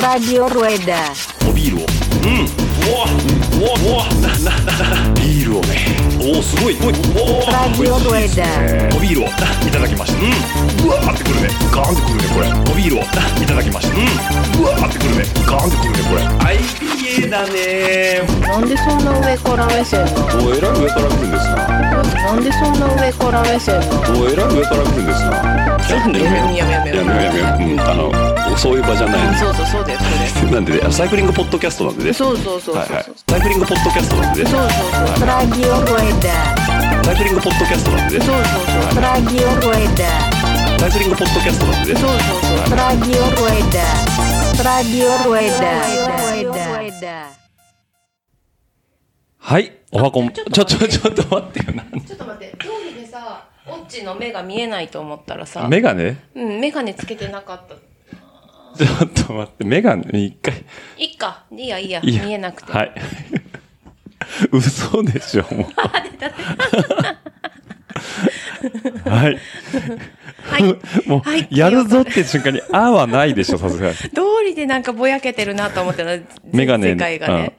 [0.00, 1.12] Radio Rueda.
[1.46, 1.86] おビールを。
[1.86, 2.48] うん。
[2.48, 3.04] うわ。
[3.52, 3.68] うわ。
[3.84, 4.08] うわ。
[4.22, 8.96] ななななビールをねおおすごいおいおお Radio Rueda.
[8.96, 9.30] おビールをい
[9.70, 11.02] ただきましたうんうわ。
[11.02, 14.78] ーってくるねガーンってくるねこれおビールをいただきましたうんうわ。
[14.78, 18.22] ーってくるねガーンってくるねこれ IPA だね。
[18.40, 20.46] なんでそんな上から目線なの？
[20.46, 21.56] おえらい上から来るんですな。
[21.68, 24.20] なんでそんな上から目線なの？
[24.20, 25.30] おえらい上から来るんですな。
[26.00, 27.72] なんでやめやめやめやめやめよう。
[27.72, 29.98] うんあのそういう場じゃないそうそうそうだよ
[30.40, 32.08] そ なんでねサイクリングポッドキャストなんでね。
[32.10, 32.76] れそうそうそうそう。
[32.76, 33.04] はいはい。
[33.28, 34.50] サイクリングポッドキャストなんでね。
[34.50, 34.70] そうそう
[35.18, 37.04] そう Radio Rueda.
[37.04, 38.24] サイクリングポッドキャストなんでね。
[38.24, 38.44] そうそう
[38.94, 39.02] そう。
[39.02, 40.78] Radio Rueda.
[40.78, 42.00] サイクリングポッドキャストなんでね。
[42.00, 42.18] そうそう
[42.68, 42.78] そう。
[42.78, 43.82] Radio Rueda.
[44.62, 45.08] Radio
[47.00, 47.30] Rueda.
[49.38, 50.98] はいおはこんちょっと待って。
[50.98, 51.76] とちょっと待ってよ。
[51.76, 52.56] なちょっと待って。
[52.58, 55.66] 通りでさオッチの目が見えないと思ったらさ。
[55.68, 57.74] メガネうん眼鏡つけてなかった。
[58.76, 60.64] ちょっと待って、メガネ一回。
[60.98, 61.44] いいか。
[61.52, 62.00] いいやいいや。
[62.02, 62.24] いや。
[62.24, 62.72] 見えなくて。
[62.72, 62.92] はい。
[64.50, 65.66] 嘘でしょ、もう。
[69.04, 69.38] はい。
[70.42, 70.62] はい
[71.06, 73.94] もう、はいやるぞって瞬間に、あはないでしょ、さすがに。
[73.94, 74.10] 通
[74.44, 76.10] りでなんかぼやけてるなと思ってた
[76.52, 77.56] メガネ世界がね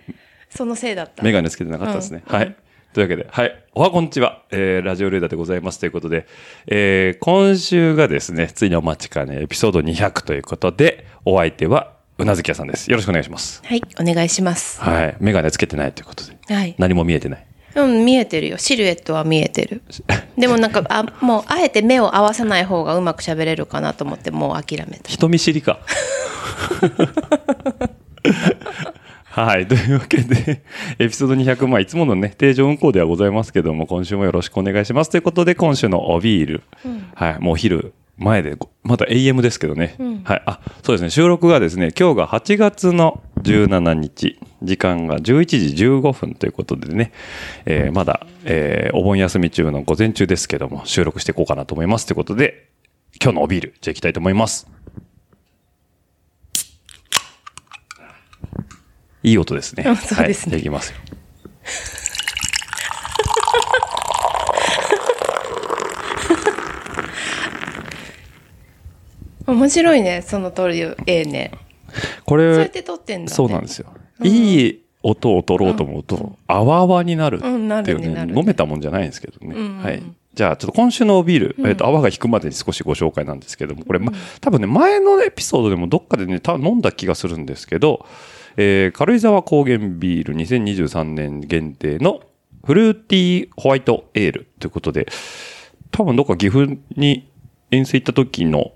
[0.49, 2.23] そのせいだったメガネつけてなかったですね。
[2.27, 2.55] うんはい。
[2.93, 3.63] というわけで、はい。
[3.73, 4.43] おはこんにちは。
[4.51, 6.27] えー、ラジオレーダーでございますということで、
[6.65, 12.89] えー、今週がですね、ついにお待ちかね、エピソード200ということで、お相手は、うなずき屋さんです。
[12.89, 13.61] よろしくお願いします。
[13.65, 15.15] はいお願いしますはい。
[15.19, 17.45] メガネつけてないということで、はい何も見えてない。
[17.75, 18.57] うん、見えてるよ。
[18.57, 19.81] シルエットは見えてる。
[20.37, 25.09] でもなんか、あ、もう、あえて目を合わさない方がうまく喋れるかなと思って、もう諦めた。
[25.09, 25.79] 人見知りか。
[29.23, 29.67] はい。
[29.67, 30.63] というわけで、
[30.97, 35.09] エピソード200、まあ、いつものね、定常運行ではございますけども、今週もよろしくお願いします。
[35.09, 36.63] ということで、今週のおビール。
[37.15, 37.39] はい。
[37.39, 39.95] もうお昼前で、ごまだ AM ですけどね。
[40.23, 40.43] はい。
[40.45, 41.09] あ、そうですね。
[41.09, 47.11] 収録がですね、今日が8月の17日、時間が11時15分ということでね、
[47.65, 52.05] えーまだ、えーお盆休み中の午前中ですけども、収録していこうかなと思います。
[52.05, 52.69] ということで、
[53.21, 54.67] 今日のおビール、じゃあ行きたいと思います。
[59.23, 59.83] いい音ですね。
[59.87, 60.97] う んそうですねはい、じゃあいきますよ。
[69.47, 71.51] 面白いね、その通り、ええね。
[72.25, 73.35] これそうやって、撮ってんだ、ね。
[73.35, 73.87] そうなんですよ。
[74.23, 77.49] いい音を取ろうと思うと、あわあわになるってい
[77.93, 79.55] うね、飲めたもんじゃないんですけどね。
[79.55, 80.01] うんはい。
[80.33, 84.11] じゃあ、ちょっと今週のビール、えっと、泡が引くまでに少しご紹介なんですけども、これ、ま、
[84.41, 88.05] 多分ね、前のエピソードでもどっかでね、多分飲んだ気がするんですけど、
[88.57, 92.21] えー軽井沢高原ビール2023年限定の
[92.65, 95.07] フルーティーホワイトエールということで、
[95.91, 97.29] 多分どっか岐阜に
[97.71, 98.71] 遠征行った時の、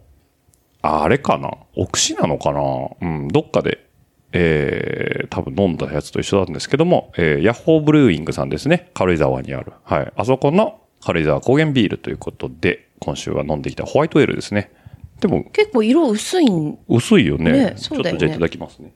[0.81, 1.51] ああれかな？
[1.75, 2.61] 奥市なのかな？
[3.01, 3.85] うん、どっかで、
[4.31, 8.89] えー、多分飲んだやつと一緒なんですけども、えー、ヤッホーブルーイングさんですね。
[8.93, 9.73] 軽井沢にある。
[9.83, 10.13] はい。
[10.15, 14.71] あそこの軽井沢高原ビールということで、今週は飲んできたホワイトエールですね。
[15.19, 16.77] でも、結構色薄いん。
[16.87, 17.51] 薄いよね。
[17.51, 18.93] ねちそうだよねょっとじゃあいただきますね。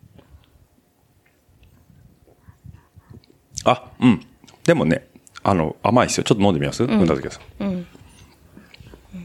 [3.65, 4.21] あ、うん。
[4.63, 5.07] でもね、
[5.43, 6.23] あの、甘いですよ。
[6.23, 7.65] ちょっと飲んでみます、うなずき屋さん。
[7.65, 7.87] うん。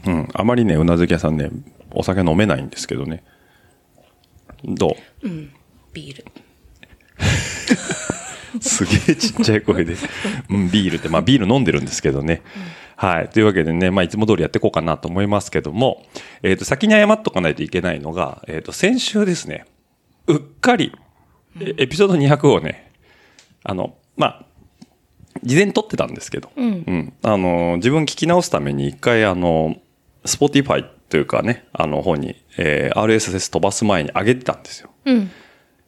[0.05, 0.27] うん。
[0.33, 1.49] あまりね、うなずき屋さんね、
[1.91, 3.23] お酒飲めないんですけどね。
[4.63, 5.27] どう？
[5.93, 6.25] ビール。
[8.61, 9.95] すげえちっちゃい声で、
[10.49, 12.41] うん、ビールって、まあビール飲んでるんですけどね。
[12.95, 13.29] はい。
[13.29, 16.05] というわけでね、まあいつも通りやっていこうかなと思いますけども、
[16.43, 19.65] えっ、と、先に謝っとかないといけないのが、えっ、と、先週ですね、
[20.27, 20.93] うっかり、
[21.61, 22.91] えエピソード200をね、
[23.63, 24.45] あの、まあ、
[25.43, 27.13] 事前に撮ってたんですけど、うん。
[27.21, 29.77] あの、自分聞き直すために一回、あの、
[30.25, 34.89] Spotify というかね、あの方に、えー RSS 飛ばす前に上げてたんですよ。
[35.05, 35.31] うん。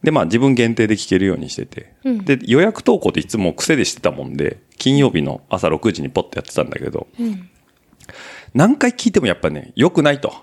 [0.02, 1.94] で、まあ自分限定で聞けるようにしてて。
[2.04, 7.48] うんで、予約投稿っていつも癖でしてたもんで、金曜日の朝6時にポッとやってたんだけど、ん
[8.54, 10.34] 何回聞いてもやっぱね、良くないと。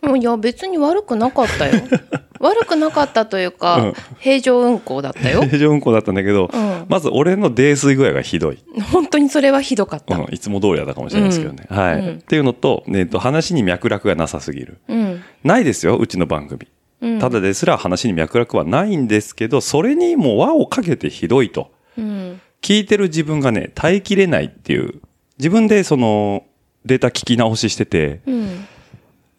[0.00, 1.74] もういや、別に悪くなかったよ。
[2.42, 5.42] 悪くなかったというか、うん平常運行だったよ。
[5.46, 8.58] 平常運行だったんだけど、うんまず俺の泥酔具合がひどい。
[8.92, 10.16] 本当にそれはひどかった。
[10.16, 11.64] うん、いつも通りだったかもしれないですけどね。
[11.68, 14.78] はい、うんっていうのと、えっと、話に脈絡がなさすぎる。
[14.88, 15.22] うん。
[15.44, 16.66] ないですよ、うちの番組。
[17.00, 21.70] うんただですら話に脈絡はないんですけど、それにもう輪をかけてひどいと。
[21.96, 22.40] うん。
[22.60, 25.00] 聞いてる自分がね、耐えきれないっていう、
[25.38, 26.44] 自分でその、
[26.84, 28.66] データ聞き直ししてて、うん。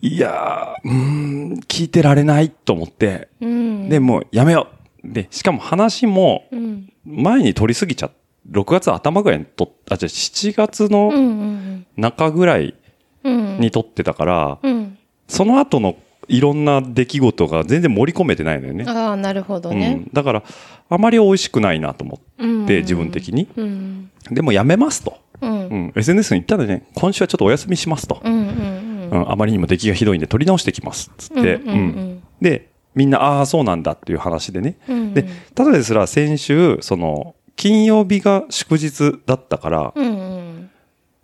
[0.05, 3.87] いやー、うーん、聞いてられないと思って、うん。
[3.87, 4.67] で、もうやめよ
[5.01, 5.07] う。
[5.13, 6.91] で、しかも話もうん。
[7.05, 8.11] 前に取りすぎちゃっ
[8.51, 10.89] 6月頭ぐらいにとっ、あ、じゃあ7月うん。
[10.89, 11.85] うのん。
[11.95, 12.75] 中ぐらい
[13.23, 13.59] うん。
[13.61, 14.97] に撮ってたから、うん。
[15.29, 15.95] その後の
[16.27, 18.83] いろんな出来事が全然盛り込めてないのよね。
[18.85, 20.43] ああなるほどねうん、だから、
[20.89, 23.47] あまり美味しくないなと思うんって、自分的に。
[23.55, 25.17] うんでもやめますと。
[25.41, 28.21] うんうん、SNS に言ったらね、今週はちょっとお休みしますと。
[28.23, 31.11] うんうんうん、あまりにも出来がひどいんで取り直してきます。
[31.17, 31.55] つって。
[31.55, 34.77] うんうんうんで、みんな、ああ、そうなんだっていう話でね。
[34.87, 40.69] うんうんで、ただですら先週、その、金曜日が祝日だったから、うんうん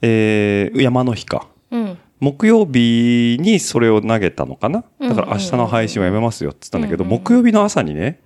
[0.02, 1.48] えー山の日か。
[1.72, 4.84] うん木曜日にそれを投げたのかな？
[5.00, 8.20] だから明日の配信はやめますよって言ったんだけど、木曜日の朝にね、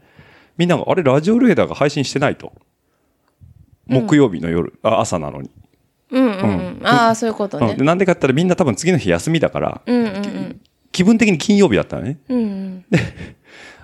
[0.58, 2.54] みんなが、あれ、ラジオレーダーが配信してないと。
[3.86, 5.52] 木曜日の夜、あ朝なのに。
[6.14, 6.88] うんうんうん。
[6.88, 7.72] ああそういうことね。
[7.72, 7.78] うん。
[7.78, 10.62] でなんでかって言ったらみんな多分次の日休みだから、うんうんうん。
[10.92, 12.20] 気分的に金曜日だったのね。
[12.30, 12.86] うんうん。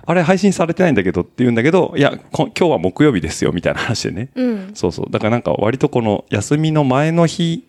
[0.06, 4.30] あれ配信されてないんだけどって言うんだけど、いや、こ今日は木曜日ですよみたいな話でね。
[4.34, 4.70] うん。
[4.74, 5.06] そうそう。
[5.10, 7.64] だからなんか割とこの休みの前の日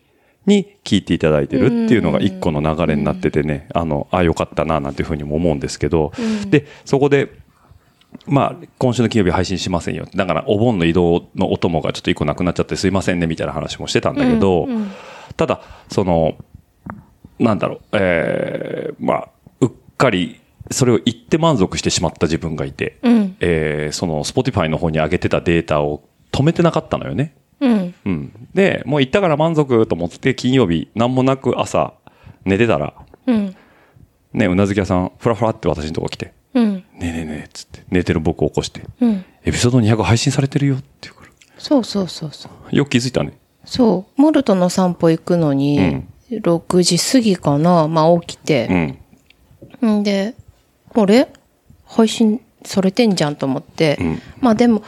[0.46, 6.12] に聞いていただいてるっていうのが一個の流れになっててね、あの、あ、よかったななんていうふうにも思うんですけど、
[6.50, 7.32] で、そこで、
[8.28, 10.08] まあ、今週の金曜日配信しませんよ。
[10.14, 14.68] だから、お盆の移動のお供がちょっと一個なくなっちゃってすいませんね、みたいな話もしてたんだけど、
[15.38, 16.36] ただ、その、
[17.40, 19.30] なんだろう、えーまあ、
[19.62, 27.36] うっかり、それを言って満足してしまった自分がいて、うんえーその、Spotify の方に上げてたデータを止めてなかったのよね。
[27.60, 28.48] うんうん。
[28.54, 31.94] で、もう行ったから満足と思って金曜日、なんもなく朝
[32.46, 32.94] 寝てたら、
[33.28, 33.56] うん
[34.34, 36.74] ね、うなずき屋さん、ふらふらって私のとこ来て、うん。
[36.76, 39.26] ねえねえねえ、つって、寝てる僕を起こして、うん。
[39.44, 42.76] エピソード200配信されてるよって言うから、そうそうそうそう。
[42.76, 43.38] よく気づいたね。
[43.66, 44.22] そう。
[44.22, 48.98] モルトの散歩行くのに、6時過ぎかなまあ起きうて、
[49.82, 49.88] ん。
[49.88, 50.04] ん。
[50.04, 50.34] で
[50.94, 51.28] あれ？
[51.86, 54.22] 配信されてんじゃんと思って、ん。
[54.40, 54.84] まあでも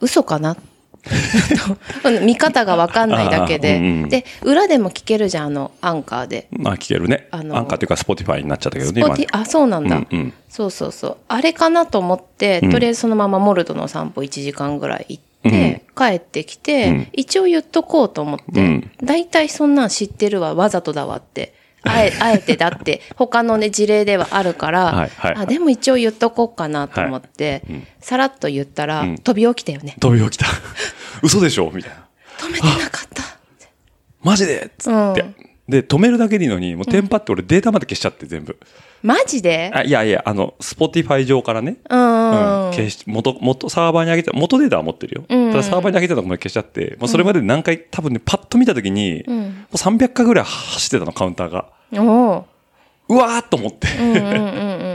[0.00, 0.56] 嘘かな
[2.22, 4.08] 見方が分かんないだけで、うんうん。
[4.08, 6.46] で裏でも聞けるじゃんあのアンカーで。
[6.50, 7.28] まあ聞けるね。
[7.30, 10.32] あのアンカーっていうか、 Spotify になっちゃったけどね、あそうなんだ、うんうん。
[10.48, 11.16] そうそうそう。
[11.28, 12.70] あれかなと思って、うん。
[12.70, 17.08] とりあえずそのままモルトの散歩1時間ぐらい行って、帰ってきて、うん。
[17.12, 18.90] 一応言っとこうと思って、うん。
[19.02, 25.34] 大体そんなん知ってるわわざとだわってあえあえてだって他のね事例ではあるから、はいはい。
[25.36, 27.86] あでも一応言っとこうかなと思って、うん。
[28.00, 29.18] さらっと言ったら、うん。
[29.18, 29.96] 飛び起きたよね。
[30.00, 30.46] 飛び起きた。
[31.22, 31.70] 嘘でしょ？
[31.74, 32.06] みたいな。
[32.38, 33.22] 止めてなかった。
[34.22, 34.66] マジで？
[34.66, 35.20] っつって。
[35.20, 35.36] うん。
[35.68, 38.58] で、止めるだけでいいのに、もうテンパって俺データまで消しちゃって全部。
[39.02, 39.70] マジで？
[39.74, 41.76] あいやいや、あの、 Spotify 上からね。
[41.90, 42.66] うん。
[42.66, 45.24] うん、消し、元、元、サーバーに上げて、元データは持ってるよ。
[45.28, 45.50] うん。
[45.50, 49.30] ただサーバーに上げてたのも消しちゃって、もうそれまで何回、多分ね、パッと見たときに、ん。
[49.30, 49.34] も
[49.72, 51.66] う300回ぐらい走ってたの、カウンターが。
[51.94, 52.44] おう。
[53.08, 54.91] うわーっと思って、うんうんうんうん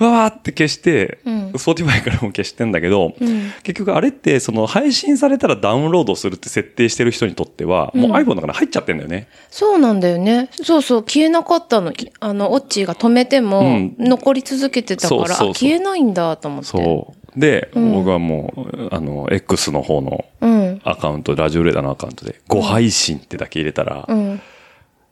[0.00, 9.28] うんうわーって消して、うん Spotify からも消してんだけど、うん結局あれって、その配信されたらダウンロードするって設定してる人にとっては、もう iPhone の中に入っちゃってんだよね。
[9.50, 10.48] そうなんだよね。
[10.52, 11.92] そうそう、消えなかったの。
[12.20, 16.66] あの、オッチーが止めてもうん、残り続けてたから、あ消えないんだと思って。
[16.66, 17.40] そう。
[17.40, 20.80] で、ん僕はもう、あの、X の方のうん。
[20.84, 24.40] アカウント、ラジオレーダーのアカウントで、ご配信ってだけ入れたら、うん。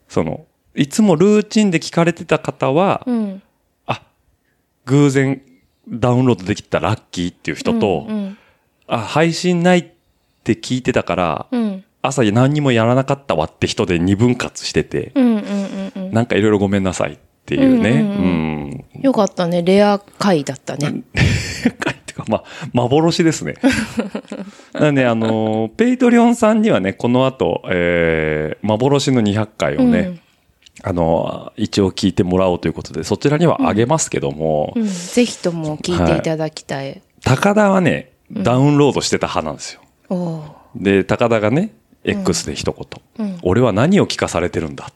[0.07, 0.45] その、
[0.75, 3.41] いつもルーチンで聞かれてた方は、うん。
[3.45, 3.48] あ、
[4.89, 5.41] 偶然
[5.87, 8.37] ダウンロードできたラッキーっていう人と、うん。
[8.87, 9.85] あ、配信ないっ
[10.43, 11.83] て聞いてたから、うん。
[12.01, 15.25] 朝何にもやらなかったわって人で二分割してて、うん。
[15.25, 15.35] うん。
[15.37, 15.91] うん。
[15.95, 16.11] うん。
[16.11, 17.89] なんかいろいろごめんなさいっていうね。
[17.89, 19.01] うんうんうん。
[19.01, 19.61] よかったね。
[19.61, 21.01] レア回だったね。
[21.79, 22.43] 回っていうか、まあ、
[22.73, 23.55] 幻ですね。
[24.73, 30.19] なんで、あの、ペイトリオンさんにはね、この後、えー、幻の200回をね、うん
[30.83, 34.87] あの、一応聞いてもらおうということで、そちらにはあげますけども、うん。
[34.87, 37.01] ぜひとも聞いていただきたい。
[37.23, 39.81] 高田はね、ダウンロードしてた派なんですよ。
[40.09, 40.41] おう。
[40.75, 42.71] で、高田がね、X で一
[43.17, 43.39] 言、うん。
[43.43, 44.89] 俺は何を聞かされてるんだ？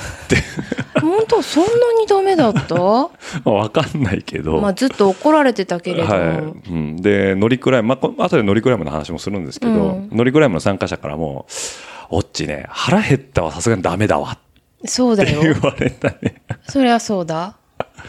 [1.00, 1.70] 本当そんな
[2.00, 2.74] にダメだった？
[3.50, 6.08] わかんないけど、まあずっと怒られてたけれど。
[6.08, 6.20] はい。
[6.70, 10.08] うん、で、乗りクライム、まあこ、後で乗りクライムの話もするんですけど、うん。
[10.12, 11.46] 乗りクライムの参加者からも、
[12.08, 14.40] おっちね、腹減ったはさすがにダメだわって
[14.84, 15.42] そうだよ。
[15.42, 16.42] 言われたね。
[16.68, 17.56] そりゃそうだ。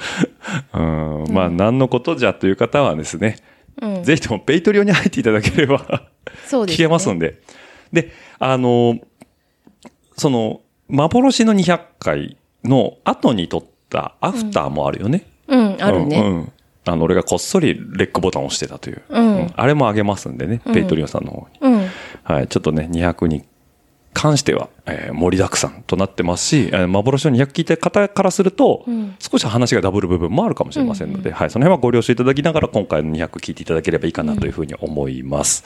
[0.73, 3.37] うん、まあ、何のことじゃという方はですね、
[3.81, 4.03] うん。
[4.03, 6.09] ぜひとも Patreon に入っていただければ、
[6.45, 6.85] そうです、ね。
[6.85, 7.41] 聞けますんで。
[7.91, 8.99] で、あの、
[10.17, 15.25] その、幻の200回の後に撮ったアフターもあるよね。
[15.47, 16.19] うん、あるね。
[16.19, 16.51] うんうん
[16.83, 19.03] あの、俺がこっそりレックボタンを押してたという。
[19.07, 21.59] うんあれもあげますんでね、うん Patreon さんの方に。
[21.61, 21.87] うん。
[22.23, 23.43] はい、ちょっとね、200に
[24.13, 35.63] 関しては、えー盛りだくさんとなってますし、えー幻の200聞いた方からすると、うん少し話がダブる部分もあるかもしれませんので、はい、その辺はご了承いただきながら、今回の200聞いていただければいいかなというふうに思います。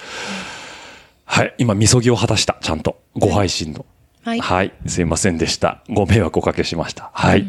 [1.26, 3.02] はい、今、みそぎを果たした、ちゃんと。
[3.16, 3.86] ご配信の。
[4.24, 4.40] はい。
[4.40, 5.84] はい、すいませんでした。
[5.90, 7.12] ご迷惑おかけしました。
[7.14, 7.46] はい。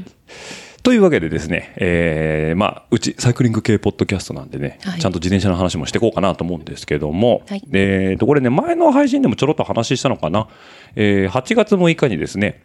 [0.87, 5.01] というわけでですね、えー、まあ、うちサイクリング系ポッドキャストなんでね、はい。
[5.01, 7.63] ちゃんと自転車の話もしていこうかなと思うんですけども、はい。
[7.73, 10.47] えーと、これね、前の配信でもちょろっと話したのかな、
[10.95, 12.63] えー、8月6日にですね、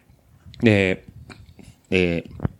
[0.62, 2.52] えーえー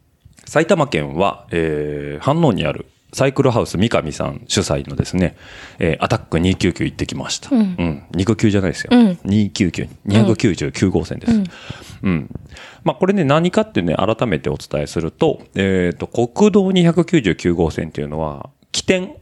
[0.45, 5.37] 埼玉県は、えー、飯能にあるサイクルハウス三上さん主催のですね、
[5.78, 7.54] えーアタック299行ってきました。
[7.54, 8.04] うん。
[8.12, 8.90] 肉球じゃないですよ。
[8.92, 11.42] うん299、299号線です。
[12.02, 12.31] うん。
[12.85, 19.14] まあ、これね、何かってね、改めてお伝えすると、えっ、と、国道299号線っていうのは、起点、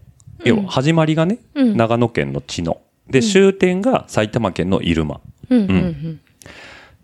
[0.45, 2.81] 要は始まりがね、うん長野県の茅野。
[3.09, 5.21] で、終点が埼玉県の入間。
[5.51, 6.21] うんうん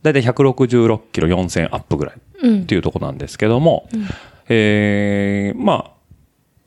[0.03, 3.89] だいたい166キロ4000アップぐらいうんっていうところなんですけども、
[4.49, 5.96] えーまあ、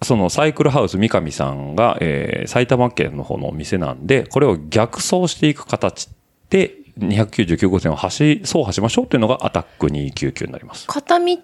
[0.02, 6.10] そのサイクルハウス三上さんが、えー埼玉県の方のお店なんで、これを逆走していく形
[6.50, 10.88] で、299号線を走、走破しましょうっていうのがアタック299になります。
[10.88, 11.38] 片道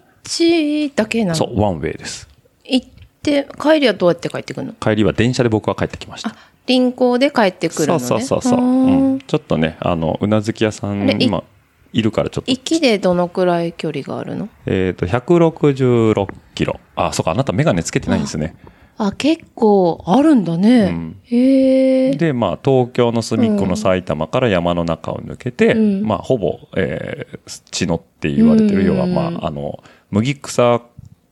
[0.94, 2.28] だけなのそう、ワンウェイです。
[2.64, 2.88] 行っ
[3.22, 4.72] て帰りはどうやって帰ってくるの？
[4.74, 6.36] 帰りは電車で僕は帰ってきましたあ。
[6.66, 9.18] 臨行で帰ってくるのねそうそうそうそう、ーうんん。
[9.20, 11.44] ちょっとね、あの、うなずき屋さん今、
[11.92, 14.48] いるからちょっと行きでどのくらい距離があるの？
[14.66, 16.80] えっ、と、166キロ。
[16.96, 18.56] あ、そうか、あなたメガネつけてないんですね。
[18.98, 21.20] あ結構あるんだね、うん。
[21.24, 26.02] へえで、まあ、東京の隅っこの埼玉から山の中を抜けて、うん。
[26.02, 28.86] まあ、ほぼ、えー、血のって言われてる、うん。
[28.86, 30.80] 要は、まあ、あの、麦草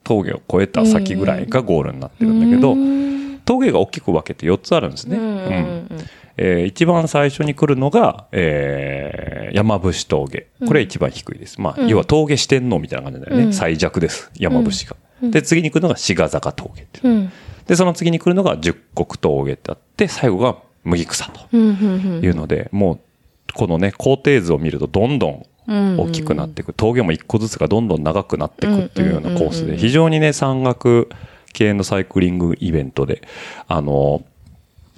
[0.04, 2.76] 峠を越えた先ぐらいがゴールになってるんだけど、
[3.46, 5.16] 峠が大きく分けて4つあるんですね。
[5.16, 5.24] うん。
[5.24, 5.30] うん。
[5.30, 5.40] うん。
[5.40, 5.50] う
[5.94, 10.48] んえー一番最初に来るのが、えー山伏峠。
[10.66, 11.60] これは一番低いです。
[11.60, 13.44] まあ、要は峠四天王みたいな感じだよね。
[13.44, 14.30] うん最弱です。
[14.36, 14.96] 山伏が。
[15.30, 17.00] で、次に来るのが志賀坂峠って
[17.66, 21.64] で、その次に来るのが十国峠ってあって、最後が麦草とうんう
[22.20, 23.00] んいうので、もう、
[23.54, 26.72] このね、工程図を見るとどんどんうん大きくなっていく。
[26.74, 31.08] 峠も一個ずつがどんどん長くなっていくっていうようなコースで、うんうんうんうん非常にね、山岳
[31.52, 33.22] 系のサイクリングイベントで、
[33.68, 34.22] あの、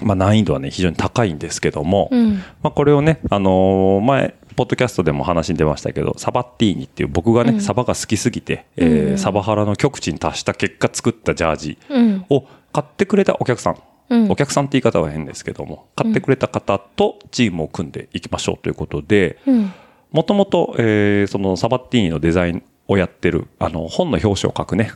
[0.01, 2.35] まあ難易度はね、非常に高いんですけども、うん。
[2.63, 9.19] まあこれをね、あのー前、ポッドキャストでも話に出ましたけど、サバッティーニっていう僕がね、サバが好きすぎて、えーうん。
[9.19, 12.27] サバハラの極地に達した結果作ったジャージうん。
[12.29, 13.77] を買ってくれたお客さん、
[14.11, 14.31] うん。
[14.31, 19.73] お客さんって言い方は変ですけども、買ってくれた方とチームを組んでいきましょうということで、うん。
[20.13, 24.93] もともと、えーそのサバッティーニのデザインをやってる、あの、本の表紙を書くね、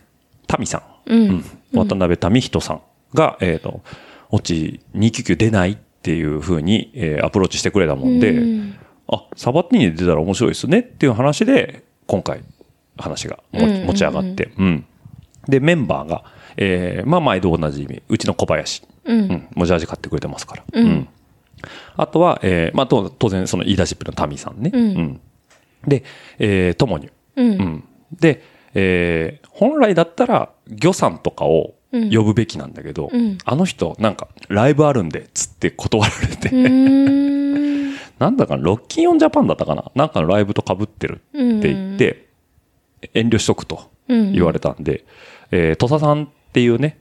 [0.46, 1.44] タミさん、うん。
[1.74, 2.82] 渡辺民人さん
[3.14, 3.82] が、えっ、と、
[4.30, 8.74] オチ299出ないっていうふうに、えーアプローチしてくれたもんで、うん
[9.12, 12.42] あ、サバッティー出たら面白いですねっていう話で、今回、
[12.96, 14.86] 話が持ち上がって、うん。
[15.48, 16.24] で、メンバーが、
[16.56, 18.82] えーまあ、毎度おなじみ、うちの小林。
[19.04, 19.48] ううんん。
[19.54, 20.64] もうジャージ買ってくれてますから。
[20.72, 21.08] うん
[21.96, 24.70] あとは、えーまあ、と当然、その言い出しっぺのタミさんね。
[24.72, 25.20] うん
[25.86, 26.04] で、
[26.38, 27.12] えー、ともにゅ。
[27.36, 27.84] うんうん。
[28.18, 28.42] で、
[28.74, 33.38] えー本来だったら、魚さんとかを呼ぶべきなんだけど、うん。
[33.44, 36.50] あの人、なんか、ライブあるんで、つって断られて、
[38.18, 39.90] なんだかな、ロッキンオンジャパンだったかな？
[39.94, 42.26] なんかのライブと被ってるって言って、
[43.14, 45.04] 遠慮しとくと言われたんで、
[45.50, 46.98] えー、土佐さんっていうね、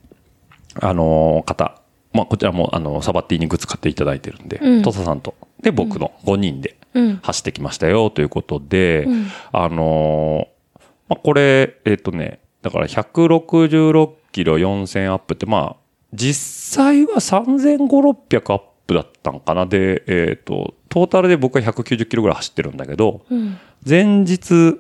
[0.82, 1.82] あのー方、
[2.14, 4.82] まあ、こちらも、あの、サバッティにグッズ買っていただいてるんで、うん。
[4.82, 7.20] 土佐さんと、で、僕の5人でうん。
[7.22, 9.28] 走ってきましたよ、ということで、うん。
[9.52, 19.66] あのーまあ、これ、えっ、とね、だから166キロ4000アップって、まあ、実際は3500、600アップだったんかな。
[19.66, 23.58] で、えっ、と、トータルで僕は190キロぐらい走ってるんだけど、うん。
[23.88, 24.80] 前日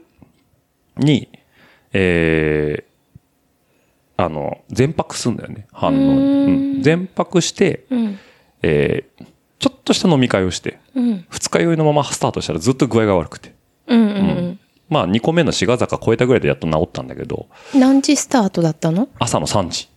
[0.97, 1.29] に、
[1.93, 5.97] えー、あの、全泊すんだよね、反応
[6.47, 6.75] に。
[6.75, 6.81] うん。
[6.81, 8.19] 全泊して、うん。
[8.61, 9.25] えー、
[9.59, 11.25] ちょっとした飲み会をして、うん。
[11.29, 13.53] 二日酔いのままスタートしたらずっと具合が悪くて。
[13.87, 14.01] うん。
[14.01, 19.07] うんまあ、2個目の志賀坂超えたぐらいでやっと治ったんだけど、何時スタートだったの？
[19.19, 19.87] 朝の3時。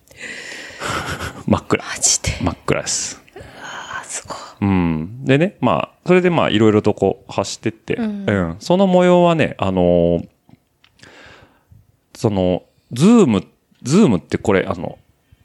[1.47, 1.83] 真っ暗。
[1.83, 2.29] マジで？
[2.41, 3.21] 真っ暗です。
[3.61, 5.25] あすごいうん。
[5.25, 8.55] でね、まあ、それでまあ、いろいろとこう、走ってって、ううんん。
[8.59, 10.27] その模様はね、あのー
[12.15, 14.97] その、 Zoom、Zoom ってこれ、あの、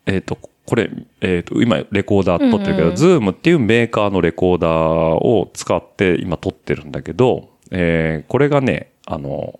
[0.06, 0.36] えっ、と、
[0.66, 0.90] これ、
[1.22, 9.58] えっ、と、今、レコーダー撮ってるけど、うんうん Zoom っていうメーカーのレコーダーを使って今撮ってるんだけど、えーこれがね、あの、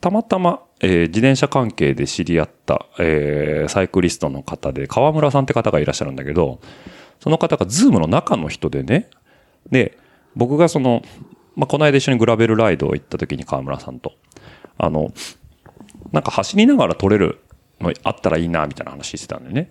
[0.00, 6.60] たまたま、えー自転車関係で知り合った、えーサイクリストの方で、川村さんって方がいらっしゃるんだけど、
[7.20, 9.08] その方がズームの中の人でね、
[9.70, 9.96] で、
[10.34, 11.02] 僕がその、
[11.54, 14.14] まあ、この間一緒にグラベルライドを行った時に川村さんと、
[14.76, 15.12] あの、
[16.10, 17.38] なんか走りながら撮れる
[17.80, 19.70] のあったらいいな、みたいな話してたんだよね。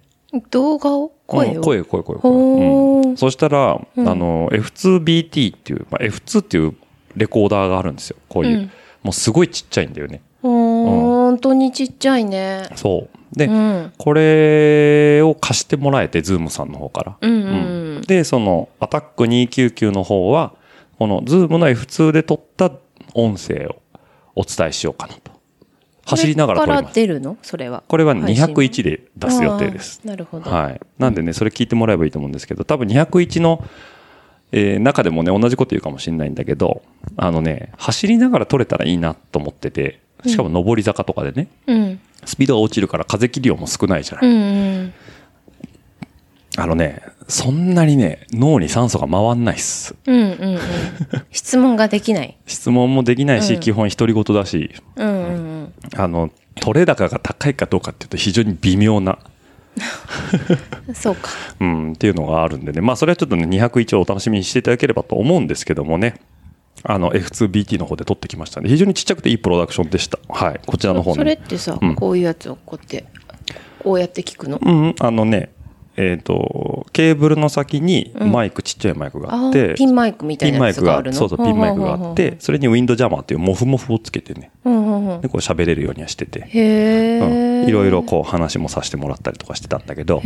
[0.51, 1.11] 動画を？
[1.27, 2.31] 声をうん声、声、声、声。
[2.31, 6.75] うんそしたら、あの、F2BT っていう、まあ、F2 っていう
[7.15, 8.17] レコーダーがあるんですよ。
[8.29, 8.57] こういう。
[8.57, 8.71] うん
[9.03, 10.21] もうすごいちっちゃいんだよね。
[10.41, 10.85] ほ
[11.29, 12.69] 本当にちっちゃいね。
[12.75, 13.37] そう。
[13.37, 13.93] で、うん。
[13.97, 17.17] これを貸してもらえて、 Zoom さんの方から。
[17.21, 17.35] うんう
[17.99, 18.01] ん。
[18.07, 20.53] で、その、アタック299の方は、
[20.97, 22.71] このズームの F2 で撮った
[23.13, 23.81] 音声を
[24.35, 25.31] お伝えしようかなと。
[26.05, 26.95] 走りながら撮りこれからます。
[26.95, 27.37] 出るの？
[27.43, 27.83] それは。
[27.87, 30.49] これはね配信201で出す予定ですなるほど。
[30.49, 30.81] はい。
[30.97, 33.63] なんでね、それ聞いてもらえばいいと思うんですけど、多分201の、
[34.51, 36.81] えー中でもね、同じこと言うかもしれないんだけど、
[37.17, 41.99] あのね、走りながら撮れたらいいなと思ってて、しかも上り坂とかでね、うん。
[42.25, 44.29] スピードが落ちるから風切り量も少ないじゃない。
[44.29, 44.93] うんうん。
[46.57, 49.95] あのね、そんなにね、脳に酸素が回んないっす。
[50.05, 50.59] うんうんうん。
[51.31, 52.35] 質問ができない。
[52.47, 55.29] 質問もできないし、うん基本独り言だし、うんう
[55.65, 59.19] んあの、取れ高が高いかどうかっていうと非常に微妙な、うん。
[60.93, 61.29] そうか。
[61.59, 62.81] うん、っていうのがあるんでね。
[62.81, 66.15] まあ、それはちょっとね、201をお楽しみにしていただければと思うんですけどもね。
[66.83, 68.69] あの、F2BT の方で撮ってきましたね。
[68.69, 70.17] 非常にちっちゃくていいプロダクションでした。
[70.29, 70.59] はい。
[70.65, 71.41] こちらの方それね。
[71.43, 73.05] ってさ、うんこういうやつをこうやって、
[73.83, 74.59] こうやって聞くの？
[74.61, 75.51] うん、あのね、
[76.01, 85.21] えっ、と、ケーブルの先にマイク、ちっちゃいマイクがああって、ーピンマイクみたいなピンマイクがやつがあるのそうそう、ピンマイクがあって、それにウィンドジャマーっていうモフモフをつけてね、うんうんうん。
[85.21, 87.65] で、こう喋れるようにはしてて、へうん、え。
[87.67, 90.21] いろいろこう話もさせてもらったりとかしてたんだけど。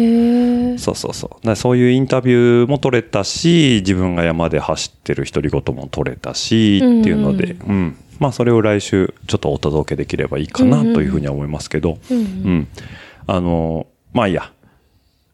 [0.77, 1.47] そうそうそう。
[1.47, 12.67] だそういうインタビューも取れたし、自分が山で走ってる独り言も取れたし、っていうので、うん、まあそれを来週ちょっとお届けできればいいかなというふうには思いますけど、うん。
[13.25, 14.52] あの、まあいいや。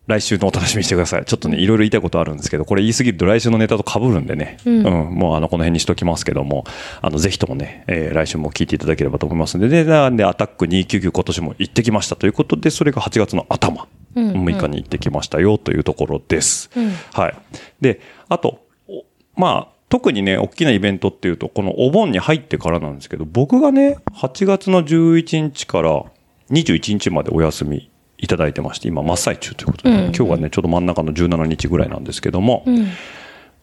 [0.10, 1.25] 来週のお楽しみにしてください。
[1.25, 6.63] ちょっとね、いろいろ言いたいことあるんですけど、これ言い過ぎると来週のネタと被るんでね、うん、もうあの、この辺にしときますけども、
[7.00, 12.16] あの、ぜひともね、えー来週も聞いていただければと思いますので、で、なんで、アタック299今年も行ってきました。
[12.16, 14.30] ということで、それが8月の頭、うん。
[14.30, 16.72] うん6日に行ってきましたよというところです。
[16.75, 16.92] うん。
[17.13, 17.36] はい。
[17.80, 19.04] で、あと、お
[19.36, 26.04] まあ、特にね、大きなイベントっていうと、このお盆に入ってからなんですけど、僕がね、8月の11日から
[26.50, 32.88] 21日までお休みいただいてまして、今真っ最中ということで、うんうん今日はね、ちょうど真ん中の17日ぐらいなんですけども、うん。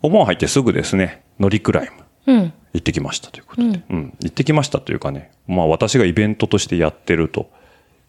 [0.03, 1.91] お盆入ってすぐですね、乗りクライ
[2.27, 2.35] ム。
[2.35, 2.53] うん。
[2.73, 7.51] 行ってきましたということで、うん行ってきましたというかね、まあ私がイベントとしてやってると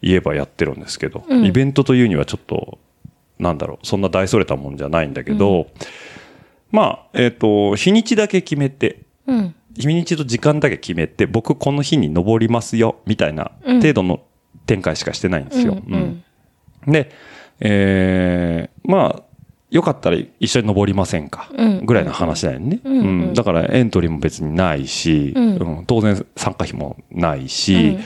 [0.02, 2.78] 言えばやってるんですけど、うんイベントというにはちょっと、
[3.38, 5.68] なんだろう、そんな大それたもんじゃないんだけど、
[6.70, 9.54] まあ、えっ、と、日にちだけ決めて、うん。
[9.78, 14.22] 日にちと時間だけ決めて、僕この日に登りますよ、みたいなうん程度の
[14.66, 15.82] 展開しかしてないんですよ。
[15.86, 16.24] うんうん
[16.88, 17.10] で、
[17.60, 19.22] えーまあ、
[19.70, 21.84] よかったら一緒に登りませんか、うん。
[21.84, 23.34] ぐらいの話だよね、うんうんうん。
[23.34, 25.56] だからエントリーも別にないし、うん。
[25.56, 25.84] うん。
[25.86, 27.98] 当然参加費もないし、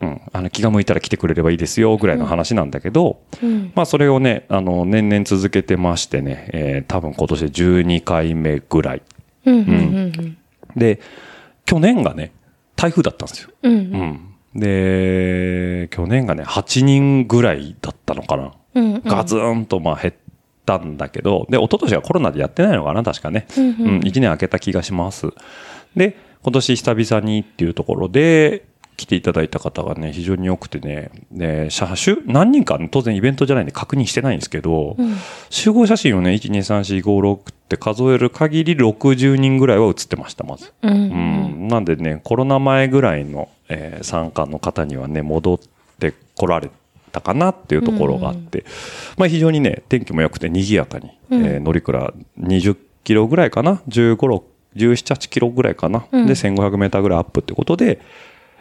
[0.00, 0.20] うんうん。
[0.32, 3.72] あの気が向いたら来てくれればいいですよぐらいの話なんだけど、うん。
[3.74, 9.02] まあそれをね、あの年々続けてましてね、えー多分今年で12回目ぐらい。
[9.44, 10.36] うん。
[10.74, 11.00] で、
[11.64, 12.32] 去年がね、
[12.74, 13.50] 台風だったんですよ。
[13.62, 14.35] うん。
[14.56, 14.60] うん。
[14.60, 18.52] で、去年がね、8人ぐらいだったのかな。
[18.74, 19.02] うん。
[19.02, 20.14] ガツンとまあ減っ
[20.64, 23.46] たんだけど、で、一昨年はコロナでやってないのかな、確かね。
[23.56, 25.28] うんうんうん、1年空けた気がします。
[25.94, 28.64] で、今年久々にっていうところで、
[28.96, 35.16] 来ていただいた方がね、非常に多くてね、で、車種、何人か、当然イベントじゃないんで確認してないんですけど、うん。
[35.50, 40.72] 集合写真をね、1、2、3、4、5、6って数える限り60人ぐらいは写ってました、まず。
[40.82, 40.92] うん。
[40.92, 40.94] う
[41.66, 45.58] ん、なんでね、コロナ前ぐらいの、えー参加の方にはね、戻っ
[45.98, 46.70] てこられ
[47.12, 48.64] たかなっていうところがあって、
[49.16, 51.44] まあ非常にね、天気も良くて賑やかに、うん。
[51.44, 54.42] えー乗鞍20キロぐらいかな、15、6
[54.76, 56.26] 17、8キロぐらいかな、うん。
[56.26, 58.00] で、1500メーターぐらいアップってことで、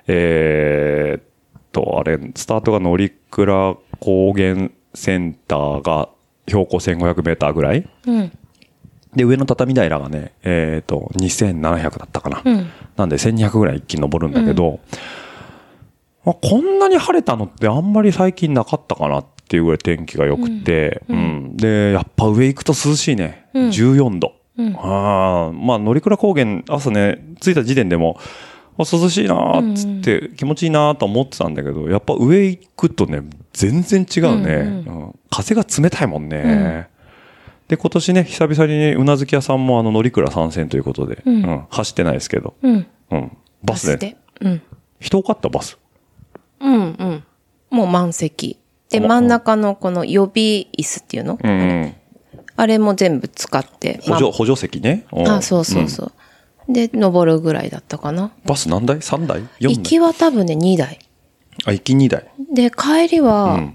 [0.07, 3.15] えーっと、あれ、スタートが乗鞍
[3.99, 6.09] 高原センターが
[6.47, 8.31] 標高1500メーターぐらいうん。
[9.15, 12.41] で、上の畳平がね、えっ、と、2700だったかな。
[12.43, 12.67] うん。
[12.97, 14.79] なんで1200ぐらい一気に登るんだけど、
[16.25, 21.19] まあ、こんなに晴れたのってあんまり最近なかったかなっていうぐらい天気が良くて、ううん
[21.53, 23.47] んで、やっぱ上行くと涼しいね。
[23.53, 24.33] うん14度。
[24.57, 28.19] うんああ、まあ、乗鞍高原、朝ね、着いた時点でも、
[28.77, 33.21] あ涼しいなーっつって、気持ちいいなーと思ってたんだけど、やっぱ上行くとね、
[33.53, 34.55] 全然違うね。
[34.55, 36.37] うんうん風が冷たいもんね。
[36.45, 36.85] うん
[37.67, 42.87] で、今年ね、久々にね、うなずき屋さんもあの、乗鞍参戦ということで、うんうん走ってないですけど、うん。
[43.09, 43.37] うん。
[43.63, 44.17] バスで。。
[44.39, 44.61] うん。
[44.99, 45.77] 人多かったバス？
[46.59, 47.23] うんうん。
[47.71, 48.59] もう満席。
[48.91, 51.53] で、真ん中のこの予備椅子っていうの、うんう
[51.87, 51.93] ん。
[52.55, 53.99] あれも全部使って。
[54.03, 55.05] 補助、補助席ね。
[55.11, 56.11] うんあ、そうそうそう。
[56.69, 58.31] で、登るぐらいだったかな。
[58.45, 59.77] バス何台 ?3 台 ?4 台？
[59.77, 60.99] 行きは多分ね、2台。
[61.65, 62.25] あ、行き2台。
[62.53, 63.73] で、帰りは、うん。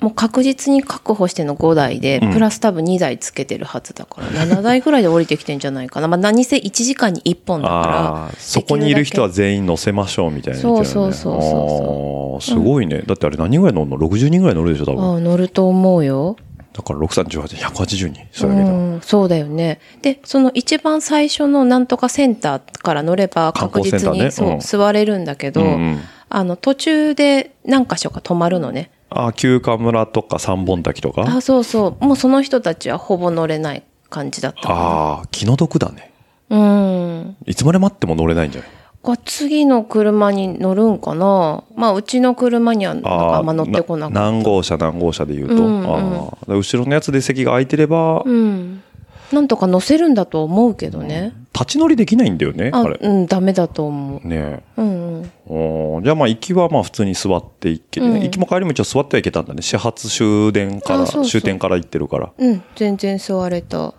[0.00, 6.06] もう確実に確保しての5台で、うんプラス多分2台つけてるはずだから、7台ぐらいで降りてきてんじゃないかな。
[6.06, 10.62] まあ何せ1時間に1本だあかあ、そこにいる人は全員乗せましょうみたいなね。
[10.62, 13.02] そうそうそうそうすごいね。
[13.06, 15.04] だってあれ何人ぐらい乗るの ?60 人ぐらい乗るでしょ、多ら、分。
[15.14, 16.36] ああ、乗ると思うよ。
[16.78, 18.26] だから6、3、18、180人。
[18.30, 18.70] それだけだ。
[18.70, 19.80] うん、そうだよね。
[20.00, 28.90] で、その一番最初のなんとかセンターから乗れば観確実に、ねそう、うん座れるんだけど、うんうんあの、途中で何箇所か止まるのね。
[29.10, 31.22] ああ、休暇村とか三本滝とか？
[31.26, 32.04] あ、そうそう。
[32.04, 36.12] もうその人たちはほぼ乗れない感じだったかああ、気の毒だね。
[36.48, 36.58] な。
[36.58, 37.36] うん。
[37.46, 38.70] いつまで待っても乗れないんじゃない？
[39.04, 41.64] が次の車に乗るんかな？
[41.76, 44.18] まあ、うちの車にはなんかあんま乗ってこなくて。
[44.18, 45.54] 何号車何号車で言うと。
[45.54, 48.82] うんうんああ後ろのやつで席が空いてれば、うん。
[49.32, 51.34] なんとか乗せるんだと思うけどね。
[51.52, 52.98] 立ち乗りできないんだよね、あ、あれ。
[53.00, 54.26] うん、ダメだと思う。
[54.26, 54.62] ねえ。
[54.78, 56.02] うんうん。
[56.02, 63.92] じゃあまあ行きはまあ普通に座って行けて、うん行きも帰り道は座ってはいけたんだね始発終電から終点から行ってるからうん、全然座れた。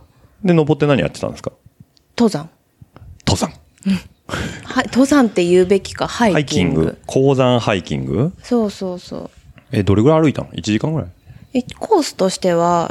[0.43, 1.51] で登って何やってたんですか？
[2.17, 2.49] 登山。
[3.27, 3.53] 登山
[4.63, 6.81] はい、登山って言うべきか、ハハイキンイキング？
[6.85, 8.33] グ高山ハイキング？
[8.43, 9.29] そうそうそう。
[9.71, 11.09] えどれぐらい歩いたの？1時間ぐらい？
[11.53, 12.89] えコースとしては、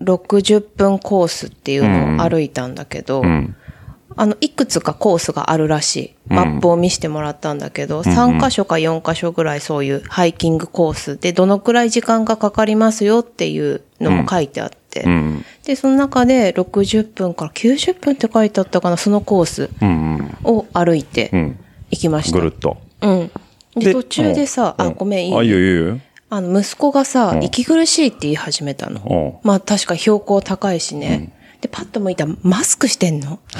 [0.00, 3.56] 60分コースっていうのを歩いたんだけど、うん
[4.20, 6.14] あの、いくつかコースがあるらしい。
[6.28, 6.36] うん。
[6.36, 15.44] マップを見せてもらったんだけど、ん3箇所か4箇所ぐらいそういうハイキングコースで、どのくらい時間がかかりますよっていうのも書いてあって、うん。
[15.64, 21.58] で、その中で60分から90分って書いてあったかな、そのコースうんを歩いてうん。
[21.90, 22.38] 行きました。
[22.38, 22.76] ぐるっと。
[23.00, 23.30] うん。
[23.74, 24.94] で、で途中でさ、あ、うん。
[24.94, 25.34] ごめん、いい？
[25.34, 25.98] あいいよいいよ。
[26.28, 27.42] あの、息子がさ、うん。
[27.42, 29.00] 息苦しいって言い始めたの。
[29.00, 29.48] うん。
[29.48, 31.32] まあ確か標高高いしね。
[31.60, 33.38] で、パッと向いたら、マスクしてんの？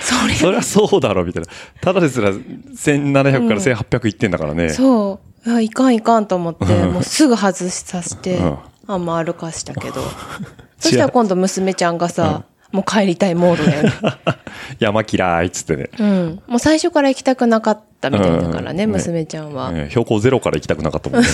[0.00, 0.34] それ。
[0.34, 1.48] そりゃそうだろみたいな。
[1.80, 5.50] ただですら1700から1800いってんだからね、そう。
[5.52, 8.58] あいかんいかんと思って、もうすぐ外しさせて、うん。
[8.86, 10.02] あんま歩かしたけど。
[10.78, 13.92] そしたら今度娘ちゃんがさ、もう帰りたいモードだよね。
[14.78, 16.42] 山嫌いっつってね、うん。
[16.46, 18.90] もう最初から行きたくなかったみたいだからね、うん。
[18.92, 19.72] 娘ちゃんは。
[19.72, 19.88] ね。
[19.90, 21.28] 標高ゼロから行きたくなかったもんね。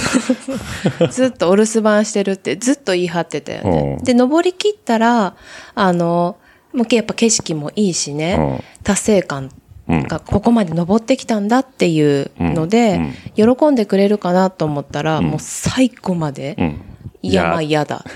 [1.10, 3.96] ずっとお留守番してるってずっと言い張ってたよね。
[3.98, 4.02] う。
[4.02, 4.04] ん。
[4.04, 5.34] で、登り切ったら、
[5.74, 6.36] あの、
[6.72, 8.64] もうやっぱ景色もいいしね、うん。
[8.82, 9.50] 達成感
[9.88, 10.02] うん。
[10.04, 13.00] がここまで登ってきたんだっていうので、
[13.36, 16.80] 喜んでくれるかなと思ったら、もう最後まで、うん。
[17.22, 18.04] いや、まあ嫌だ。
[18.06, 18.08] っ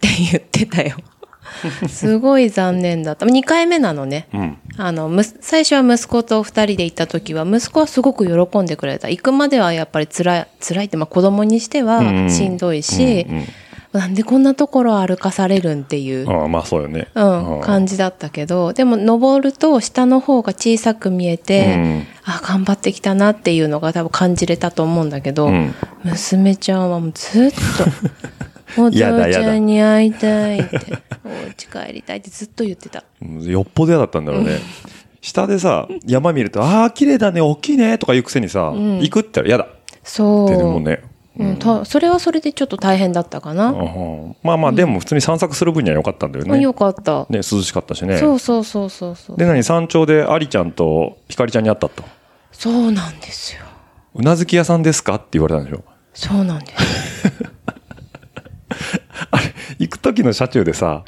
[0.00, 0.96] て言ってたよ。
[1.88, 3.26] すごい残念だった。
[3.26, 4.28] 2回目なのね。
[4.32, 4.58] うん。
[4.76, 9.08] あの、最初は息子と二人で行った時は、息子はすごく喜んでくれた。
[9.08, 13.44] 行くまではやっぱり辛い、辛いって、まあ子供にしてはうんしんどいし、うんうん。
[13.92, 17.08] なんでこんなところ歩かされるんっていう、ああまあそうよね。
[17.14, 22.06] うん、感じだったけど、でも登ると下の方が小さく見えて、うん。
[22.24, 25.74] あ、頑張ってきたなっていうのが多分感じれたと思うんだけど、うん。
[26.04, 27.58] 娘ちゃんはもうずっと、
[28.78, 30.78] お父ちゃんに会いたいって、
[31.24, 33.04] お家帰りたいってずっと言ってた。
[33.20, 34.58] うんよっぽど嫌だったんだろうね。
[35.20, 39.68] 下でさ、山見ると、ああ、綺麗だね、大きいね、とか言うくせにさ、行くって言ったら嫌だ
[40.02, 40.48] そう。
[40.50, 41.02] でもね。
[41.38, 43.70] うん、たそれはそれでちょっと大変だったかな。
[43.70, 46.52] うんまあまあ、でも普通に散策する分には良かったんだよね。
[46.52, 47.26] うんよかった。
[47.30, 48.18] ね、涼しかったしね。
[48.18, 49.36] そうそうそうそうそう。
[49.38, 52.02] で、何山頂でアリちゃんとヒカリちゃんに会ったと？
[52.52, 53.62] そうなんですよ。
[54.14, 55.14] うなずき屋さんですか？
[55.14, 55.82] って言われたんでしょ。
[56.12, 57.32] そうなんです。
[60.02, 61.04] 時の車中でさ、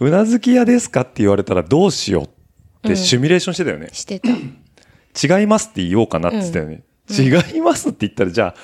[0.00, 3.88] うなずき屋ですかって言われたらどうしようってシミュレーションしてたよね。
[3.92, 4.28] してた。
[4.28, 6.82] 違いますって言おうかなって言ってたよね。
[7.08, 8.54] 違いますって言ったら、じゃ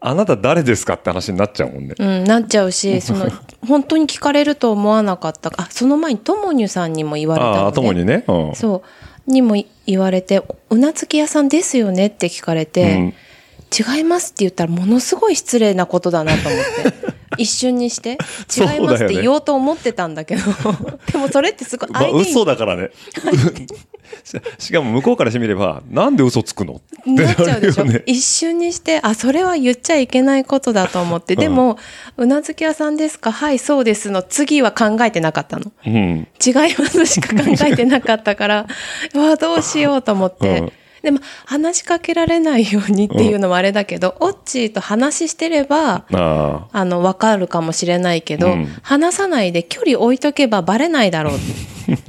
[0.00, 1.94] あ、あなた誰ですかって話になっちゃうもんね。
[1.98, 3.30] うん、なっちゃうし、 その、
[3.66, 5.50] 本当に聞かれると思わなかった。
[5.56, 7.60] あ、その前にともにゅさんにも言われたの、ね。
[7.60, 8.24] ああ、ともにね。
[8.28, 8.54] うん。
[8.54, 8.82] そ
[9.26, 9.30] う。
[9.30, 13.14] にも言われて、うなずき屋さんですよねって聞かれて、うん
[13.76, 17.18] 違いますって言ったらものすごい失礼なことだなと思って。
[17.36, 18.18] 一瞬にして、
[18.56, 20.42] 違いますって言おうと思ってたんだけど、
[21.12, 22.90] でもそれってすごいまあ、相手に嘘だからね。
[24.24, 26.76] ししかも向こうからしてみれば、なんで嘘つくの？
[26.76, 28.02] ってなっちゃうでしょ、ね。
[28.06, 31.78] 一瞬にして、あ、それは言っちゃいけないことだと思って、でも、
[32.16, 33.30] うなずき屋さんですか？
[33.30, 35.70] はい、そうですの次は考えてなかったの。
[35.86, 36.26] うん。
[36.44, 38.66] 違いますしか考えてなかったから、
[39.14, 40.58] うわ、どうしようと思って。
[40.60, 51.34] うんでも、話しかけられないようにっていうのもあれだけど、オッチーと話してれば、ああの、わかるかもしれないけど、うん話さないで距離置いとけばバレないだろう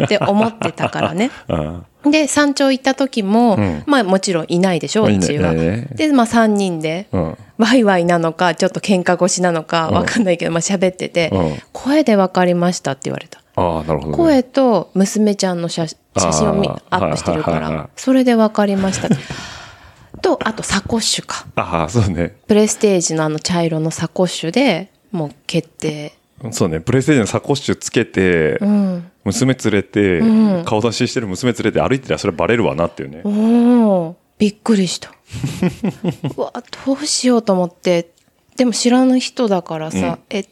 [0.04, 1.32] って思ってたからね。
[2.06, 5.54] で、山頂行った時も、うんまあもちろんいないでしょ、オッチーは。
[5.96, 7.18] で、まあ3人で、あ。
[7.18, 7.38] うん。
[7.58, 13.42] ワイワイなのか、ちょっと喧嘩腰なのか、うんわかんないけど、まあ喋ってて、うん声でわかりましたって言われた。
[13.56, 14.18] ああ、なるほど、ね。
[14.18, 15.86] 声と娘ちゃんの写
[16.20, 19.10] 写真をアップしてるから、それでわかりました。
[20.22, 21.46] と、あとサコッシュか。
[21.56, 22.36] ああ、そうね。
[22.48, 26.14] プレステージのあの茶色のサコッシュでもう決定。
[26.52, 26.80] そうね。
[26.80, 29.12] プレイステージのサコッシュつけて、うん。
[29.26, 33.22] 娘連れて、うん顔出ししてる娘連れて歩いてりゃそれバレるわなっていうね。
[33.24, 35.12] おーびっくりした。
[36.38, 36.54] うわ、
[36.86, 38.12] どうしようと思って。
[38.56, 40.46] でも知らぬ人だからさ、え、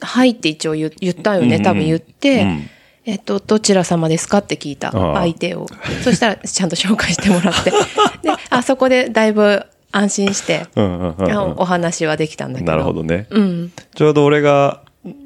[0.00, 1.56] はいって一応言言ったよね。
[1.56, 2.70] うん多分言って、うん
[3.08, 4.94] えっと、どちら様ですかって聞いた。
[4.94, 5.66] ああ相手を。
[6.04, 7.70] そしたらちゃんと紹介してもらって。
[8.22, 12.70] で、あそこでだいぶ安心して、うんうんうんうんお話はできたんだけど。
[12.70, 13.26] なるほどね。
[13.30, 13.72] うん。
[13.94, 14.82] ちょうど俺が、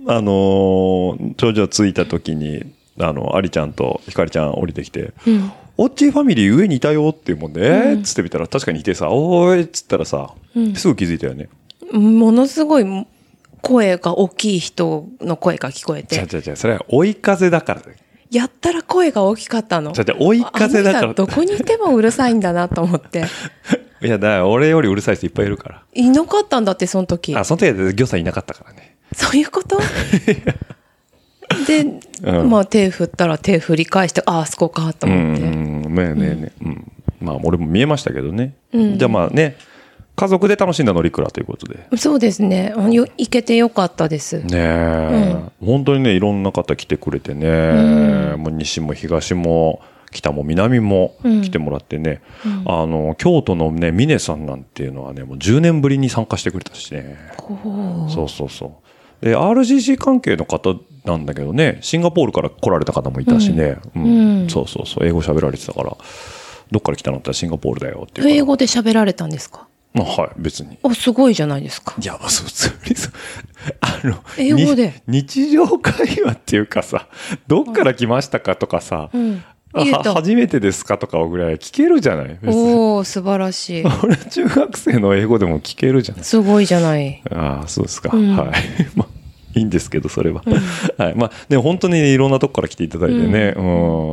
[0.07, 2.67] あのー頂上着いた時に、
[3.01, 5.51] あの、アリちゃんとヒカリちゃん降りてきて、うん。
[5.77, 10.31] オッチーファミリー上にいたよっていうもんね、つってみたら確かにいてさ、おーいっつったらさ、
[10.77, 11.49] すぐ気づいたよね。
[11.93, 12.85] ものすごい
[13.63, 17.83] 声が大きい人の声が聞こえて、じゃじゃじゃそれは追い風だから。
[18.31, 19.93] やったら声が大きかったの。
[19.93, 21.15] じゃじゃ追い風だから。
[21.15, 23.25] どこにいてもうるさいんだなと思って。
[24.03, 25.83] いや、だから俺よりうるさい人いっぱいいるから。
[25.95, 27.37] いなかったんだって、その時。
[27.37, 28.97] あ、その時はギョさんいなかったからね。
[29.15, 29.79] そういうこと？
[31.67, 31.85] で、
[32.23, 35.43] うんまあ手振ったら手振り返して、ああ、そこかとう思って。
[35.49, 36.93] ん、ねえねえねえ、うん。
[37.21, 38.55] まあ俺も見えましたけどね。
[38.73, 39.57] うんじゃあまあね、
[40.15, 41.87] 家族で楽しんだ乗りくらということで。
[41.97, 42.75] そうですね。
[42.77, 44.41] 行けてよかったです。
[44.41, 52.21] ねえ、本当にねいろんな方来てくれてね、もう西も東も北も南も来てもらってね、
[52.67, 57.17] あの京都のね峰さんなんていうのはねもう10年ぶりに参加してくれたしね。
[58.09, 58.67] そうそうそ
[59.23, 59.25] う。
[59.25, 60.75] で RCC 関係の方
[61.07, 64.05] なんだけどねシンガポールから来られた方もいたしね、うん。
[64.05, 64.51] うん。
[64.51, 65.07] そうそうそう。
[65.07, 65.97] 英語喋られてたから
[66.71, 69.67] どっから来たのって言ったらシンガポールだよっていう英語で喋られたんですか？
[69.95, 71.95] あはい別にお、すごいじゃないですか。
[72.01, 72.73] いや、まあ、そう、そう、
[73.81, 77.09] あの、英語でに日常会話っていうかさ、
[77.47, 79.45] どっから来ましたかとかさ、うん。
[79.75, 82.39] 初めてですかとかぐらい聞けるじゃない？
[82.47, 83.85] おお素晴らしい。
[84.03, 86.25] 俺中学生の英語でも聞けるじゃない？
[86.25, 87.23] すごいじゃない。
[87.31, 88.11] ああ、そうですか。
[88.15, 88.53] うんはい。
[88.97, 89.09] まあ、
[89.55, 90.43] いいんですけど、それは。
[90.99, 91.15] はい。
[91.15, 93.61] まあ、でも本当にねいろんなとこから来ていただいてね、う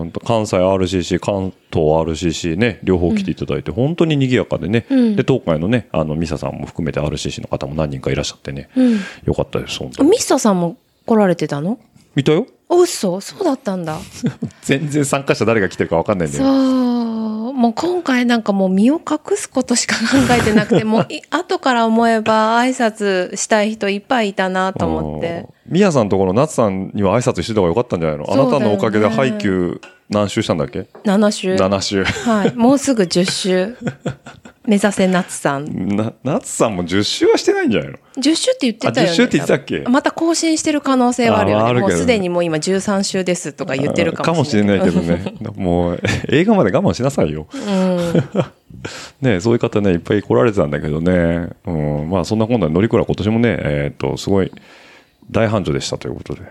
[0.05, 5.15] ん、関西 RCC、関東 RCC ね、両方来ていただいて、本当に賑やかでね、うん。
[5.15, 8.93] で、東海のね、あの、ミサさんも含めて RCC の方も何人かいらっしゃってね、うん。
[9.25, 10.09] よかったです、本当に。
[10.09, 11.79] ミッサさんも来られてたの？
[12.15, 13.19] 見たよお、嘘？
[13.19, 13.97] そうだったんだ。
[14.61, 16.47] 全然参加者誰が来てるか分かんないんだそう。
[16.47, 16.53] よ。
[17.53, 20.01] もう今回なんかもう身を隠すことしか考
[20.31, 25.45] えてなくて、 もうい後から思えば挨拶したい人いっぱいいたなと思って。
[25.67, 25.73] うん。
[25.73, 31.55] ミヤさんのところ、夏さんには挨拶してた方がよかったんじゃないの、あなたのおかげで配給何周したんだっけ？7週。
[31.55, 32.03] ?7 周。
[32.03, 32.55] はい。
[32.55, 33.77] もうすぐ10週。
[34.69, 35.95] 目指せ夏さん。
[35.95, 39.09] な、夏さんも10周はしてないんじゃないの？10週って言ってたよね。
[39.09, 39.79] あ10週って言ってたっけ？
[39.89, 41.73] また更新してる可能性はあるよね。
[41.73, 44.79] ねもうすでにもう今13週ですとか言ってるかもしれない。
[44.79, 45.33] かもしれないけどね。
[45.57, 47.47] もう、映画まで我慢しなさいよ。
[49.21, 51.49] ねそういう方ね、いっぱい来られてたんだけどね。
[51.65, 54.51] うん、まあそんな今度は乗り倉今年もね、えっ、と、すごい
[55.31, 56.41] 大繁盛でしたということで。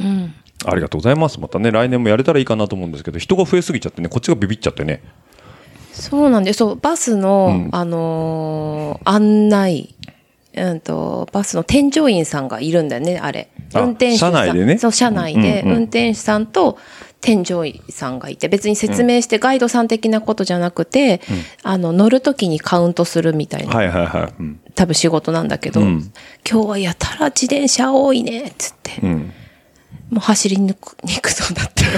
[0.00, 0.06] うん。
[0.06, 0.34] うん。
[0.64, 1.38] ありがとうございます。
[1.38, 5.02] またね、来年もやれたらいいかなと思うんですけど、人が増えすぎちゃってね、こっちがビビっちゃってね。
[6.00, 6.58] そうなんです。
[6.58, 9.94] そう、バスの、うんあのー案内、
[10.54, 13.48] うんと、バスの添乗員さんがいるんだよね、あれ。
[13.74, 14.32] あ運転手さん。
[14.32, 16.78] 車内でねそう、車内で、うんうん運転手さんと
[17.20, 21.20] 添乗員さんがいて、別に説明してガイドさん的なことじゃなくて、
[21.62, 24.32] あの、乗るときにカウントするみたいな、はいはいはい。
[24.38, 24.60] うん。
[24.74, 26.12] 多分仕事なんだけど、うん
[26.48, 29.00] 今日はやたら自転車多いね、つって。
[29.02, 29.32] うん。
[30.10, 31.90] もう走り抜く、にくそうだったよ。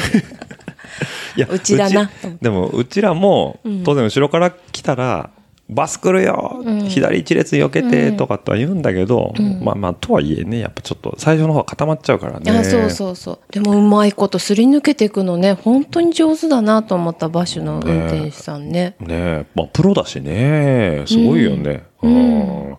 [1.37, 5.31] いやうちだなでも、うちらも、当然後ろから来たら、
[5.71, 12.51] バス来るよ、左一列避けてとかとは言うんだけど、まあまあ、とはいえね、やっぱちょっと最初の方は固まっちゃうからね。
[12.51, 13.39] あそうそうそう。
[13.53, 18.97] でもうまいことすり抜けていくのね、本当に上手だなと思ったバシュの運転手さんね。
[19.01, 21.85] ねえ、まあ、プロだしね、すごいよね。
[22.03, 22.77] うん。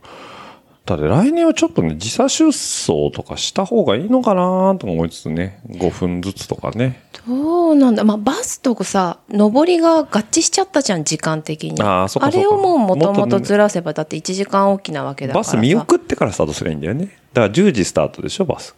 [0.88, 7.04] だって来年はちょっとね、時差出走とかした方がいいのかなとか思いつつね、5分ずつとかね。
[7.28, 8.04] どうなんだ。
[8.04, 11.82] まあバスとさ、上りが合致しちゃったじゃん、時間的に。
[11.82, 15.54] あれをもうもともとずらせば、だって1時間おきなわけだからさ。
[15.54, 17.18] バス見送ってからスタートすればいいんだよね。
[17.34, 18.76] だから10時スタートでしょ、バス。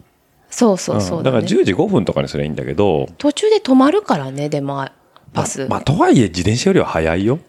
[0.50, 4.86] そうそうそうだ,、んだからね10時5分とかにすればいいんだけど、途中で止まるからね、でも、
[5.34, 5.68] バス。
[5.70, 7.40] まあ、とはいえ自転車よりは早いよ。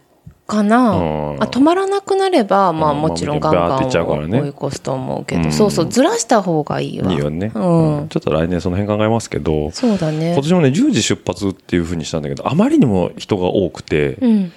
[0.53, 1.03] かな、う
[1.37, 7.11] んあ止まらなくなれば、まあうんもちろんガンガン追い越すと思うけど、うんそうそう、ずらした方がいいわ。
[7.11, 7.99] いいよね、うん。
[8.01, 10.43] うんちょっと来年その辺考えますけど、そうだね今。
[10.43, 14.53] 年もね、10時出発っていうふうにしたんだけど、あまりにも人が多くて、うん。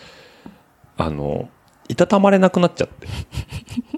[0.97, 1.47] あの、
[1.88, 3.08] いたたまれなくなっちゃって。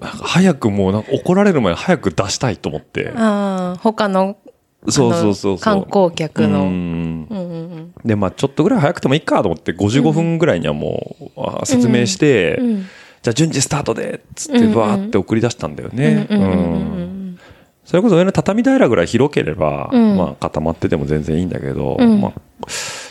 [0.00, 3.12] 早くもうなんか怒られる前に早く出したいと思って。
[3.16, 4.36] ああ、他の
[4.86, 6.62] そうそうそう観光客の。
[6.62, 7.26] うん。
[7.28, 7.92] うんうんうん。
[8.04, 12.86] で、まあちょっとぐらい早くてもいいかと思って、55分ぐらいにはもう、あ説明して、うん
[13.20, 16.26] じじゃあ順次スタートでっつってバーって送り出したんだよね。
[16.30, 17.38] うん
[17.84, 20.16] それこそ上の畳平ぐらい広ければ、うん。
[20.18, 22.20] まあ固まってても全然いいんだけど、うん。
[22.20, 22.32] まあ、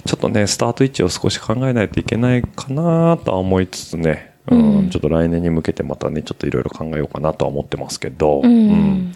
[0.06, 4.78] ちょっとね、スタート位置を少し考えないといけないかなとは思いつつね、うん。
[4.78, 4.90] うん。
[4.92, 8.52] ちょっと来年に向けてまたね、ちょっといろいろ考えようかなとは思ってますけど、うん。
[8.70, 9.14] うん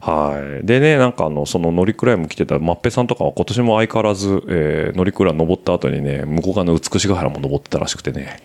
[0.00, 0.66] はい。
[0.66, 8.40] でね、なんかあの、その乗りクライム来てたマッペさんとかは今年も相変わらず、えー、乗りクラ登った後にね、向こう側の美しが原も登ってたらしくてね。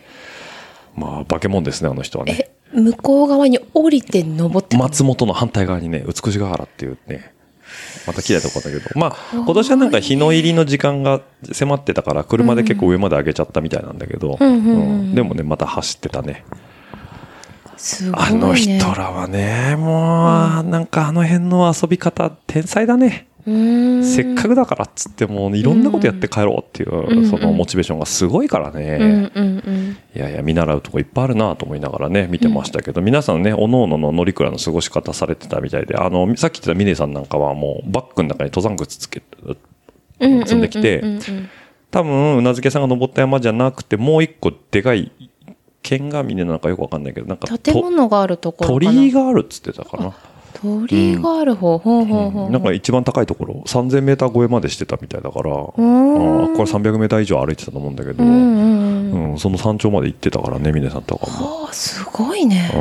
[0.95, 2.49] まあ、化け物ですね、あの人はね。
[2.73, 7.33] え、向こう側に降りて登って松本の反対側にね、美しが原っていうね、
[8.05, 16.43] また綺麗なとこだけど、まあ、今年はなんか日の入りの時間が迫ってたから、車で結構上まで上げちゃったみたいなんだけど、うんうんうんうんでもね、また走ってたね。
[18.03, 18.11] ね。
[18.13, 23.27] あの人らはね、もう、なんかあの辺の遊び方、天才だね。
[23.45, 29.97] せっかくだからっつっても、いろんなことやって帰ろうっていう、んそのモチベーションがすごいからうんね。
[30.15, 39.27] いやいや、見習うとこいっぱいあるなと思いながらね、見てましたけど、皆さんね、おのおのの乗り倉の過ごし方されてたみたいで、あの、さっき言ってたミネさんなんかはもう、バッグの中に登山靴つけて、
[40.19, 41.03] 積んできて
[41.91, 45.11] 多分、うなずけさんが登った山じゃなくて、もう一個でかい、
[45.85, 48.69] 剣が峰なのかよくわかんないけど、なんかと、建物があるところ。
[48.71, 50.13] 鳥居があるっつってたかな。
[50.53, 52.49] 鳥居がある方、ほうほうほう。
[52.49, 55.83] なんか一番高いところ、3000メーター超えまでしてたみたいだから、あこれ
[56.63, 59.31] 300メーター以上歩いてたと思うんだけど、うんうんうん。
[59.33, 61.61] うん、その山頂まで行ってたからね、峰さんとかも。
[61.63, 62.71] はあ、すごいね。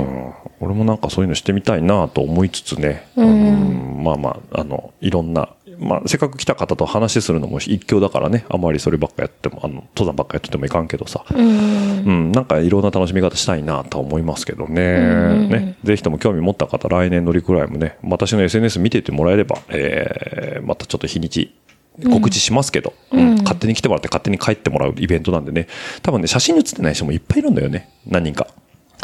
[0.60, 11.46] うん、俺もなんかそういうのしてみたいなと思いつつね、うんうんまあまあ、あの、いろんな、まあ、せっかく来た方と話するのも一興だからね、あまりそればっかやっても、あの、登山ばっかやっててもいかんけどさ、うん。
[11.46, 14.98] うん、なんかいろんな楽しみ方したいなとは思いますけどね。
[14.98, 15.76] んね。
[15.84, 21.54] ぜひとも興味持った方、来年乗りくらいもね、私の SNS 見ててもらえれば、えー、またちょっと日にち、
[22.02, 25.68] 告知しますけど、うん勝手に来てもらって勝手に帰ってもらうイベントなんでね、
[26.02, 27.90] 多分ね、写真に写ってない人もいっぱいいるんだよね。
[28.06, 28.48] 何人か。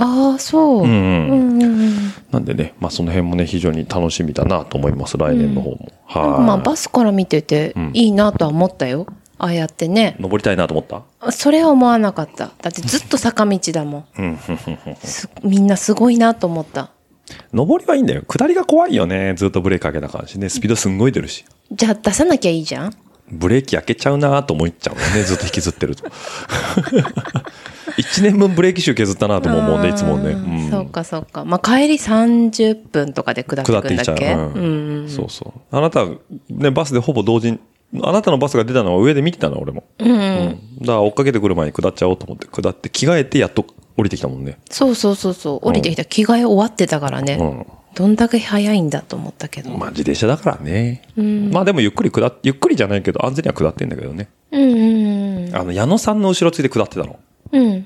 [0.02, 0.82] ああ、そう。
[0.84, 1.62] うんうん。
[1.62, 2.12] うん。
[2.30, 5.76] なんでね、まあその辺もね、非常に楽しみだなと思います、来年の方も。
[5.78, 6.64] なんかまあはい。
[6.64, 9.06] バスから見ててんいいなとは思ったよ。
[9.36, 10.16] ああやってね。
[10.18, 11.32] 登りたいなと思った？
[11.32, 12.50] それは思わなかった。
[12.60, 14.38] だってずっと坂道だもん。
[15.42, 16.90] みんなすごいなと思った。
[17.52, 18.22] 登りはいいんだよ。
[18.22, 19.34] 下りが怖いよね。
[19.36, 20.48] ずっとブレーキかけな感じね。
[20.48, 21.44] スピードすんごい出るし。
[21.72, 22.92] じゃあ出さなきゃいいじゃん
[23.30, 25.22] ブレーキ開けちゃうなと思っちゃうよね。
[25.22, 26.04] ずっと引きずってると。
[27.96, 30.30] 1年分ブレーキ臭削ったなとも思うね、いつもね。
[30.30, 31.44] うんそうかそうか。
[31.44, 34.16] まあ帰り30分とかで下って下っていっちゃう。
[34.16, 35.08] くんだっけうんうん。
[35.08, 35.76] そうそう。
[35.76, 36.06] あなた、
[36.48, 37.58] ね、バスでほぼ同時に、
[38.02, 39.84] あなたのバスが出たのは上で見てたの、俺も。
[39.98, 40.10] うん。
[40.10, 43.66] うんだから追っかけてくる前に下っちゃおうと思って、下って着替えてやっと
[43.96, 44.58] 降りてきたもんね。
[44.70, 45.68] そうそうそうそう。
[45.68, 47.36] 降りてきた着替え終わってたからね。
[47.40, 47.66] うん。
[47.94, 49.70] どんだけ早いんだと思ったけど。
[49.70, 51.02] まあ自転車だからね。
[51.16, 54.28] まあでもゆっくり下っ、ゆっくりじゃないけど安全には下ってんだけどね。
[54.52, 55.56] うんうんうん。
[55.56, 57.18] あの、矢野さんの後ろついて下ってたの。
[57.52, 57.84] うん。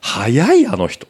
[0.00, 1.06] 早い、あの人。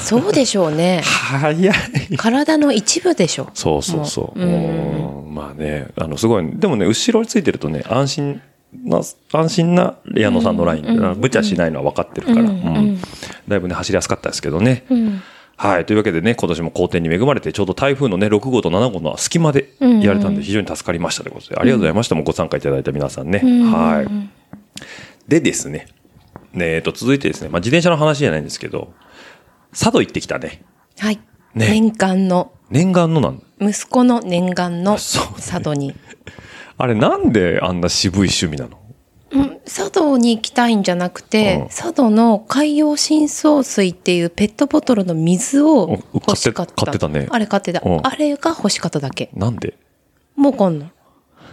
[0.00, 1.00] そうでしょうね。
[1.04, 1.74] 早い。
[2.16, 3.48] 体の一部でしょ。
[3.54, 4.38] そうそうそう。
[4.38, 8.42] もううんうんまあね、あの、すごい、でもね、後ろについてるとね、安心
[8.84, 9.00] な、
[9.32, 12.98] 安心な矢野さんのラインって、無茶しないのは分かってるから、うん
[13.46, 14.84] だいぶね、走りやすかったですけどね。
[14.90, 15.22] うん。
[15.58, 15.86] はい。
[15.86, 22.14] というわけでね、今年も好天に恵まれて、ちょうど台風のね、6号と7号の隙間でやれたんで、非常に助かりましたということで、ありがとうございました。
[22.14, 23.40] もうご参加いただいた皆さんね。
[23.40, 24.30] はい。
[25.26, 25.88] でですね、
[26.52, 28.94] ねえっと、続いてですね、まあ、自転車の話じゃないんですけど、
[29.72, 30.62] 佐渡行ってきたね。
[30.98, 31.16] はい。
[31.54, 33.42] ね念願の、念願のなん？
[33.60, 35.92] 息子の念願のそうね佐渡に。
[36.78, 38.78] あれなんであんな渋い趣味なの？
[39.30, 46.72] うん佐渡に行きたいんじゃなくて、うん佐渡の海洋深層水っていうペットボトルの水を欲しかった。
[46.72, 47.82] 買って買ってたねあれ買ってた。
[47.84, 49.30] うんあれが欲しかっただけ。
[49.34, 49.74] なんで？
[50.36, 50.92] もうわかんない。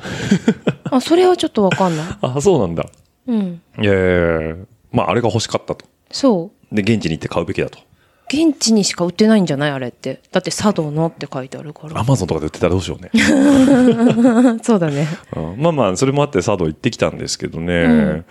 [0.91, 2.05] あ、それはちょっとわかんない。
[2.21, 2.85] あ、そうなんだ。
[3.27, 3.61] うん。
[3.81, 4.55] いやいやいや
[4.91, 5.85] まあ、あれが欲しかったと。
[6.11, 6.75] そう。
[6.75, 7.79] で、現地に行って買うべきだと。
[8.27, 10.21] 現地にしか売ってないんじゃないあれって。
[10.31, 11.99] だって佐渡のって書いてあるから。
[11.99, 13.11] アマゾンとかで売ってたらどうしようね。
[14.63, 15.07] そうだね。
[15.35, 17.85] うんまあまあ、それもあって佐渡行ってきたんですけどね。
[17.85, 18.25] ん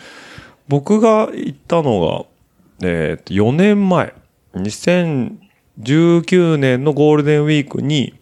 [0.68, 2.24] 僕が行ったのが、
[2.86, 4.14] えーと4年前、
[4.54, 8.14] 2019年のゴールデンウィークに、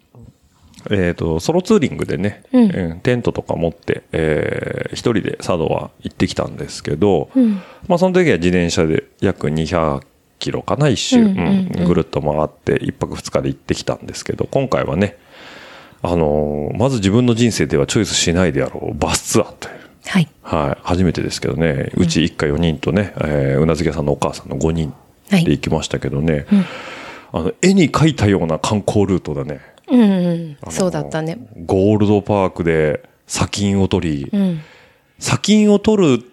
[0.91, 7.61] えーと、ソロツーリングでね、うんうんテントとか持って、えー一人で佐渡は行ってきたんですけど、うん。
[7.87, 10.01] まあその時は自転車で約200
[10.43, 15.17] キロかな、一周、うんうんうんうんぐるっと回って一泊二日で行ってきたんですけど、今回はね、
[16.01, 19.75] あのーまず自分の人生ではチョイスしないであろうバスツアーという。
[20.05, 20.27] はい。
[20.41, 20.81] はい。
[20.83, 24.93] 初めてですけどね、うち一家4人とね、えーうなずけさんのお母さんの5人
[25.31, 26.45] はいで行きましたけどね、
[27.31, 29.61] あの、絵に描いたような観光ルートだね。
[29.89, 31.37] うんうんそうだったね。
[31.65, 34.61] ゴールドパークで砂金を取り、うん。
[35.19, 36.25] 砂金を取るっ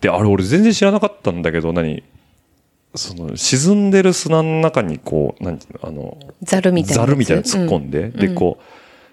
[0.00, 2.02] て、あれ俺全然知らなかったんだけど、何
[2.94, 7.02] その沈んでる砂の中にこう、なんていうの、あの、ザルみたいな。
[7.04, 8.62] ザルみたいなの突っ込んで、で、うんこう、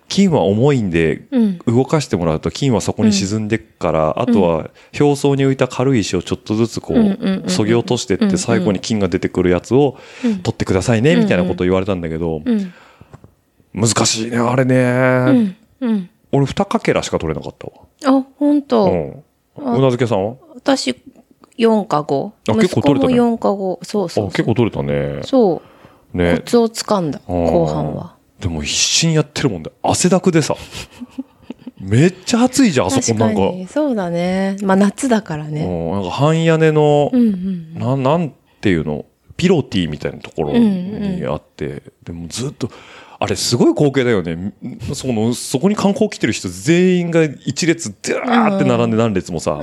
[0.10, 12.74] 金は重いんで、うん動かしてもらうと金はそこに沈んでっから、あとは表層に浮いた軽い石をちょっとずつこうんうんうんうんう、そぎ落としてって最後に金が出てくるやつをうん取ってくださいね、みたいなことを言われたんだけど、うん。
[13.74, 15.56] 難しいね、あれね。
[15.82, 15.90] うん。
[15.90, 16.10] うん。
[16.32, 18.20] 俺二かけらしか取れなかったわ。
[18.20, 19.24] あ、本当、
[19.58, 19.76] うん。
[19.76, 20.36] うなずけさんは？
[20.56, 20.96] 私、
[21.60, 22.32] 4か5。
[22.50, 23.86] あ結構取れたね息子も4か5。
[23.86, 25.22] そうそう結構取れたね。
[25.24, 25.62] そ
[26.14, 26.18] う。
[26.18, 26.42] ねコ。
[26.44, 28.16] ツをつかんだ、後半は。
[28.40, 30.56] でも必死にやってるもんで、汗だくでさ。
[31.80, 33.36] めっちゃ暑いじゃん、あそ確こなんか。
[33.36, 33.68] かに。
[33.68, 34.58] そうだね。
[34.64, 35.64] まあ夏だからね。
[35.64, 37.74] うんなんか半屋根の、うんうん。
[37.74, 39.06] ななんていうの？
[39.38, 42.70] ピロティみたいなところにあって、でもずっと、
[43.22, 44.54] あれすごい光景だよね。
[44.94, 49.62] その、そこに観光来てる人全員が一列でーって並んで何列もさ。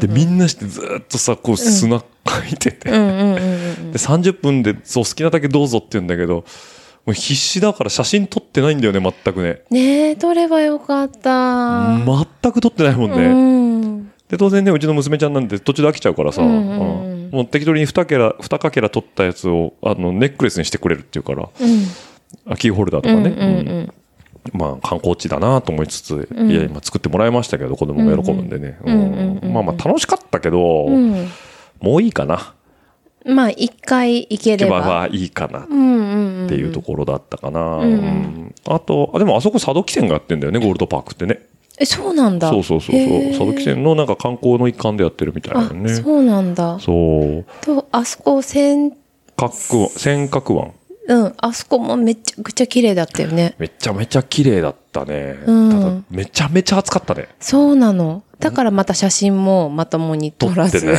[0.00, 2.04] で、みんなしてずーっとさ、こう砂か
[2.50, 2.90] いてて。
[2.90, 6.44] で、30分で、そう、好きなだけどうぞって言うんだけど、も
[7.08, 9.62] う必死だから写真撮ってないんだよね、全くね。
[9.70, 11.96] ねえ、撮ればよかった。
[12.04, 13.16] 全く撮ってないもんね。
[13.24, 14.12] うん。
[14.28, 21.84] で、当然ね、うちの娘ちゃんなんで途中で飽きちゃうからさ、うんうんうんうんもう適当に2ケラ、二かけら撮ったやつを、あの、ネックレスにしてくれるっていうから、うん。
[22.46, 23.30] あキーホルダーとかね。
[23.30, 23.92] うんうんうん
[24.54, 28.78] まあ、観光地だなと思いつつ、んいや、今作ってもらいましたけど、子供が喜ぶんでね。
[29.52, 31.28] まあまあ、楽しかったけど、うん。
[31.80, 32.54] もういいかな。
[33.26, 35.08] まあ、一回行けれ行けばば。
[35.12, 35.66] いいかなっ。
[36.48, 37.76] ていうところだったかな。
[37.76, 41.40] んうんあと、あでもあそこ佐渡汽船がやってんだよね、ゴールドパークってね。
[41.78, 42.50] え、そうなんだ。
[42.50, 43.22] そうそうそうそう。
[43.28, 45.94] 佐渡汽船のなんか観光の一環でやってるみたいなあ、ね。
[45.94, 46.78] そうなんだ。
[46.78, 47.44] そう。
[47.62, 48.92] と、あそこ、せん、
[49.36, 50.72] 角湾、尖閣湾。
[51.10, 53.56] うん、あそこもめちゃくちゃ綺麗だったよね。
[53.58, 55.42] めちゃめちゃ綺麗だったね。
[55.44, 57.28] うんただ、めちゃめちゃ暑かったね。
[57.40, 58.22] そうなの。
[58.38, 60.86] だからまた写真もまともに撮らず。
[60.86, 60.92] ね。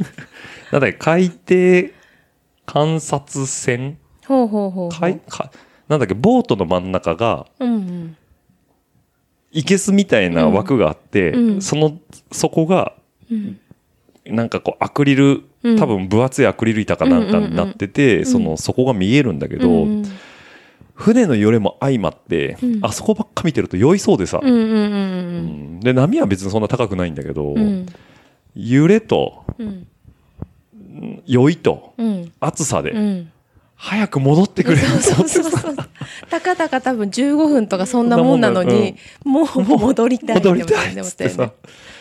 [0.72, 1.92] なんだっけ、海底
[2.64, 3.98] 観察船？
[4.26, 5.10] ほうほうほうほう。
[5.10, 5.50] 海か
[5.86, 8.16] なんだっけ、ボートの真ん中が、うんうん。
[9.50, 11.98] いけすみたいな枠があって、うんその、
[12.30, 12.94] そこが、
[13.30, 13.58] うん
[14.24, 20.02] なんかこう、アクリル、うん多分分厚いアクリル板かなんかになってて、その、そこが見えるんだけど、うん
[20.94, 22.78] 船の揺れも相まって、うん。
[22.82, 27.54] あそこばっか見てると酔いそうでさ、で、波は別にそんな高くないんだけど、
[28.54, 29.86] 揺れと、うん。
[31.26, 32.32] 酔いと、うん。
[32.38, 33.32] 暑さで、うん。
[33.74, 35.76] 早く戻ってくれるそうそうそう。
[36.30, 38.94] たかだか多分15分とかそんなもんなのに、
[39.24, 41.44] もう戻りたいって戻りたいっ思つってさ。
[41.44, 41.50] い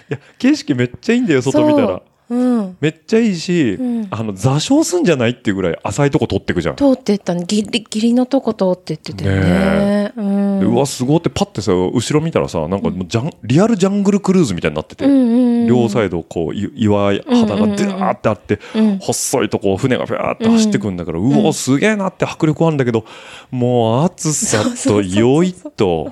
[0.10, 2.02] や、景色めっちゃいいんだよ、外見たら。
[2.32, 2.78] そううん。
[2.80, 6.76] めっちゃいいし、うんあの、座礁すんじゃないっていうぐらい浅いとこ取ってくじゃん。
[6.76, 7.44] 通ってったの。
[7.44, 10.14] ギリ、ギリのとこ通ってってたよね。
[10.16, 10.60] うん。
[10.62, 15.68] でうわ、すごいってパッてさ、後ろ見たらさ、なんかもうジャン、リアルジャングルクルーズみたいになってて、うんうんうん。
[15.68, 23.06] 両サイドこう、い岩肌がドゥーってあって、うん細いとこ船がフャーって走ってくんだから、うお、すげえなって迫力あるんだけど、
[23.50, 26.12] もう暑さと酔いと、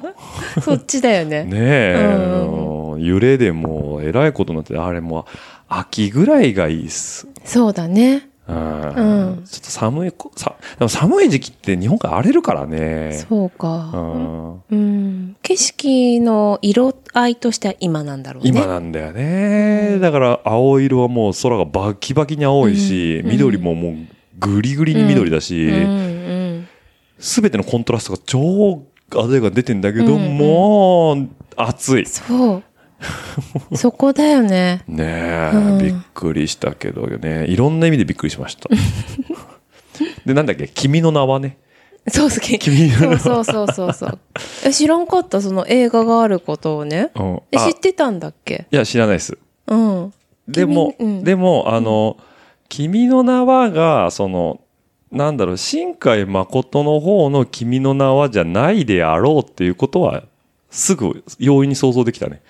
[0.62, 1.44] そっちだよね。
[1.44, 5.26] ねえ、うんうん揺れでもうえらいことになって、あれもう
[5.70, 7.28] 秋ぐらいがいいっす。
[7.46, 8.28] そうだね。
[8.48, 13.24] うんうんちょっと寒いこ、さ、でも寒い時期って日本海荒れるからね。
[13.30, 13.68] そううか。
[13.68, 15.36] んうん。
[15.44, 18.50] 景色の色合いとしては今なんだろうね。
[18.50, 20.00] 今なんだよね。
[20.00, 23.96] だから青色はもう空がバキバキに青いし、うん緑ももう
[24.40, 25.76] グリグリに緑だし、うんう
[26.62, 26.68] ん。
[27.20, 32.06] すべてのコントラストが超鮮やかに出てんだけど、もう暑い。
[32.08, 32.64] そう。
[33.76, 34.84] そこだよね。
[34.88, 37.46] ねえ、うんびっくりしたけどね。
[37.48, 38.70] いろんな意味でびっくりしました。
[40.26, 40.68] で、なんだっけ？
[40.68, 41.58] 君の名はね。
[42.08, 42.58] そう好き。
[42.60, 44.20] 君の名はそうそうそうそうそう。
[44.66, 45.42] え、知らんかった？
[45.42, 47.10] その映画があることをね。
[47.16, 48.66] うんえ、あ知ってたんだっけ？
[48.72, 49.38] いや、知らないです。
[49.68, 50.14] うん。
[50.48, 52.18] でも、君うんでも、あの、
[52.70, 54.60] 君の名はが、その、
[55.12, 60.24] なんだろう、新海誠の方の君の名はじゃないであろうっていうことは、
[60.70, 62.42] すぐ容易に想像できたね。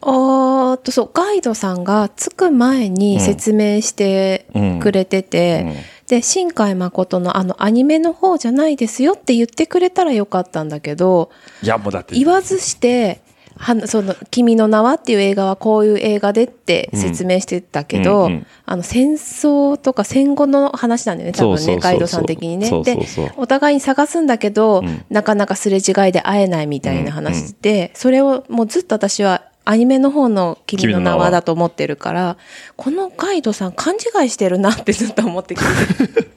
[0.00, 4.46] あーっと、そう、ガイドさんが着く前に説明して
[4.80, 5.74] くれてて、うん。
[6.08, 11.30] で、新海誠のあのアニメの方じゃないですよって言ってくれたらよかったんだけど、
[11.62, 13.22] いや、もうだって、言わずして、
[13.56, 22.68] はその、君の名はっていう映画はこういう映画でって説明してたけど、うんうんあの、戦争とか戦後の話なんだよね、多分ね、ガイドさん的にね。
[22.82, 22.98] で
[23.36, 25.04] お互いに探すんだけど、うん。
[25.08, 32.36] なかなかすれ違いで会えないみたいな話で、それをもうずっと私はアニメの方の君の名はだと思ってるから、
[32.76, 36.28] このガイドさん勘違いしてるなってずっと思って聞いて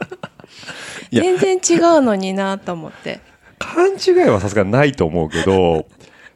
[1.21, 3.19] 全然違うのになと思って。
[3.59, 5.87] 勘違いはさすがにないと思うけど、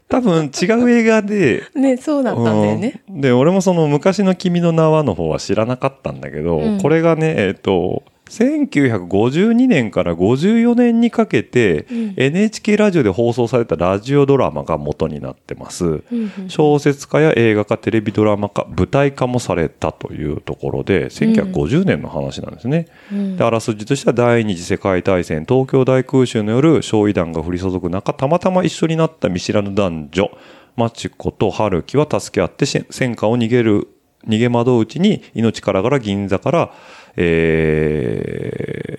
[0.10, 3.02] 多分違う映画で、 ね、そうだったんだよね。
[3.10, 15.86] うんで、俺もその昔の君の名はの方は知らなかったんだけど、うんこれがね、えっ、と、1952年から54年にかけて、うん NHK ラジオで放送されたラジオドラマが元になってます。
[15.86, 22.88] うんうん小説家や映画化、テレビドラマ化、舞台化もされたというところで、1950年の話なんですね。
[23.12, 30.32] うんであらすじとしては第二次世界大戦東京大空襲の夜焼夷弾が降り注ぐ中たまたま一緒になった見知らぬ男女
[30.76, 33.88] マチコと春樹は助け合ってし戦火を逃げる
[34.28, 36.74] 逃げ惑ううちに命からがら銀座から、
[37.18, 38.92] え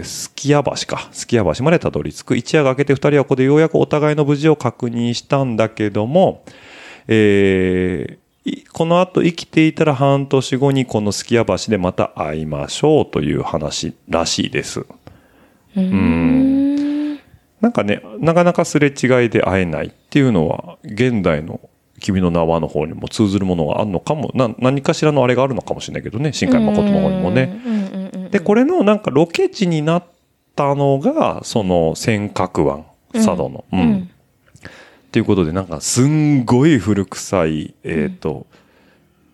[0.00, 1.08] ー、すき家橋か。
[1.12, 2.36] すき家橋までたどり着く。
[2.36, 6.44] 一夜が明けて二人はここでようやくお互いの無事を確認したんだけども、
[7.08, 14.84] えーいこの後生きていたら半年後にこのすき家橋でまた会いましょうという話らしいです。
[15.74, 17.14] うん。
[17.60, 21.60] なんかね、なかなかすれ違いで会えないっていうのは、現代の
[22.04, 27.62] 君の名はの方にも通ずるものがあるのかも、な何かしらのあれがあるのかもしれないけどね、新海誠の方にもね。
[27.64, 30.04] うんうんうんうんで、これのなんかロケ地になっ
[30.56, 33.64] たのが、その尖閣湾、佐渡の。
[33.72, 33.80] うん。
[33.80, 34.10] うん
[34.60, 38.46] っていうことで、なんかすんごい古臭い、えっ、と、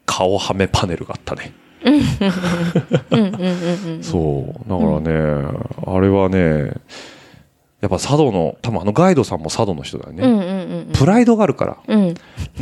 [0.05, 1.55] 顔はめパネルがあったね。
[1.83, 4.69] うんうんうんうんそう。
[4.69, 6.75] だからね、あれはね、
[7.81, 10.23] やっぱ佐渡の、多分あのガイドさんも佐渡の人だよね。
[10.23, 11.77] うんうんうんプライドがあるから。
[11.89, 12.15] うんい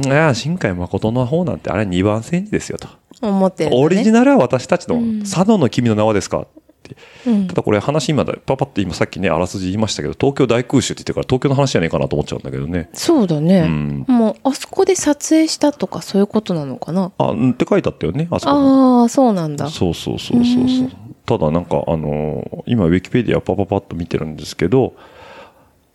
[0.08, 2.88] や、新海誠の方なんてあれ2番煎じですよと。
[3.20, 6.46] 思ってねオリジナルは私たちの、うん佐渡の君の名はですかっ
[6.84, 6.96] て。
[7.26, 12.88] うんただこれ話今だ、パパって今さっきね、あらすじ言いましたけど、東京大空襲って言ってるから東京の話じゃねえかなと思っちゃうんだけどね。
[12.92, 17.10] そうだね、うんもうあそこで撮影したとかそういうことなのかな？
[17.18, 20.90] あ、うんって書いてあったよね、あそこにああそうなんだそうそうそうそうそう。
[21.28, 24.94] ただなんかあのー今ウィキペディアパパパッと見てるんですけど、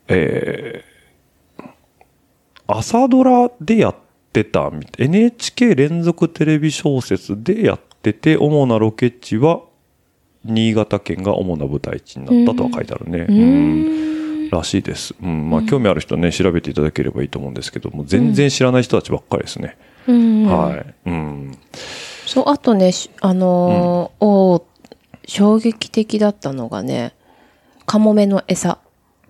[0.07, 1.63] えー、
[2.67, 3.95] 朝ドラでやっ
[4.31, 9.61] てた NHK 連続テレビ小説でやってて、主なロケ地は
[10.45, 13.25] 新潟県が主な舞台地になったとは書いてあるね。
[13.27, 15.15] ううんんらしいです。
[15.21, 15.49] うん。
[15.49, 19.77] まあ、興味ある人はね、調べていただければいいと思うんですけども、全然知らない人たちばっかりですね。
[20.07, 20.93] うんはい。
[21.07, 21.57] うん。
[22.25, 24.63] そうあとねしあのーおー
[25.26, 27.13] 衝撃的だったのがね
[27.86, 28.80] カモメの餌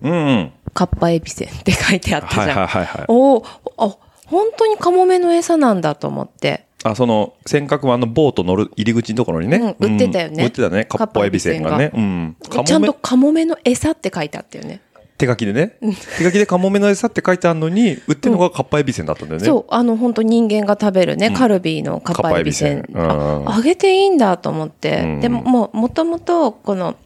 [0.02, 0.52] うん、うん。
[0.74, 3.04] カッパエビセンって書いてあったじゃん、はいはいはいはい。
[3.08, 3.44] おお
[3.78, 9.56] あ本当にカモメの餌なんだと思ってあ、その、尖閣湾のボート乗る入り口のところにね。
[9.56, 10.84] うん売ってたよねうん売ってたね。
[10.84, 11.90] カッパエビせんがね。
[11.94, 12.36] うん。
[12.64, 14.80] ちゃんとカモメの餌って書いてあったよね
[15.24, 15.76] 手書きでね。
[16.18, 19.46] 手書きでカモメの餌って書いてあるのに、売ってるのがカッパエビせんだったんだよね。
[19.46, 22.84] そう、あの、本当人間が食べるね、カルビーのカッパエビせん。
[22.94, 25.00] あ、揚げていいんだと思って。
[25.00, 25.20] うん。
[25.20, 26.96] でも、もう、もともと、この、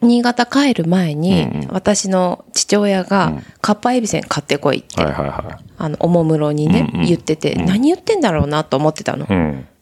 [0.00, 3.42] 新潟帰る前に、私の父親が、うん。
[3.60, 7.64] カッパエビせん買ってこいって、あの、おもむろにね、言ってて、うん。
[7.66, 9.26] 何言ってんだろうなと思ってたの。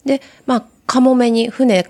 [0.05, 1.85] で、まあ、カモメに、船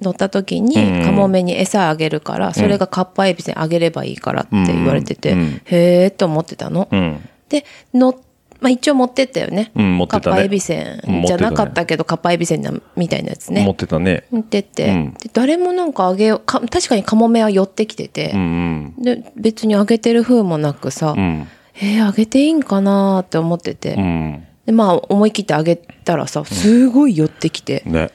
[0.00, 6.88] 乗った時に、うんうんカモメに餌あげるから、それがカッパエビせんあげればいいからって言われてて、うんうんへーって思ってたの。
[6.90, 7.28] うん。
[7.48, 8.14] で、の、
[8.60, 9.70] まあ一応持ってったよね。
[9.74, 13.64] うん持ってたねカッパエビせんじゃなかったけど、カッパエビせんなみたいなやつね。
[13.64, 14.24] 持ってたね。
[14.30, 21.20] 持ってって、うんで誰もなんかあげようか、確かにカモメは寄ってきててう、んで、別にあげてる風もなくさ、うん。
[21.20, 21.48] うん。
[21.76, 24.46] えー、あげていいんかなーって思ってて、うん。
[24.66, 28.10] で、まあ思い切ってあげたらさ、すごい寄ってきて、ね。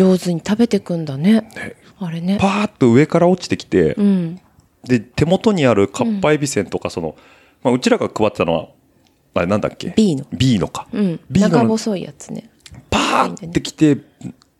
[0.00, 1.50] 上手に食べてくんだね。
[1.98, 2.38] あれね。
[2.40, 4.40] パーッと上から落ちてきて、うん。
[4.82, 7.16] で、手元にあるカッパエビせんとか、その、
[7.62, 8.68] まあ、うちらが配ってたのは、
[9.34, 10.88] あれなんだっけ？B の B のか。
[10.90, 11.20] うん。
[11.30, 12.48] B の長細いやつね。
[12.88, 13.98] パーってきて、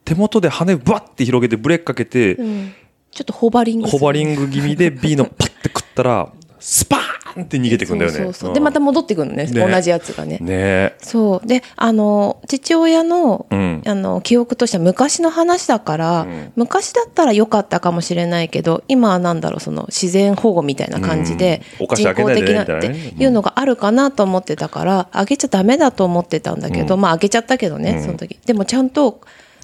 [0.05, 2.75] 手元で羽バッて広げてブレーキかけて、うん。
[3.11, 7.01] ちょっとホバリングするホバリング気味で B のパッて食ったら、スパー
[7.39, 8.17] ンって逃げてくんだよね。
[8.17, 8.51] そうそうそう。
[8.51, 9.47] んで、また戻ってくるのね。
[9.47, 10.39] ね同じやつがね。
[10.39, 10.97] ねえ。
[11.01, 11.47] そう。
[11.47, 22.87] で、あの、父親の、うんあの、記憶としては昔の話だから、ん昔だったら良かったかもしれないけど、今はなんだろう、その自然保護みたいな感じで、うん人工的なって
[23.19, 28.39] いうのがあるかなと思ってたから、あげちゃダメだと思ってたんだけど、うんまああげちゃったけどね、うんその時。
[28.47, 29.21] でもちゃんと、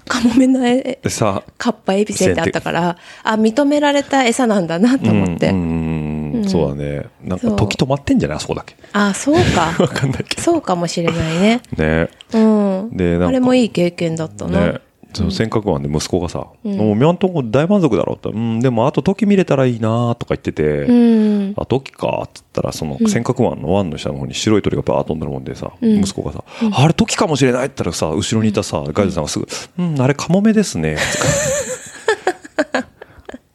[0.07, 5.49] カモメのえでさ、カッパエビセンってあったから、あ、認められた餌なんだなと思って。
[5.49, 6.06] うんうんうん
[6.49, 7.05] そうだね。
[7.23, 8.37] なんか時止まってんじゃない？
[8.37, 8.75] あそこだけ。
[8.93, 9.75] あ、そうか。
[9.83, 10.41] わかんないけど。
[10.41, 11.61] そうかもしれないね。
[11.77, 12.89] ねうん。
[12.97, 14.59] でなんかあれもいい経験だったな。
[14.73, 14.81] ね
[15.13, 18.13] その尖閣湾で息子がさ、もう今んとこ大満足だろ？
[18.15, 21.53] うって、うん、でもあと時見れたらいいなとか言ってて、うん。
[21.57, 27.67] あ、時かっつったら、その尖閣湾の湾の下の方に白い鳥がバーッ飛んでるもんでさ、ん息子がさ、あれ時かもしれない？
[27.67, 29.47] って言ったらさ、後ろにいたさ、ガイドさんがすぐ、
[29.79, 30.97] うん、あれカモメですね。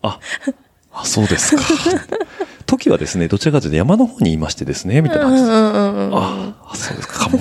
[0.03, 0.19] あ、
[0.93, 1.63] あ、そうですか。
[2.73, 5.49] 時はですね、どちらかというと山の方にいましてですね、みたいな感じで。
[5.51, 6.17] うんうんうん。
[6.17, 6.75] あ、あ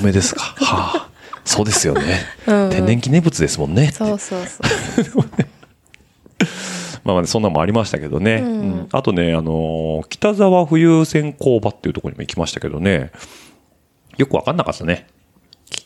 [0.04, 0.42] めですか。
[0.42, 1.10] はあ。
[1.46, 2.20] そうですよね。
[2.46, 3.92] 天然記念物ですもんね。
[3.92, 4.60] そうそうそ
[5.22, 5.26] う。
[7.04, 8.36] まあまあ、そんなのもありましたけどね。
[8.36, 13.12] うんうんあとね、あのー北沢浮遊船工場っていうところにも行きましたけどね。
[14.18, 15.08] よくわかんなかったね。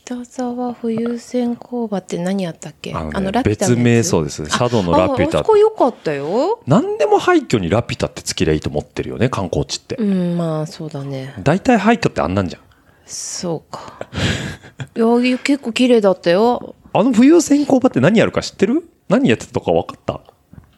[0.05, 2.93] 北沢浮遊船工場って何やったっけ？
[2.93, 4.43] あのねラピュタの別名そうです。
[4.47, 5.49] 佐渡のラピュタああそ。
[5.49, 6.59] こ良かったよ。
[6.67, 10.03] 何でも廃墟にラピュタってつけりゃいいと思ってるよね、観光地ってう。
[10.05, 11.33] ん、まあそうだね。
[11.43, 12.61] 大体廃墟ってあんなんじゃん。
[13.07, 14.07] そうか。
[14.95, 14.99] い
[15.31, 16.75] や、結構綺麗だったよ。
[16.93, 18.87] あの浮遊船工場って何やるか知ってる？
[19.09, 20.21] 何やってたとか分かった？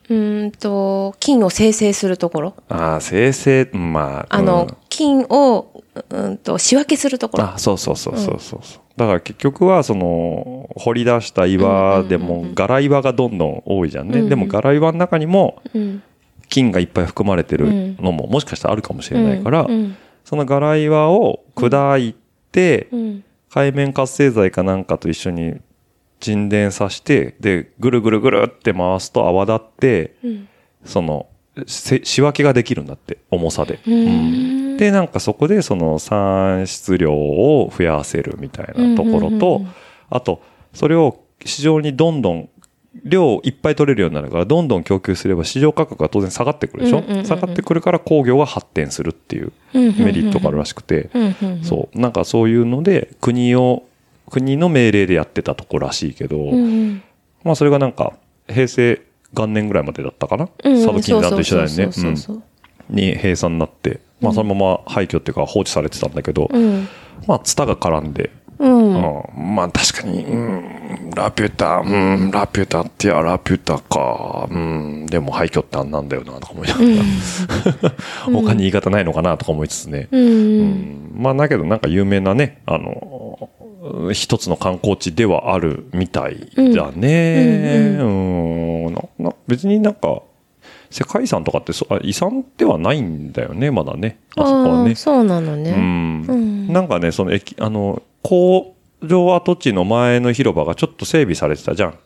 [0.09, 2.53] うーんと、金を生成するところ。
[2.69, 4.35] ああ、生成、まあ。
[4.37, 7.43] あの、うん金を、うんと、仕分けするところ。
[7.43, 8.59] あそうそうそうそうそう。
[8.61, 8.63] う
[8.97, 14.21] だから結局は、その、掘り出した岩でも、柄岩がどんどん多いじゃんね。
[14.21, 16.03] うんでも柄岩の中にも、うん。
[16.49, 19.95] 金がいっぱい含まれてるのも、もしかしたらあるかもしれないから、うん。
[20.25, 22.15] その柄岩を砕い
[22.51, 23.23] て、うん。
[23.51, 25.55] 海面活性剤かなんかと一緒に
[26.19, 30.47] 沈殿させて、で、ぐるぐるぐるって回すと泡立って、うん。
[30.85, 31.27] その、
[31.67, 33.79] せ仕分けができるんだって、重さで。
[33.85, 39.67] うんで、なんかそこでその産出量を増やせるみたいなところうんうんうんとうん、
[40.09, 40.41] あと、
[40.73, 42.49] それを市場にどんどん、
[43.03, 46.99] 量いっぱい取れるようになるから、どんどん供給すれば市場価格が当然下がってくるでしょ？
[46.99, 51.35] うんうんうんうん下がってくるから工業が発展するっていうメリットがあるらしくて、うん。
[51.41, 51.63] うん。
[51.63, 53.83] そう、なんかそういうので、国を、
[54.31, 57.03] 国の命令でやってたとこらしいけど、うん。
[57.43, 58.13] まあそれがなんか、
[58.49, 58.99] 平成
[59.33, 60.73] 元年ぐらいまでだったかな、うん。
[60.83, 61.91] 佐渡金山と一緒だよね。
[62.89, 66.87] に閉鎖になって、まあそのまま廃墟っていうか放置されてたんだけど、うん。
[67.27, 68.95] まあツタが絡んで、うん。
[68.95, 69.55] うん。
[69.55, 76.79] まあ確かに、うん、ラピュタ、うん、ラピュタってやラピュタか、うん、でも廃墟ってあんなんだよな、とか思いなが
[77.89, 77.93] ら、
[78.41, 80.07] 他に言い方ないのかな、とか思いつつね。
[80.11, 80.21] うん。
[80.21, 81.11] うん。
[81.15, 83.49] まあだけどなんか有名なね、あの、
[84.11, 87.97] 一つの観光地ではあるみたいだね。
[87.99, 88.93] うん。
[88.93, 90.21] なな別になんか、
[90.89, 94.19] 世界遺産とかってそあ遺産ではないんだよね、まだね。
[94.35, 94.95] あそこはねああ、。
[94.95, 95.71] そうなのうね。
[95.71, 96.25] ん。
[96.27, 101.97] うんなんかね、その駅、あの、工場跡地の前の広場がちょっと整備されてたじゃん。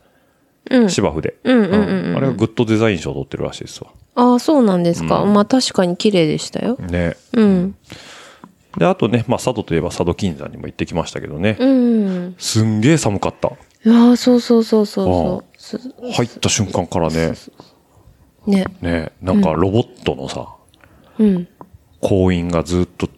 [0.70, 0.90] うん。
[0.90, 1.36] 芝生で。
[1.44, 3.90] うんうんうんうんあれがグッドデザイン賞を取ってるらしいですわ。
[4.16, 5.22] ああ、そうなんですか。
[5.22, 6.78] うんまあ確かに綺麗でしたよ。
[6.78, 7.16] ね。
[7.34, 7.76] うん。
[8.78, 11.58] で、あとね、まあ、佐渡といえば佐渡金山にも行ってきましたけどね。
[11.60, 12.36] うん。
[12.38, 13.50] すんげえ寒かった。
[13.84, 15.78] いやーそうそうそうそうそうす。
[16.14, 17.34] 入った瞬間からね、
[18.48, 18.66] ね。
[18.82, 20.48] ね、なんかロボットのさ、
[21.20, 21.48] うん。
[22.00, 23.10] 工員がずっと、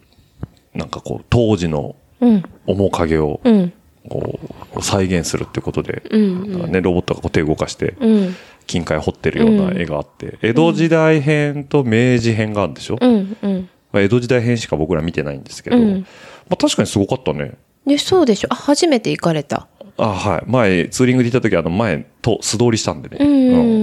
[0.74, 2.44] なんかこう、当時のうん。
[2.66, 3.74] 面影を、うん。
[4.10, 4.40] こ
[4.76, 8.36] う、再現するってことで、うんなんかね、ロボットがこう手動かして、うん。
[8.66, 13.38] 金塊掘ってるような絵があって、江戸時代編と明治編があるんでしょ、うん。
[13.42, 13.70] うん。
[13.92, 16.06] まあ江戸時代編しか僕ら見てないんですけど、うん
[16.50, 17.54] まあ確かにすごかったね。
[17.86, 18.48] で、そうでしょ。
[18.52, 19.68] あ、初めて行かれた。
[19.98, 20.44] あ、はい。
[20.50, 23.18] 前、ツーリングで行った時、あの、前と素通りしたんでね。
[23.20, 23.83] ううん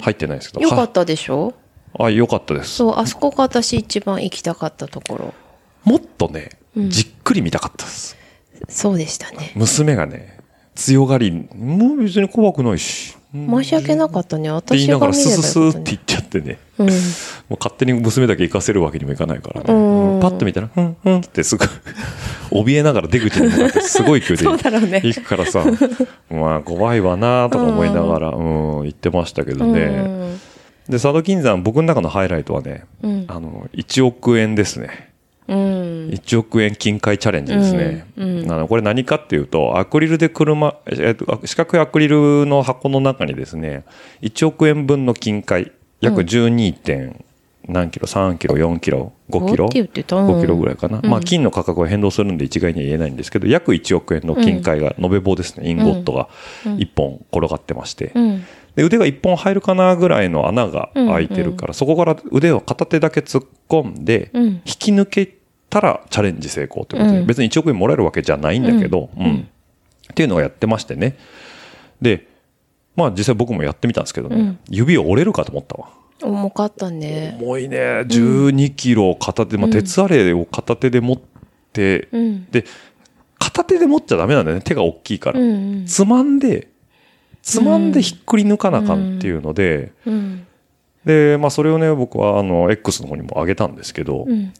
[0.00, 0.66] 入ってないですけど。
[0.66, 1.54] はよかったでしょ？
[1.98, 2.70] あ、よかったです。
[2.76, 5.34] そう、あそこが私一番行きたかったところ。
[5.84, 8.16] もっとね、うんじっくり見たかったです。
[8.68, 9.52] そうでしたね。
[9.56, 10.38] 娘がね、
[10.74, 13.16] 強がり、もう別に怖くないし。
[13.32, 14.50] 申し訳なかったね。
[14.56, 16.58] って言いながら、私が見ればスススよかったねーって言っちゃってね。
[16.78, 16.86] うん。
[16.90, 19.72] もう勝手に娘だけ行かせるわけにもいかないからね。
[19.72, 21.64] うんパッと見たら、うん、うんってすぐ、
[22.50, 25.64] 怯えながら出口に向かってすごい勢いでね行くからさ、
[26.30, 28.42] まあ怖いわなとか思いながら、う
[28.82, 29.80] ん、行ってましたけどね。
[29.80, 30.40] うん。
[30.90, 33.24] で、佐渡金山、僕の中のハイライトはね、うん。
[33.28, 35.12] あの、1億円ですね。
[35.46, 35.56] うん。
[36.10, 38.06] 1億円金塊チャレンジですね。
[38.16, 43.84] うんうんあのこれ何かっていうと、アクリルで車、えっと、四角いアクリルの箱の中にですね、
[44.22, 45.70] 1億円分の金塊、
[46.00, 47.14] 約 12.
[47.70, 49.66] 点何キロ ?3 キロ、4キロ、5キロ？
[49.66, 51.00] って言ってた ?5 キロぐらいかな。
[51.02, 51.10] うん。
[51.10, 56.28] まあ金の価格は変動するんで一概には言えないんですけど、約1億円の金塊が、延べ棒ですね、インゴットが
[56.64, 58.44] 1本転がってまして、うん。
[58.76, 64.44] で腕が1本入るかなぐらいの穴が開いてるから、そこから腕を片手だけ突っ込んで、うん。
[64.44, 65.34] 引き抜け
[65.68, 67.26] たらチャレンジ成功ということで、うん。
[67.26, 69.48] 別に1億円もらえるわけじゃないんだけど、うん。
[70.10, 71.16] っていうのをやってましてね。
[72.02, 72.26] で、
[72.96, 74.58] まあ実際僕もやってみたんですけどね、うん。
[74.68, 75.99] 指折れるかと思ったわ。
[76.22, 77.36] 重かったね。
[77.40, 77.78] 重いね。
[77.78, 81.18] 12キロ片手、まあ鉄アレイを片手で持っ
[81.72, 82.46] て、うん。
[82.50, 82.64] で、
[83.38, 84.62] 片手で持っちゃダメなんだよね。
[84.62, 85.40] 手が大きいから。
[85.40, 85.84] うん。
[85.86, 86.68] つまんで、
[87.42, 90.46] つまんでひっくり抜かなあかんっていうので、うん。
[91.04, 94.52] で、まあそれをね、僕はあの、X の方にも上げたんですけど、うん。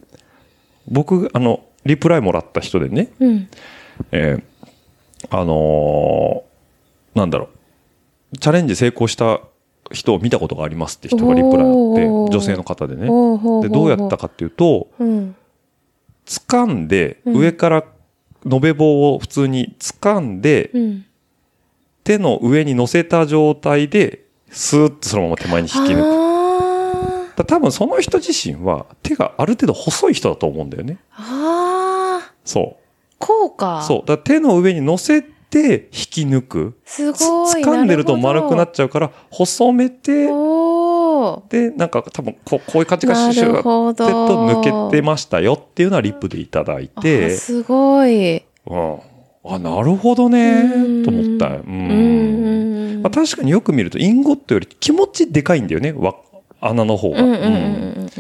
[0.88, 3.48] 僕、あの、リプライもらった人でね、うん。
[4.12, 4.42] えー
[5.28, 7.50] あのーなんだろ
[8.32, 9.40] う、チャレンジ成功した
[9.92, 13.02] 人を見たことがありますって人がリプライあって、女性の方でね。
[13.02, 15.36] で、どうやったかっていうと、うん。
[16.26, 17.84] 掴んでうん上から
[18.50, 21.04] 延べ棒を普通に掴んで、うん。
[22.04, 26.02] 手の上に乗せた状態で、スーッとそのまま手前に引き抜く。
[26.02, 26.30] あ
[27.36, 30.98] だ多分その人自身は手がある程度細い人だと思うんだよね。
[31.12, 32.20] あ。
[32.22, 32.32] ああ。
[32.44, 32.76] そ
[33.18, 33.80] こうか。
[33.84, 33.86] う。
[33.86, 34.08] そう。
[34.08, 36.78] だ手の上に乗せて引き抜く。
[36.84, 37.62] すつごい。
[37.62, 40.26] 掴んでると丸くなっちゃうから、細めて、
[41.48, 48.42] で、なんか多分こうこういう感じがシュシュなるほどってと抜けてましたよっていうのはリップでいただいあて、すごい。
[48.66, 48.98] うん。
[49.44, 51.48] あ、なるほどねうん、と思った。
[51.48, 51.64] う。
[51.66, 53.02] うんん。
[53.02, 56.14] まあ、確かによく見るとインゴットより気持ちでかいんだよね、わ
[56.60, 57.22] 穴の方が。
[57.22, 58.10] うんうんうんうんうん。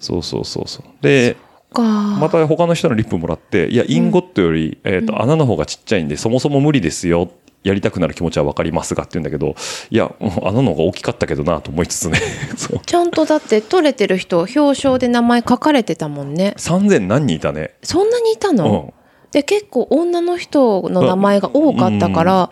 [0.00, 0.84] そうそうそうそう。
[1.02, 1.45] で、か。
[1.82, 7.30] また他の人のリップもらって、いや、インゴットより、えっ、と、穴の方がちっちゃいんで、そもそも無理ですよ。
[7.62, 9.56] やりたくなる気持ちはわかりますがって言うんだけど、
[9.90, 12.20] いや、うん穴の方が大きかったけどなと思いつつね。
[12.86, 16.54] ちゃんとだって取れてる人表彰で名前書かれてたもんね。
[16.58, 17.72] 3000何人いたね。
[17.82, 18.92] そんなにいたの、うん。
[19.32, 22.50] で結構女の人の名前が多かったから、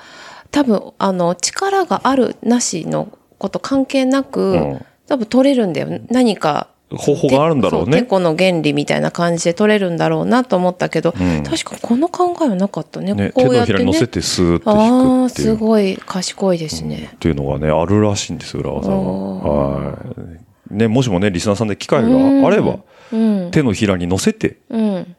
[0.51, 3.09] 多分あの力があるなしの
[3.39, 8.03] こと関係なく、うん多分取れるんだよ何か方法があるんだろうね。
[8.03, 11.43] てこの原理みたいな感じで取れるんだろうなと思ったけど、うん。
[11.43, 13.15] 確かこの考えはなかったね。
[13.15, 13.79] ね、こ手のうやってね。
[13.79, 15.49] ひらに乗せてスーッとあ引あくっていう。
[15.49, 18.97] すごい賢いですね、っていうのがね、あるらしいんですよ、裏技が。
[18.97, 19.99] は。
[20.71, 20.75] い。
[20.75, 22.43] ね、もしもね、リスナーさんで機会うん。
[22.43, 22.79] があれば、
[23.13, 23.51] うん。
[23.51, 25.17] 手のひらに乗せて、うん。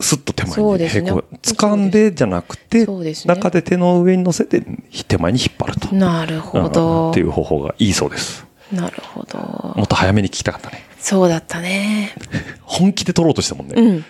[0.00, 3.14] スッと手前に平行、掴んでじゃなくて、ね。
[3.24, 4.62] 中で手の上に乗せて、
[5.08, 5.94] 手前に引っ張ると。
[5.94, 6.72] なるほうん。
[6.72, 8.45] ど、っていう方法がいいそうです。
[8.72, 9.38] なるほど
[9.76, 10.84] もっと早めに聞きたかったね。
[10.98, 12.14] そうだったね
[12.62, 13.74] 本気で取ろうとしたもんね。
[13.76, 14.04] うん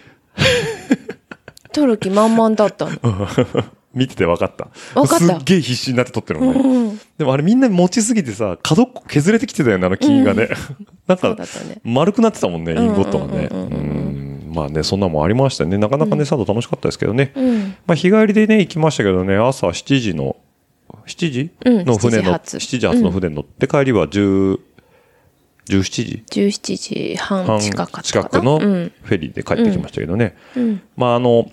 [1.73, 2.99] 取る気満々だったの
[3.93, 4.69] 見てて分かった。
[4.95, 6.61] 分かったすっげえ必死になって撮ってるのね。
[6.61, 10.49] うんでもあれみんな持ちすぎてさ、角っこ削れてきてたよね、あの金がね。
[11.07, 13.49] なんかそうだ、ったね丸くなってたもんね、インゴットがね。
[13.51, 15.77] うんうんうんうんまあね、そんなもんありましたよね。
[15.77, 17.33] なかなかね、佐渡楽しかったですけどね。
[17.35, 20.37] うんまあ日帰りでね、行きましたけどね、朝7時の、
[21.07, 21.51] 7時？
[21.65, 22.57] うんの船の、7時発。
[22.57, 24.59] 7時発の船に乗って、帰りは10、
[25.69, 28.93] 17時？17時半半近か近くのフうん。
[29.07, 30.37] ェリーで帰ってきましたけどね。
[30.57, 30.83] うん。
[30.97, 31.51] まああの、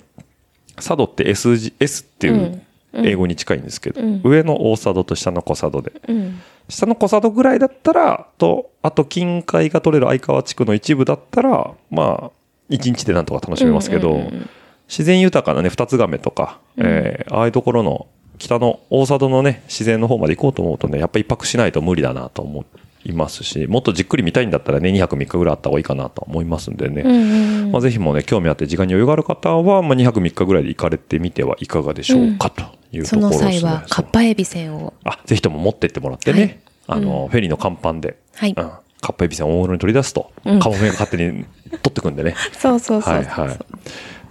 [0.75, 2.61] 佐渡って S 字、S っていう
[2.93, 5.93] 英語に近いんですけど、上の大佐渡と下の小佐渡で。
[6.07, 6.39] うん。
[6.69, 12.31] 下の小佐渡ぐらいだったら、と、あと近海が取れる相川地区の一部だったら、まあ、
[12.69, 14.49] 一日でなんとか楽しめますけど、うんうんうん
[14.89, 18.07] 自然豊かなね、二つ亀とか、えーああいうところの
[18.43, 22.65] 北の大佐渡のね、自然の方まで行こうと思うとね、やっぱ一泊しないと無理だなと思
[23.05, 27.03] いますし、もっとじっくり見たいんだったらね、2泊3日ぐらいあった方がいいかなと思いますんでね。
[27.03, 33.45] うんうんまあ、ぜひもね、興味あって時間に余裕がある方は、まあ、2泊3日ぐらいで行かれてみてはいかがでしょうか、というとそころですね。
[33.45, 34.93] の際はカッパエビせんを。
[35.05, 36.99] あ、ぜひとも持ってってもらってね、はい。
[36.99, 38.49] あの、フェリーの甲板で、はい。
[38.49, 40.59] うん、カッパエビせんを大物に取り出すと、うん。
[40.59, 42.35] カモメが勝手に取ってくんでね。
[42.59, 43.13] そうそうそう。
[43.13, 43.57] はいはい。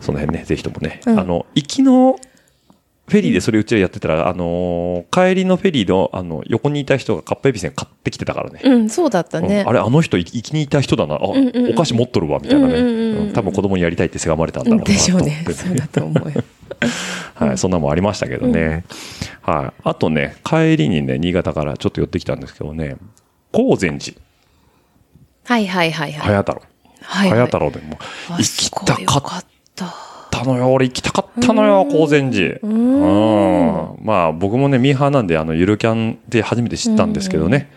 [0.00, 1.18] その辺ね、ぜひともね、うん。
[1.18, 2.18] あの、行きの
[3.12, 8.60] フェリーでそれうちらやってたら、あのー帰りのフェリーの、あの、横にいた人がカッパエビせん買ってきてたからね。
[8.64, 11.16] うんそうだったねうんあれ、あの人、行きにいた人だな。
[11.16, 12.74] あ、んうんうんお菓子持っとるわ、みたいなね。
[12.74, 15.20] うんうんうん多分子供にやりたいってせがまれたんだろうなとでしょう。
[15.20, 16.42] ねそうだと思うよ
[17.36, 18.84] はい、そんなもんありましたけどね。
[19.42, 19.80] はい。
[19.84, 22.96] あとね、帰りにね、新潟からちょっと寄ってきたんですけどね、
[23.52, 24.16] 高善寺、
[25.44, 26.62] はいはいはいはい早太郎。
[27.02, 27.98] はい早太郎でも、
[28.30, 29.44] あ行きたかっ
[30.33, 30.72] ったたのよ。
[30.72, 32.57] 俺行きたかったのよ、高善寺。
[32.57, 33.99] ううん。
[34.03, 37.70] まあ、僕もね、ミーハーなんで、あの、ゆるキャンで初めて知ったんですけどね。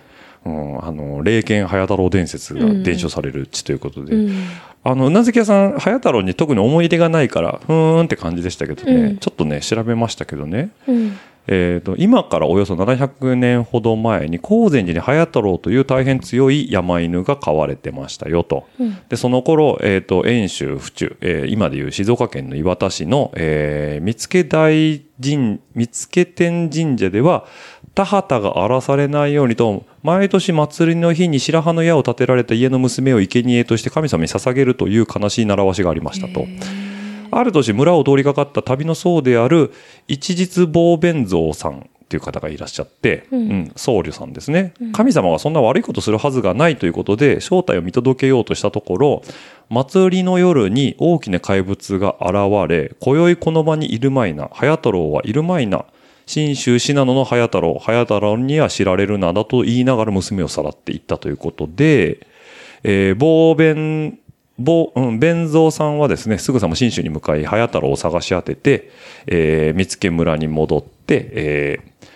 [0.45, 4.47] うん、あの、霊剣早太郎伝説が伝承される地ということで、うん。
[4.83, 9.17] あの、うなずき屋さん、早太郎に特に思い出がないから、ふーんって感じでしたけどね、うん。
[9.17, 18.67] ちょっとね、調べましたけどね、うんえー、と今からおよそ700年ほど前に高善寺に早太郎という大変強い山犬が飼われてましたよと。
[18.79, 27.45] うんでその頃、えー、と遠州府中、えー今でいう静岡県の磐田市の、えー見附大神見附天神社では
[27.93, 36.45] 田畑が荒らされないようにと毎年祭りの日に白羽の矢を立てられた家の娘を生贄として神様に捧げるという悲しい習わしがありましたと。
[37.37, 39.73] ある年村を通りかかった旅の僧である
[40.07, 43.71] 一日坊弁蔵さんっていう方がいらっしゃって、うん。
[43.75, 49.23] 僧侶さんですね、神様がそんな悪いことするはずがないということで正体を見届けようとしたところ
[49.69, 52.35] 祭りの夜に大きな怪物が現
[52.69, 55.85] れ今宵この場にいるまいな早太郎はいるまいな
[56.27, 62.27] 信州信濃の早太郎早太郎には知られるなだと言いながら娘をさらっていったということで、
[62.83, 64.19] えー、坊弁
[64.57, 68.89] 坊、うん、弁蔵さんはですね、すぐさま信州に向かい、早太郎を探し当てて、
[69.27, 72.07] えー、見附村に戻って、えー、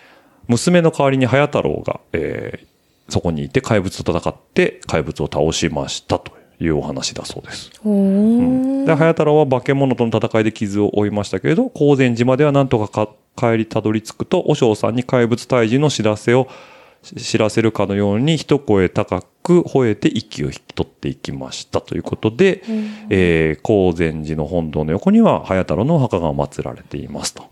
[0.48, 7.72] 娘の代わりに早太郎が、えー、そこにいて怪物と戦って怪物を倒しましたというお話だそうです。
[7.84, 22.62] おーで、早太郎は化け物との戦いで傷を負いましたけれど、高善寺まではなんとかか帰りたどり着くと、和尚さんに怪物退治の知らせをし知らせるかのように一声高く吠えて息を引き取っていきましたということで、
[23.10, 27.44] えー高善寺の本堂の横には早太郎のお墓が祀られていますと。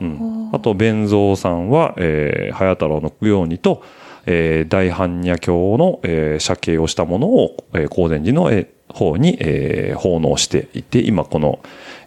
[0.00, 3.82] うん、あと、弁蔵さんは、えー早太郎の供養にと、
[4.26, 11.60] えー大般若経の、えー写経をしたものを、えー高善寺の、えー方に、えー奉納していて、今この、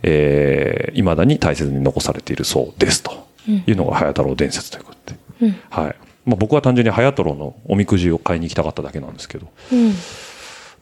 [0.03, 3.11] えー未だに大切に残されているそうですと
[3.47, 5.13] いうのが早太郎伝説ということ
[5.45, 5.53] で。
[5.69, 5.95] はい。
[6.25, 9.93] まあ、僕は単純に早太郎のおみくじを買いに行きたかっただけなんですけど、うん。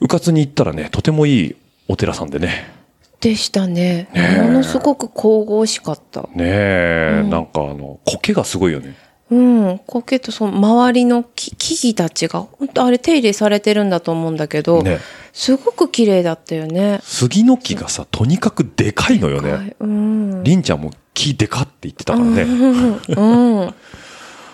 [0.02, 1.56] うかつに行ったらね、とてもいい
[1.88, 2.72] お寺さんでね、
[3.22, 4.10] でしたね。
[4.44, 6.22] ものすごく神々しかった。
[6.22, 8.96] ねえ、なんかあの、苔がすごいよね。
[9.30, 9.80] うん。
[9.86, 15.00] 苔とその周りの木木々たちが、本当あれ手入れされてるんだと思うんだけど、ね
[15.34, 17.00] すごく綺麗だったよね。
[17.04, 19.70] 杉の木がさ、とにかくでかいのよはね。
[19.70, 20.44] いうん。
[20.44, 22.42] りんちゃんも木でかって言ってたからね。
[22.42, 23.74] うん。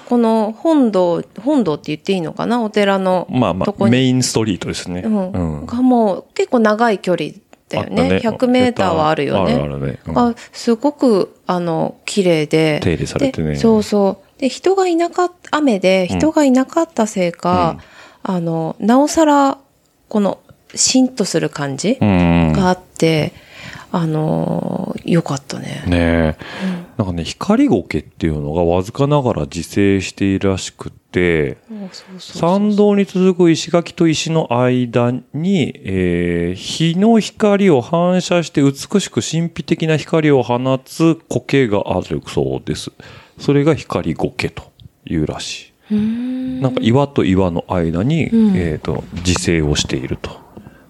[0.07, 2.63] この本堂、本堂って言っていいのかな？
[2.63, 3.89] お寺のまあまあ。
[3.89, 5.01] メインストリートですね。
[5.01, 5.31] うん。
[5.31, 7.31] うんがもう結構長い距離
[7.67, 8.03] だよね。
[8.15, 9.55] あった100メーターはあるよね。
[9.55, 9.99] あるあるね。
[10.07, 12.79] うんがすごく、あの、綺麗で。
[12.81, 14.39] 手入れされてねでそうそう。
[14.39, 17.77] で、人がいなかった、雨で人がいなかったせいか、
[18.23, 19.57] あの、なおさら、
[20.07, 20.39] この、
[20.73, 22.53] しんとする感じうん。
[22.53, 23.33] があって、
[23.91, 25.83] あのー、よかったね。
[25.87, 26.37] ねえ、
[26.97, 31.57] なんかね、光苔っていうのがわずかながら自生しているらしくて、
[32.19, 42.91] 参道に続く石垣と石の間に、えー日の光を反射して美しく神秘的な光を放つ苔があるそうです。
[43.39, 44.71] それが光苔と
[45.05, 45.95] いうらしい。
[46.61, 50.46] なんか岩と岩の間に、えっ、と、自生をしていると。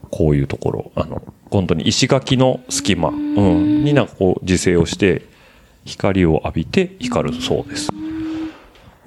[0.10, 0.92] こういうところ。
[0.96, 5.24] あの、本当に石垣の隙間、うん、になんかこう自生をして、
[5.86, 7.90] 光を浴びて光るそうです。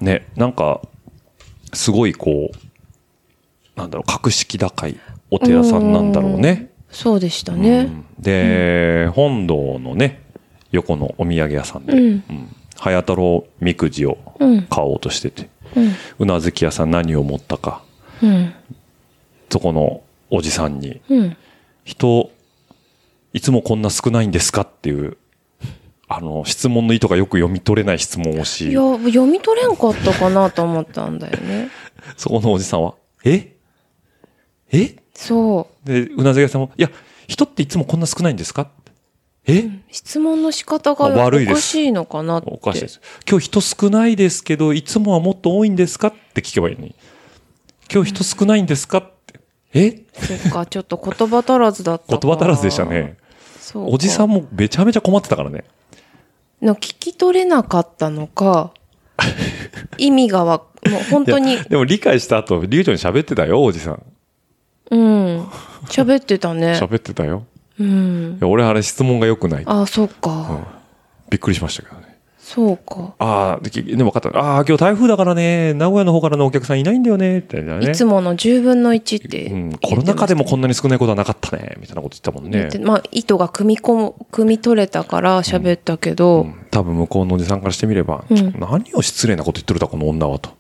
[0.00, 0.80] ね、なんか、
[1.72, 4.98] すごいこう、なんだろう、格式高い
[5.30, 6.70] お寺さんなんだろうね。
[6.90, 7.88] そうでしたね。
[8.18, 10.22] で、本堂のね、
[10.72, 15.92] 横のお土産屋さんで、うんうん早太郎みくじをうん買おうとしてて、うん。
[16.20, 17.82] うなずき屋さん何を持ったか、
[18.22, 18.54] うん。
[19.50, 21.36] そこのおじさんに、うん。
[21.84, 22.30] 人、
[23.32, 25.16] いつもこんな少ないんですかっていう、
[26.08, 31.68] あの、質問の意図がよく読み取れない質問をしいや、、読み取れんかったかなと思ったんだよね。
[32.16, 33.54] そこのおじさんは、え？
[34.72, 34.96] え？
[35.14, 36.90] そで、うなずき屋さんも、いや、
[37.28, 38.70] 人っていつもこんな少ないんですか？
[39.46, 39.70] え、う。
[39.90, 42.50] 質問の仕方があ悪いおかしいのかなって。
[42.50, 43.00] おかしいです。
[43.28, 46.08] 今日人少ないですけど、いつもはもっと多いんですか？
[46.08, 46.94] って聞けばいいのに。
[47.92, 48.98] 今日人少ないんですか？
[48.98, 49.19] って。
[49.74, 50.02] え？
[50.14, 53.16] そっか、ちょっと言葉足らずだったか言葉足らずでしたね。
[53.60, 55.64] そうかおじさんもめちゃめちゃ困ってたからね。
[56.60, 58.72] の聞き取れなかったのか、
[59.98, 64.02] 意味がわ、もう本当にでも理解した後、流暢に喋ってたよ、おじさん。
[64.90, 65.40] うん。
[65.86, 66.72] 喋ってたね。
[66.80, 67.44] 喋ってたよ。
[67.78, 68.38] うん。
[68.42, 69.62] 俺あれ質問が良くない。
[69.66, 70.66] あ、そっか。
[71.30, 71.99] びっくりしましたけどね。
[72.52, 73.14] そうか。
[73.20, 74.36] ああ、できでも分かった。
[74.36, 77.92] ああ、今日台風だからね、名古屋の方からのお客さんいないんだよね、って言ったね。
[77.92, 79.78] いつもの10分の1ってうん。
[79.80, 82.68] コロナ禍でもこんなに少ないことはなかったね、みたいなこと言ってたもんね。
[82.84, 90.50] まあ、意図が組み込む、組み取れたから喋ったけど、多分向こうのおじさんからしてみれば、ん何を失礼なこと言ってるんだ、この女はと。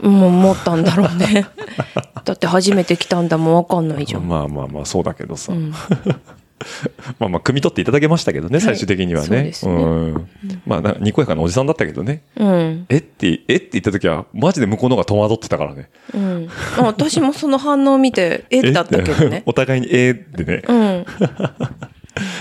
[0.00, 1.46] もう思ったんだろうね。
[2.24, 4.26] だって初めて来たんだもんわかんないじゃん。
[4.26, 5.52] まあまあまあ、そうだけどさ。
[6.64, 9.50] ん まあまあ、汲み取っていただけましたけどね、い最終的にはね。
[9.52, 10.28] そうん。
[10.66, 12.22] まあ、なにこやかなおじさんだったけどね。
[12.36, 12.86] うん。
[12.88, 15.88] えって、えって言った時は、マジで向こうの方が戸惑ってたからね。
[16.14, 16.48] うん。
[16.78, 19.42] あ私もその反応を見て、 えだったけどね。
[19.46, 20.62] お互いにえーってね。
[20.66, 21.06] うん。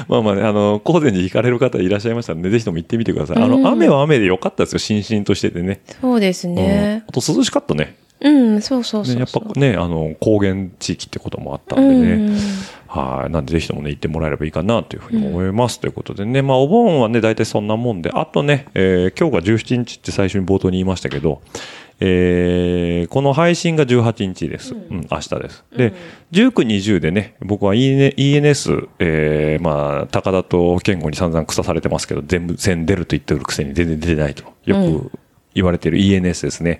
[0.07, 3.37] まあまあね、あの、高善寺行かれる方いらっしゃいましたんで、ぜひとも行ってみてください。
[3.37, 5.81] あうんの、雨は雨でよかったですよ、しんしんとしててね。
[6.01, 7.09] そうですねうん。
[7.09, 7.95] あと涼しかったね。
[8.23, 12.31] うん、そうそうそうやっぱね、あの、高原地域ってこともあったうんでね。
[12.31, 12.37] ん。
[12.87, 13.31] はい。
[13.31, 15.79] なんでぜひともね、行ってもらえればいいかなというふうに思います。
[15.79, 21.41] ということでね、まあお盆はね、大体そんなもんで、あとね、えー今日が17日って最初に冒頭に言いましたけど、
[21.99, 24.73] えーこの配信が18日です。
[24.73, 25.65] うん、明日です。
[25.75, 25.93] で、
[26.31, 34.43] 19、20でね、僕は EN ENS、えーまあ、高田と健吾に散々草されてますけど、全部線出ると言ってるくせに全然出てないと。
[34.65, 35.11] よく
[35.55, 36.79] 言われている ENS ですね。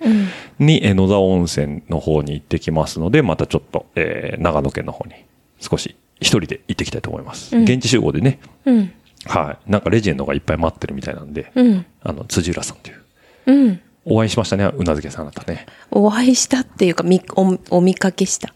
[0.58, 5.14] に、えー野沢温泉の方に行ってきますので、またちょっと、えー長野県の方に
[5.60, 7.56] 少し一人で行ってきたいと思います。
[7.56, 8.92] 現地集合でね、うん。
[9.26, 9.70] はい。
[9.70, 11.86] なんかレジェンドがいっぱい待ってるみたいなんで、うん。
[12.02, 13.02] あの、辻浦さんという。
[13.46, 13.80] うん。
[14.04, 15.64] お会いしましたね、うなずけさんあなたね。
[15.90, 18.52] お会いしたっていうか、み、お、お見かけした？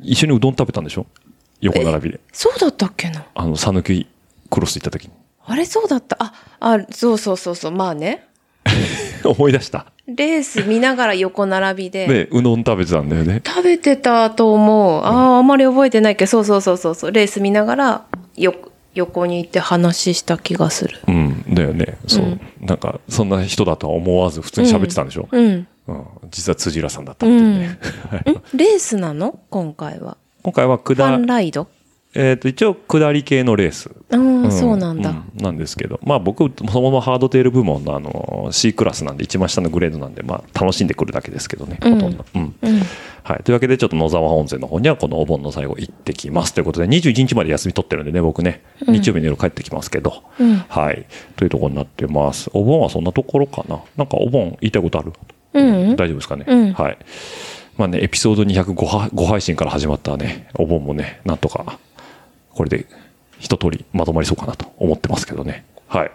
[0.00, 1.06] 一緒にうどん食べたんでしょ？
[1.60, 2.20] 横並びで。
[2.32, 3.26] そうだったっけな？
[3.34, 4.06] あの、讃岐
[4.48, 5.10] クロス行った時に。
[5.44, 6.16] あれそうだった。
[6.18, 7.72] あ、あ、そうそうそうそう。
[7.72, 8.26] まあね。
[9.28, 9.86] 思い出した。
[10.06, 12.06] レース見ながら横並びで。
[12.06, 13.42] で、うどん食べてたんだよね。
[13.46, 15.04] 食べてたと思う。
[15.04, 17.12] ああ、あんまり覚えてないけど、そうそうそうそうそう。
[17.12, 18.04] レース見ながら、
[18.36, 18.54] よ、
[18.94, 20.98] 横に行って話した気がする。
[21.06, 21.96] うん、だよね。
[22.08, 22.38] そう。
[22.60, 25.66] なんか、そんな人だとは思わず普通に喋ってたんでしょ、うん。
[25.86, 27.66] うん、実は辻浦さんだったっていうね。
[27.68, 27.78] ん
[28.56, 29.38] レースなの？
[29.48, 30.16] 今回は。
[30.42, 31.68] 今回はファ下ン、ライド？
[32.14, 33.90] えっ、と、一応下り系のレース。
[34.10, 35.10] ああ、んそうなんだ。
[35.10, 42.24] うんなんですけど、まあ僕、そのままハードテール部門のあの、C クラスなんで、一番下のグレードなんで、まあ楽しんでくるだけですけどね、うんほとんど。
[42.34, 42.54] うん。
[42.62, 42.80] うん。
[43.22, 43.42] はい。
[43.44, 46.52] というわけで、ちょっと野沢温泉の方には、このお盆の最後行ってきます。
[46.52, 51.06] ということで、21日まで休み取ってるんでね、僕ね、日曜日の夜帰ってきますけど、うんはい。
[51.36, 52.50] というところになってます。
[52.52, 53.80] お盆はそんなところかな？
[53.96, 55.12] なんかお盆言いたいことある？
[55.52, 56.98] うん大丈夫ですかね、うんはい。
[57.76, 61.78] まあね、エピソード205は5配信から始まったね、お盆もね、なんとか、
[62.60, 62.84] これで
[63.38, 65.64] 一通りまとまりそうかなと思ってますけどね。
[65.88, 66.10] はい。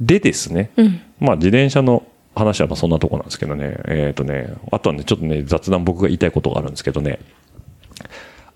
[0.00, 1.02] でですね、うん。
[1.20, 7.18] まあ自転車の話はまあそんなとこなんですけどね、えっ、とね、あとはね、ちょっとね、雑談僕が言いたいことがあるんですけどね、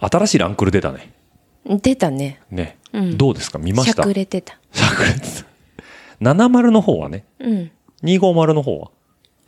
[0.00, 1.12] 新しいランクル出たね。
[1.66, 2.40] 出たね。
[2.50, 2.78] ね。
[2.94, 3.58] うんどうですか？
[3.58, 4.58] 見ましゃしたくれてた。
[4.72, 5.44] しゃくれてた。
[6.22, 7.70] 70の方はね、うん。
[8.04, 8.90] 250の方は？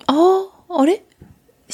[0.07, 1.03] ああ、あれ？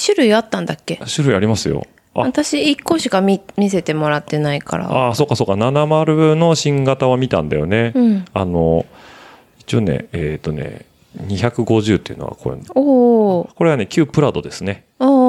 [0.01, 1.01] 種類あったんだっけ？
[1.13, 1.85] 種類ありますよ。
[2.15, 4.91] あ、私一個しか見見せてもらってないから。
[4.91, 7.93] ああ、そうかそうか、70の新型は見たんだよね。
[7.95, 8.87] うんあの、
[9.59, 10.87] 一応ね、えっ、とね、
[11.27, 13.51] 250っていうのはこれ、おお。
[13.55, 14.85] これはね、旧プラドですね。
[14.99, 15.24] おお。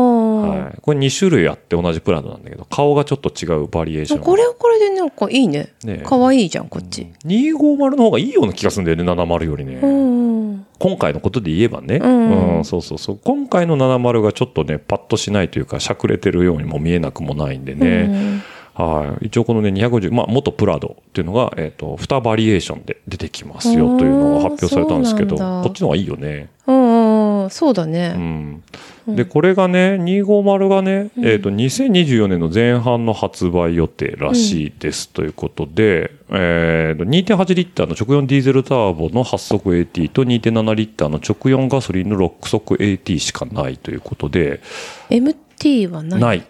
[0.50, 0.78] はい。
[0.82, 4.20] これ2種類あって同じプラドなんだけど、顔がちょっと違うバリエーション。
[4.22, 6.04] これはこれでなんかいいねねえ。
[6.04, 7.08] かわいいじゃん、こっち。
[7.26, 9.76] 250の方がいいような気がするんだよね、70よりね。
[9.76, 10.66] うん。
[10.78, 13.20] 今回のことで言えばね、うんそうそうそう。
[13.24, 18.44] 今回の70がちょっとね、パッとしないというか、しゃくれてるようにも見えなくもないんでね。
[18.76, 19.28] はい。
[19.28, 26.50] 一応このね、250、まあ、元プラドっていうのが、えっ、と、2バリエーションで出てきますよというのが発表されたんですけど、こっちの方がいいよね。
[26.68, 27.15] うんうん。
[27.50, 28.10] そうだうね。
[28.10, 28.64] ん。
[29.08, 44.62] で、これがね、250がね、えっ、と、2024年の前半の発売予定らしいですということで、えっ、と、2.8リッターの直4ディーゼルターボの8速 AT と2.7リッターの直4ガソリンの6速 AT しかないということで、
[45.10, 46.20] MT はない？
[46.20, 46.44] ない。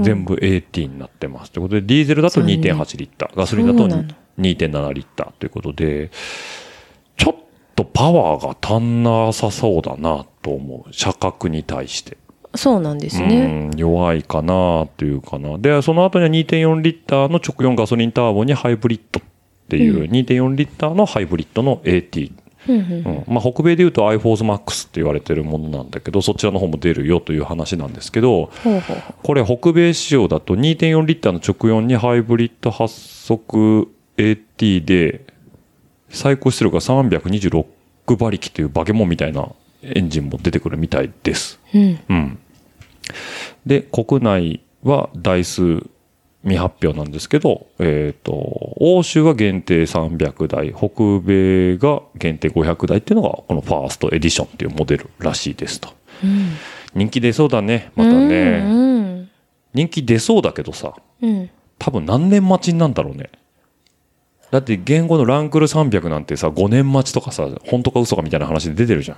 [0.00, 1.52] 全部 AT になってます。
[1.52, 4.02] ということで、ディーゼルだと残念2.8リッター、ガソリンだとそうなの
[4.38, 6.10] 2.7リッターということで、
[7.16, 7.36] ちょっ
[7.74, 10.92] とパワーが足んなさそうだなと思う。
[10.92, 12.16] 車格に対して。
[12.54, 13.68] そうなんですうね。
[13.68, 15.58] ん、弱いかなっていうかな。
[15.58, 19.22] で、その後には2.4リッターの直4ガソリンターボにハイブリッドっ
[19.68, 22.32] ていう、2.4リッターのハイブリッドの AT。
[22.66, 32.88] うんうんうんまあ、北米で言うと iForce Max って言われてるものなんだけど、そちらの方も出るよという話なんですけど、ほうほうこれ北米仕様だと2.4リッターの直4にハイブリッド8
[33.26, 35.23] 速 AT で
[36.14, 37.66] 最高出力が326
[38.08, 39.48] 馬力というバケモンみたいな
[39.82, 41.60] エンジンも出てくるみたいです。
[41.74, 41.98] うん。
[42.08, 42.38] うん。
[43.66, 45.82] で、国内は台数
[46.42, 48.32] 未発表なんですけど、えっ、と、
[48.76, 55.88] 欧州は限定300台、北米が限定500台っていうのが、このファーストエディションっていうモデルらしいですと。
[56.94, 58.62] 人気出そうだね、またね。
[58.62, 59.30] うん。
[59.72, 61.50] 人気出そうだけどさ、うん。
[61.78, 63.30] 多分何年待ちになんだろうね。
[64.54, 69.16] だって言語のランクル300なんてさ、5年待ちとかさ、本当か嘘かみたいな話で出てるじゃん。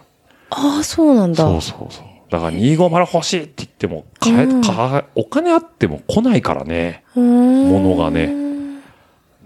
[0.49, 1.45] ああ、そうなんだ。
[1.45, 2.07] そうそうそう。
[2.31, 7.05] だから250欲しいって言っても、買え、うん買えお金あっても来ないからね。
[7.15, 7.69] うーん。
[7.69, 8.35] 物がね。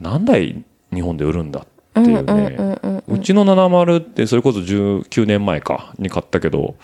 [0.01, 0.65] 何台
[0.95, 3.03] 日本で売るんだっていうね。
[3.09, 6.77] うちの70ってそれこそ19年前かに買ったけど、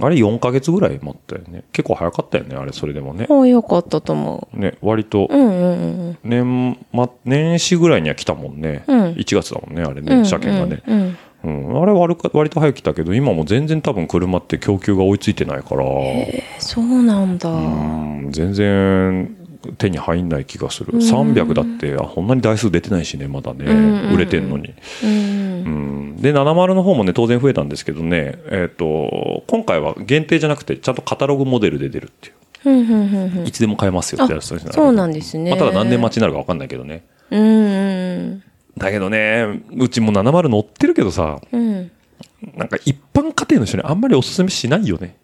[0.00, 1.64] あれ4ヶ月ぐらい待ったよね。
[1.72, 3.26] 結構早かったよね、あれそれでもね。
[3.28, 5.34] ああ、よかったと思ね、割とう。
[5.34, 6.18] うんうんうん。
[6.24, 8.84] 年、ま、年始ぐらいには来たもんね。
[8.86, 10.82] うん1月だもんね、あれうんね、車検がね。
[10.86, 11.16] うん。
[11.44, 15.84] うん、あれ割か割と早く来たけど、今も全然多分車って供給が追いついてないから、
[16.58, 17.50] そうなんだ。
[17.50, 19.36] うん、全然
[19.78, 20.92] 手に入んない気がする。
[20.94, 24.74] 300だって、あ、こんなに台数出てないしね、まだね、ん売れてんのに。
[25.04, 25.10] うん。
[25.10, 25.68] う
[26.14, 32.34] ん、で、70の方もね、当然増えたんですけどね、えっ、と、今回は限定じゃなくて、ちゃんとカタログモデルで出るっていう。
[32.64, 35.50] うんうんうんうんいつでも買えますよってやつそうなんですね。
[35.50, 37.04] まあ、ただ何年待ちになるか分かんないけどね。
[37.30, 38.42] うんうん
[38.78, 41.60] だけどね、うちも70乗ってるけどさ、うん。
[41.60, 41.90] うん。
[42.56, 45.16] なんか一般家庭の人にあんまりおすすめしないよね。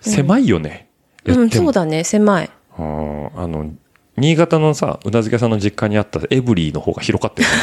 [0.00, 0.88] 狭いよね。
[1.24, 2.50] うん、そうだね、狭い。
[2.76, 3.72] あの、
[4.16, 7.54] 新潟のさ、うなずけさんの実家にあったエブリーの方が広かったよね。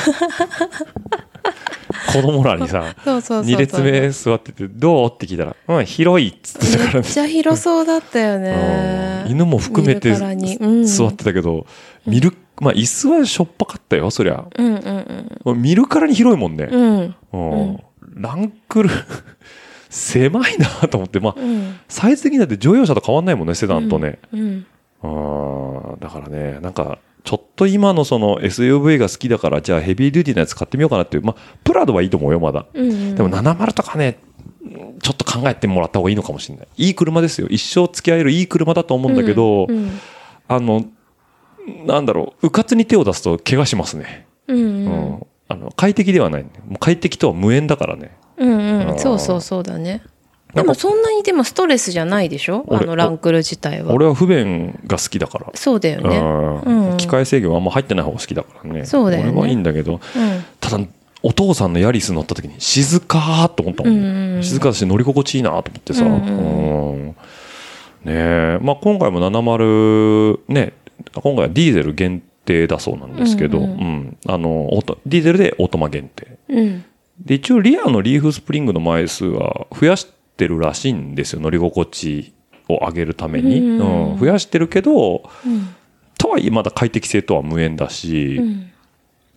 [2.13, 3.55] 子供らにさ、そうそうそうそう。
[3.55, 5.09] 2列目座ってて、どう？
[5.13, 6.99] って聞いたら、うん、広いっつってたからね。
[6.99, 9.25] めっちゃ広そうだったようんね。
[9.29, 11.65] 犬も含めてうん座ってたけど、
[12.05, 14.43] 見る、まあ椅子はしょっぱかったよ、そりゃ。
[14.57, 14.75] うん
[15.45, 16.67] うん見るからに広いもんね。
[16.69, 17.15] うん。
[17.33, 17.51] うん。
[17.51, 17.79] うん
[18.13, 18.89] ランクル、
[19.89, 21.79] 狭いなと思って、まあ、うん。
[21.87, 24.19] サイズ的にだって乗用車と変わんないもんね、セダンとね。
[24.33, 24.65] うん。
[25.03, 25.07] う
[25.97, 32.65] ん、だからね、なんか、ちょっと今のその SUV が好きだから、じゃあヘビーデューティーなやつ買ってみようかなっていう、まあ、プラドはいいと思うよ、まだ。
[32.73, 33.15] うん。
[33.15, 34.19] でも70とかね、
[35.01, 36.67] ちょっと考えてもらった方がいいのかもしれない。
[36.77, 37.47] いい車ですよ。
[37.49, 39.99] 一生付き合えるいい車だと思うんだけど、うん。
[40.47, 40.85] あの、
[41.85, 44.27] なんだろう、うかつに手を出すと怪我しますね。
[44.47, 44.57] うん。
[44.57, 44.85] ううん。
[44.85, 45.27] ん。
[45.47, 46.49] あの、快適ではない、ね。
[46.67, 48.17] もう快適とは無縁だからね。
[48.37, 48.99] うんうん。
[48.99, 50.01] そうそうそうだね。
[50.53, 52.65] でもそんなにでもストレスじゃないでしょ？
[52.69, 53.93] あ俺のランクル自体は。
[53.93, 55.47] 俺は不便が好きだから。
[55.55, 56.17] そうだよね。
[56.17, 56.21] う
[56.69, 58.85] んうん機械制御はあんま入ってない方が好きだからね。
[58.85, 59.99] そうだよね俺はいいんだけど、うん。
[60.59, 60.83] ただ、
[61.23, 66.05] お父さんのヤリス乗った時に静かーっと思ったもん、うんうんうん静かだし乗り心地いいなと思ってさ。
[66.05, 67.15] うんうんね
[68.07, 68.59] え。
[68.61, 70.73] まあ今回も70、ね、
[71.13, 74.69] 今回はディーゼル限定だそうなんですけど、ううんんうんあの、
[75.05, 76.37] ディーゼルでオートマ限定。
[76.49, 76.83] うん。
[77.23, 80.11] で、一応リアのリーフスプリングの枚数は増やして
[80.47, 81.41] るらしいんですよ。
[81.41, 82.33] 乗り心地
[82.69, 83.59] を上げるために。
[83.59, 85.75] うんうん増やしてるけど、うん。
[86.17, 88.71] とはいえまだ快適性とは無縁だし、うん。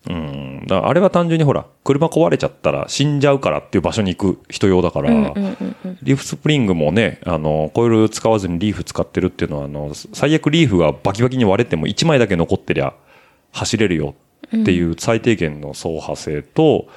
[0.07, 5.97] うん、だからあれは単純にほら、車壊れちゃったら死んじゃうからっていう場所に行く人用だから、うんうんうんうん。
[6.03, 12.93] リーフスプリングもね、あの、コイル使わずにリーフ使ってるっていうのは、あの、最悪リーフがバキバキに割れても1枚だけ残ってりゃ
[13.51, 14.13] 走れるよ
[14.47, 16.87] っていう最低限の走破性と、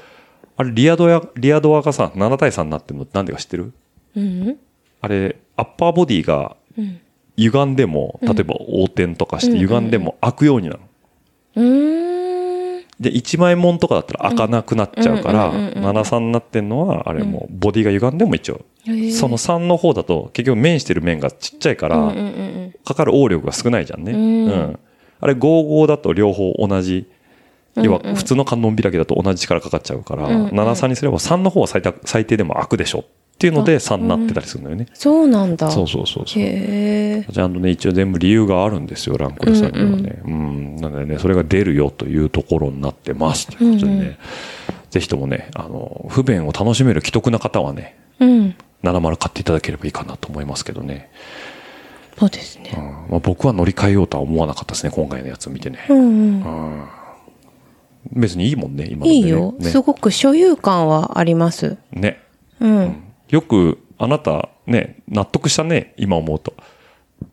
[0.59, 3.73] あれ、リアドや、リアドアがさ、7対3になってるのなんでか知ってる？
[4.17, 4.59] うん。
[5.01, 7.01] あれ、アッパーボディがうん。
[7.39, 10.81] 歪んでも、例えば横転とかして歪んでも開くようになる。
[11.55, 12.85] うーん。
[12.99, 15.85] で、1枚もんとかだったら開かなくなっちゃうから、うんうんうんうん。
[15.85, 22.13] うん73になってんのは、あれもうボディが歪んでも一応、その3の方だと結局面してる面がちっちゃいから、
[22.85, 24.13] かかる応力が少ないじゃんね。
[24.13, 24.79] うん。
[25.21, 27.01] あれ55だと両方同じ、う
[27.81, 30.49] ん要は普通の観音開きだと同じ力かかっちゃうから、うんうん。
[30.49, 33.05] 73にすれば3の方は最低でも開くでしょっ
[33.39, 34.87] ていうので3になってたりするのよね。
[34.95, 35.71] そうなんだ。
[35.71, 36.43] そうそうそうそう。
[36.43, 37.33] へえ。
[37.33, 40.23] ちゃんとね、一応全部理由があるんですよ、ランクルさんにはね。
[40.25, 43.47] うん、なのでね、それが出るよというところになってます。
[43.47, 44.17] ということでね、うんうん
[44.91, 48.55] ぜひともね、あの、不便を楽しめる既得な方はね、うん。
[48.83, 51.11] 70買っていただければいいかなと思いますけどね。
[52.19, 52.73] そうですね。
[52.75, 55.85] うんまあ、僕は乗り換えようとは思わなかったですね、今回のやつ見てね。
[55.89, 56.09] うんうん。
[56.43, 56.85] うん
[58.11, 59.15] 別にいいもんね、今のでね。
[59.17, 59.55] いいよ。
[59.59, 61.77] ねすごく所有感はあります。
[61.93, 62.23] ね。
[62.61, 63.03] うん。
[63.29, 66.55] よく、あなた、ね、納得したね、今思うと。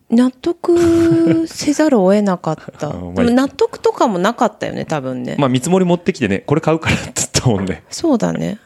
[0.10, 2.90] 納得せざるを得なかった。
[2.94, 5.36] でも納得とかもなかったよね、多分ね。
[5.38, 7.84] まあ、見積もり持ってきてね、これ買うからって言ったもんね。
[7.90, 8.60] そうだね。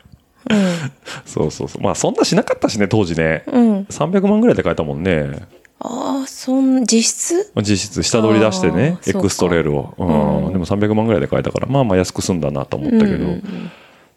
[1.25, 1.81] そうそうそう。
[1.81, 3.43] まあ、そんなしなかったしね、当時ね。
[3.47, 3.69] うん。
[3.69, 3.85] うん。
[3.89, 5.29] 300万ぐらいで買えたもんね。
[5.79, 7.51] ああ、そん、実質？
[7.57, 9.93] 実質下取り出してねエクストレールを。
[9.97, 13.71] うんうんでも300万ぐらいで買えたから、まあまあ安く済んだなと思ったけど、うんうん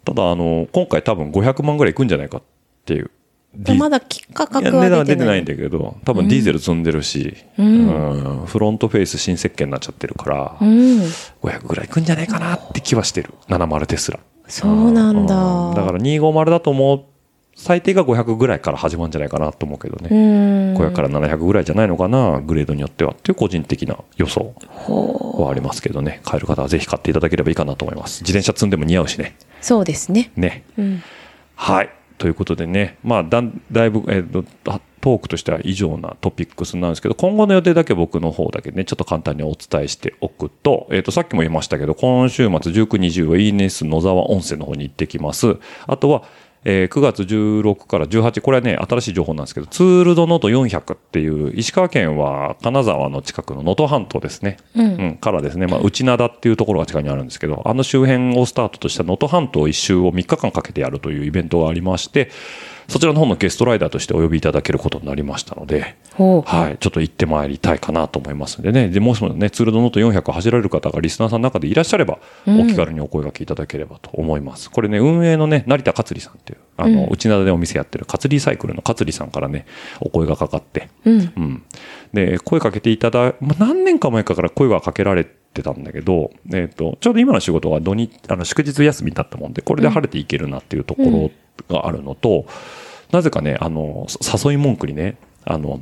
[0.05, 2.41] ただ、あの、今回多分500万ぐらいいくんじゃないかっ
[2.85, 3.05] ていう。
[3.05, 3.13] うん
[3.77, 4.01] まだ
[4.33, 5.35] 価格いや値段はは出てな。
[5.35, 11.01] いいんだけど、多分ディーゼル積んでるし、うんうんフロントフェイス新設計になっちゃってるから、うん。
[11.43, 13.29] 500ぐらいいくんじゃないかなって気はしてる。
[13.49, 14.19] 70テスラ。
[14.47, 15.35] そうなんだ。
[15.35, 17.03] うんだから250だと思う、
[17.55, 20.09] 最低が500ぐらいから始まるんじゃないかなと思うけどね。
[20.09, 20.77] うん。
[20.77, 26.21] 500から700ぐらいじゃないのかな、グレードによってはっていう個人的な予想ほはありますけどね。
[26.23, 28.21] 買える方はぜひ買っていただければいいかなと思います。
[28.23, 29.35] 自転車積んでも似合うしね。
[29.39, 29.43] う。
[29.61, 30.31] そうですね。
[30.35, 30.63] ね。
[30.77, 31.03] うん。
[31.55, 31.89] はい。
[32.17, 34.43] ということでね、まあだ、だいぶ、えーと、
[35.03, 45.57] トークとしては以上なトピックスなんですけど、今後の予定だけ僕の方だけね、ちょっと簡単にお伝えしておくと、えっ、と、さっきも言いましたけど、今週末19、20は ENS 野沢温泉の方に行ってきます。
[45.87, 46.23] あとは、
[46.65, 54.57] えー9月16から18、これはね、新しい情報なんですけど、ツールドノート400っていう、石川県は金沢の近くの能登半島ですね。
[54.75, 62.29] うんうん、からですね、まあ、内灘っていうところが近くにあるんですけど、あの周辺をスタートとした能登半島一周を3日間かけてやるというイベントがありまして、
[62.87, 65.95] そちらの方のゲストライダーとしてお呼びいただけることになりましたので。
[66.15, 74.69] はい、ちょっと行ってまいりたいかなと思いますのでね、でもしもね、ツールドノート400走られる方がリスナーさんの中でいらっしゃれば、うんお気軽にお声掛けいただければと思います。
[74.69, 79.65] これね、運営のね、成田勝里さんっていう、あの、うん内灘でお店やってる勝里サイクルの勝里さんからね、
[79.99, 81.33] お声がかかって、うん。
[81.35, 81.63] うん。
[82.13, 91.31] で、声かけていただ、まあ、何年か前かから声がかけられてたんだけど、えっ、と、ちょうど今の仕事が土日、あの、祝日休みだったもんで、これで晴れていけるなっていうところ
[91.69, 92.45] があるのと、
[93.11, 94.07] なぜかね、あの、
[94.45, 95.81] 誘い文句にね、あの、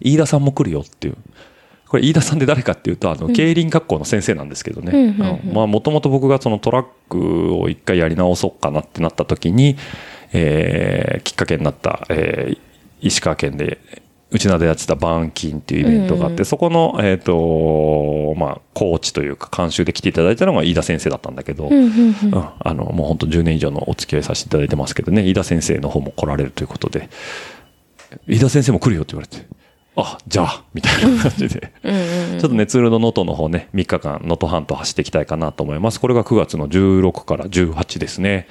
[0.00, 1.16] 飯田さんも来るよっていう。
[1.88, 4.92] これ飯田さんで誰かっていうと、あの、競輪学校の先生なんですけどね。
[5.52, 9.76] まあ、もともと僕がそのトラックを一回やり直そうかなってなった時に、
[10.32, 12.58] えーきっかけになった、えー
[13.04, 13.78] 石川県で、
[14.32, 27.08] 内灘でやってた板金っていうイベントがあって、うんうんそこの、えっ、と、まあ、コーチというか、監修で来ていただいたのが飯田先生だったんだけど、うんうんあの、もう本当10年以上のお付き合いさせていただいてますけどね、飯田先生の方も来られるということで、
[28.26, 29.46] 飯田先生も来るよって言われて、
[29.94, 36.00] あ、じゃあ、みたいな感じで、ちょっとね、ツールの能登の方ね、3日間、能登半島走っていきたいかなと思います。
[36.00, 38.46] これが9月の16から18ですね。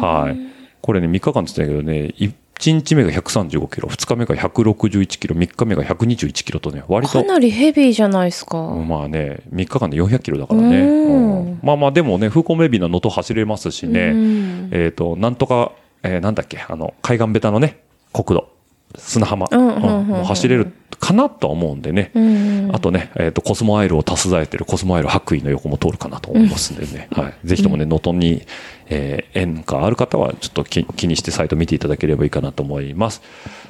[0.00, 0.38] はい。
[0.82, 2.14] これね、3日間って言ってたけどね、
[2.60, 8.58] 1日目が135キロ、2日目が161キロ、3日目が121キロとね、割とか、なりヘビーじゃないですか。
[8.58, 10.80] まあね、3日間で400キロだからね。
[10.80, 11.40] うん。
[11.40, 11.60] うん。
[11.62, 14.68] まあまあ、でもね、風光明媚な能登走れますしね、うん。
[14.72, 15.72] えっ、と、なんとか、
[16.02, 17.80] えーなんだっけ、あの、海岸ベタのね、
[18.12, 18.48] 国土、
[18.96, 22.10] 砂浜、う走れるかなとは思うんでね。
[22.14, 27.08] うんうんあとね、えっ、と、コスモアイルを多数えてるコスモアイル白衣の横も通るかなと思いますんでね。
[27.10, 27.34] はい。
[27.44, 28.42] ぜひともね、能登に、
[28.88, 33.22] えー縁がある方は、ちょっと気気にしてサイト見ていただければいいかなと思います。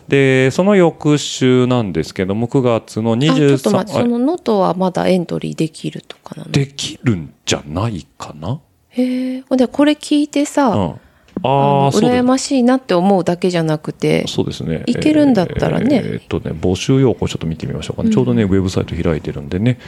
[0.08, 8.60] で、その翌週なんですけども、9月のあ、ちょっと23待って、そのノートはまだエントリーできるとかなのできるんじゃないかな
[8.90, 9.40] へえ。
[9.48, 9.92] ほんで、これ？
[9.92, 11.00] 聞いてさ、うん。
[11.42, 14.82] ああ羨ましいなって思うだけじゃなくて、そうですね。
[14.86, 18.08] いけるんだったらねえーっとね、募集要項ちょっと見てみましょうかね。
[18.08, 19.78] うんちょうどね、ウェブサイト開いてるんでね。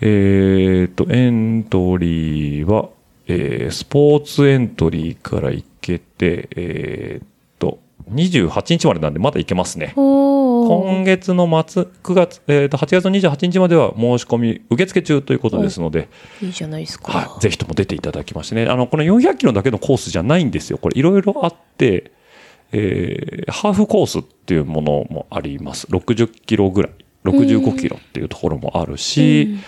[0.00, 2.88] えーっと、エントリーは、
[3.26, 7.29] えースポーツエントリーからいけて、えー
[8.12, 9.92] 28日までなんでまだいけますね。
[9.96, 16.08] お今月の末、9月、えーっと、8月の28日までは申し込み受付中ということですので、
[16.42, 17.12] いいじゃないですか。
[17.12, 18.66] はい、ぜひとも出ていただきましてね。
[18.66, 20.78] あの、この400キロだけのコースじゃないんですよ。
[20.78, 22.12] これいろいろあって、
[22.72, 25.86] えーハーフコースっていうものもあります。
[25.88, 26.92] 60キロぐらい。
[27.24, 29.58] 65キロっていうところもあるし、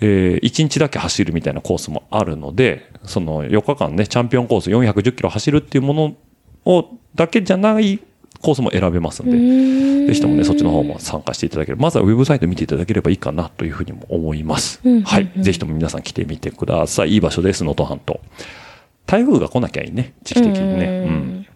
[0.00, 6.16] え1日だけ走るみたいなコースもあるので、その4日間ね、チャンピオンコース410キロ走るっていうもの
[6.64, 8.00] を、だけじゃない
[8.40, 14.80] コースも選べますんで、んぜひともね、そっちの方も参加していただければ、まずはウェブサイト見ていただければいいかなというふうにも思います。
[14.84, 15.30] うんはい。
[15.38, 17.12] ぜひとも皆さん来てみてください。
[17.12, 18.20] いい場所です、能登半島。
[19.06, 20.86] 台風が来なきゃいいね、時期的にね。
[20.86, 21.46] うん。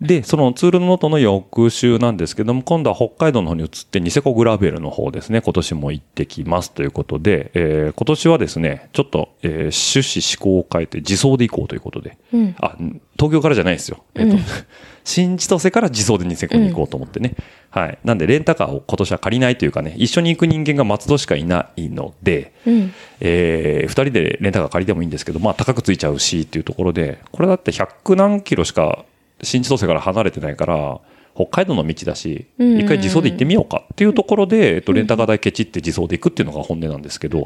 [0.00, 9.52] で、そのツール・ド・のとの翌週なんですけども、今度は北海道の方に移ってニセコグラベルの方ですね、今年も行ってきますということで、えー今年はですね、ちょっと、えー
[9.98, 12.76] 趣旨趣向を変えて自走で行こうということで、うんあ、
[13.16, 14.04] 東京からじゃないですよ。
[14.14, 14.36] えっ、と、
[15.02, 17.34] 新千歳から自走でニセコに行こうと思ってね。
[17.70, 17.98] はい。
[18.04, 22.92] なんで、レンタカーを今年は借りないというかね、一緒に行く人間が松戸しかいないので、うん。
[23.20, 29.04] えー二人でレンタカー借りてもいいんですけど、まあ高くついちゃうしっていうところで、これだって100何キロしか
[29.42, 31.00] 新千歳から離れてないから、
[31.34, 37.44] 北海道の道だし、一回自走で行ってみようかっていうところで、えっと、レンタカー代ケチって自走で行くっていうのが本音なんですけど、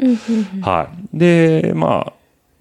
[0.62, 1.18] はい。
[1.18, 2.12] で、まあ、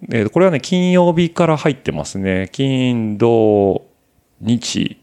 [0.09, 2.49] えーこれはね、金曜日から入ってますね。
[2.51, 3.85] 金、土、
[4.41, 4.97] 日、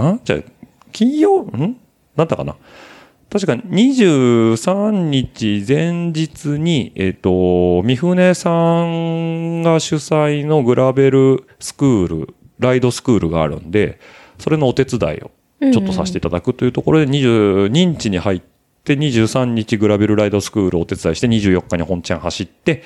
[0.00, 0.40] んじゃあ、
[0.92, 1.76] 金曜、ん？
[2.16, 2.56] なんだかな。
[3.30, 8.50] 確か23日前日に、えっ、と、三船さ
[8.84, 13.98] んが主催のグラベルスクール、ライドスクールがあるんで、
[14.38, 15.30] それのお手伝いを
[15.72, 18.42] ちょっとさせていただくというところで、22日に入っ
[18.84, 22.82] て、23日グラベルライドスクールをお手伝いして、24日に本ちゃん走って、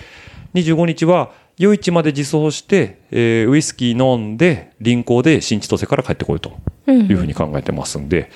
[0.55, 6.52] 25日は夜市まで自走して、えーウイスキー飲んで、臨港で新千歳から帰ってこいと
[6.90, 8.31] いうふうに考えてますんで、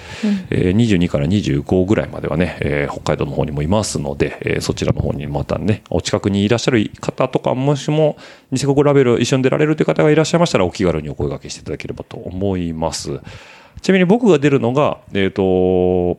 [0.51, 8.17] えー22から25ぐらいまではね、えー北海道の方にもいますので、えーそちらの方にまたね、お近くにいらっしゃる方とか、もしも
[8.53, 13.21] ニセコグラベル一緒に出られるという方がいらっしゃいましたら、お気軽にお声掛けしていただければと思います。
[13.83, 16.19] ちなみに僕が出るのが、えっ、と、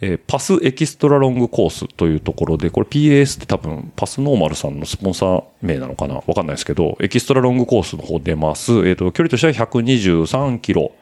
[0.00, 6.16] えーパスエキストラロングコースというところで、これ PAS って多分パスノーマルさんのスポンサー名なのかな？
[6.16, 8.86] わかんないですけど、エキストラロングコースの方出ます。
[8.86, 10.92] えっ、と、距離としては123キロ。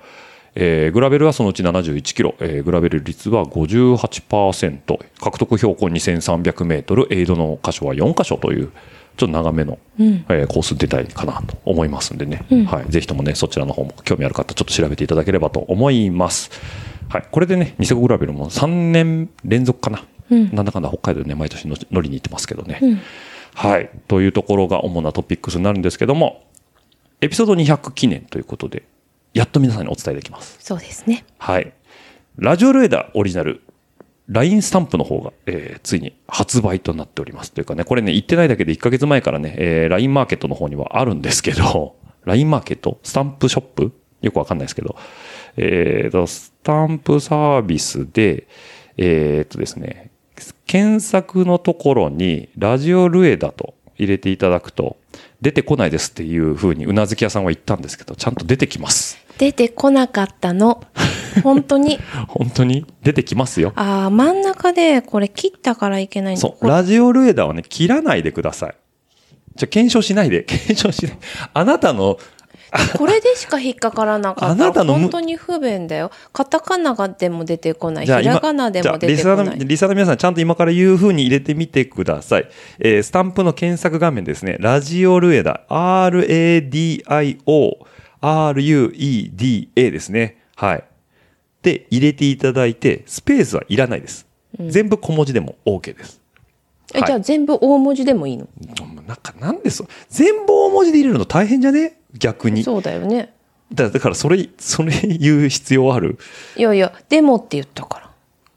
[0.57, 8.71] えーグラベルはそのうち71キロ、えーグラベル率は58%、獲得標高2300メートル、エイドの箇所は4箇所という、
[9.17, 12.93] ちょっと長めの、うんえーコース出たいかなと思いますんでね、はい。
[12.93, 16.53] ぜひともね、そちらの方も興味ある方、ちょっと調べていただければと思います。
[17.15, 17.25] はい。
[17.31, 20.05] これでね、ニセコグラベルも3年連続かな。
[20.31, 22.79] うんなんだかんだ北海道でね、毎年の乗りに行ってますけどね。
[22.83, 23.01] うん
[23.55, 23.89] はい。
[24.09, 26.43] というところが主なトピックスになるんですけども、
[27.21, 28.83] エピソード200記念ということで、
[29.33, 30.57] やっと皆さんにお伝えできます。
[30.59, 31.25] そうですね。
[31.39, 31.73] はい。
[32.37, 33.61] ラジオルエダオリジナル、
[34.29, 37.53] LINE スタンプの方が、えーついに発売となっております。
[37.53, 42.99] というかね、これね、言ってないだけで1ヶ月前からね、えー LINE マーケットの方にはあるんですけど、LINE マーケット？
[43.05, 43.93] スタンプショップ？
[44.23, 44.97] よくわかんないですけど、
[45.57, 48.47] えーと、スタンプサービスで、
[48.97, 50.11] えーっとですね、
[50.67, 54.97] 検索のところに、ラジオルエダと入れていただくと、
[55.41, 59.19] 出てこないですっていうふうにうなずき屋さんは言ったんですけど、ちゃんと出てきます。
[59.39, 60.83] 出てこなかったの。
[61.43, 61.99] 本当に？
[62.29, 62.87] 本当に？
[63.03, 63.73] 出てきますよ。
[63.77, 66.67] ああ、真ん中でこれ切ったからいけないそう。
[66.67, 68.75] ラジオルエダはね、切らないでください。
[69.57, 70.43] じゃ、検証しないで。
[70.49, 71.19] 検証しない。
[71.53, 72.19] あなたの、
[72.99, 74.49] これでしか引っかからなかった。
[74.49, 76.11] あなたのむ本当に不便だよ。
[76.33, 78.07] カタカナがでも出てこない。
[78.07, 79.59] ひらがなでも出てこない。
[79.59, 82.49] リスナーの皆さん、ちゃんと今から言う風に入れてみてください。
[82.81, 84.57] えースタンプの検索画面ですね。
[84.59, 85.63] ラジオルエダ。
[85.69, 86.99] R-A-D-I-O、
[88.21, 90.43] R-U-E-D-A ですね。
[90.57, 90.85] はい。
[91.63, 94.27] で、入れていただいて、スペースはいらないです。
[94.59, 96.21] 全部小文字でも OK です。
[96.93, 98.47] え、じゃあ全部大文字でもいいの？
[99.07, 99.87] なんか、なんでそう。
[100.09, 101.99] 全部大文字で入れるの大変じゃね？
[102.19, 102.63] 逆に。
[102.63, 103.33] そうだよね。
[103.73, 106.19] だだから、それ、それ言う必要ある？
[106.57, 108.05] いやいや、でもって言ったから。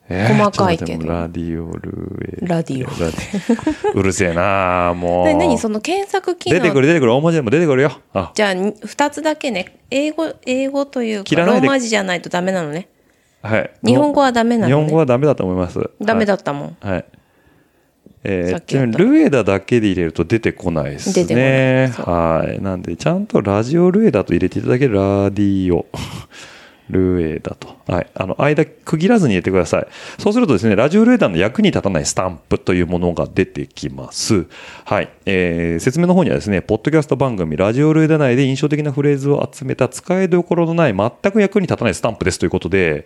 [0.09, 5.25] え細かいけどラディオルエラディオラディ うるせえなあもう。
[5.25, 5.57] で何？
[5.57, 7.91] その検索機能出てくる出てくる大文字でも出てくるよ。
[8.13, 12.87] あ、じゃあに二つだけね英語英語というかローマ字じゃないとダメなのね
[13.41, 13.71] はい。
[13.83, 15.89] 日本語はダメなのね日本語はダメだと思います。
[16.01, 16.91] ダメだったもん、はい。
[16.93, 17.05] はい。
[18.23, 21.13] えー、ルエダだけで入れると出てこないですね。
[21.13, 22.61] 出てこないそうはい。
[22.61, 25.85] なんで、ちゃんとラジオルエダと入れていただけるラディオ。
[26.89, 27.75] ルエダと。
[27.87, 28.07] はい。
[28.15, 29.87] あの、間区切らずに入れてください。
[30.17, 34.45] そうするとですね、ラジオルエダの役に立たないスタンプというものが出てきます。
[34.85, 35.09] はい。
[35.25, 43.03] えー、説明の方にはですね、ポッドキャスト番組、ラジオルエダ内で印象的なフレーズを集めた使いどころのない全く役に立たないスタンプですということで、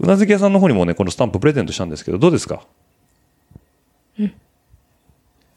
[0.00, 2.62] うなずき屋さんの方にもね、このスタンププレゼントしたんですけど、どうですか？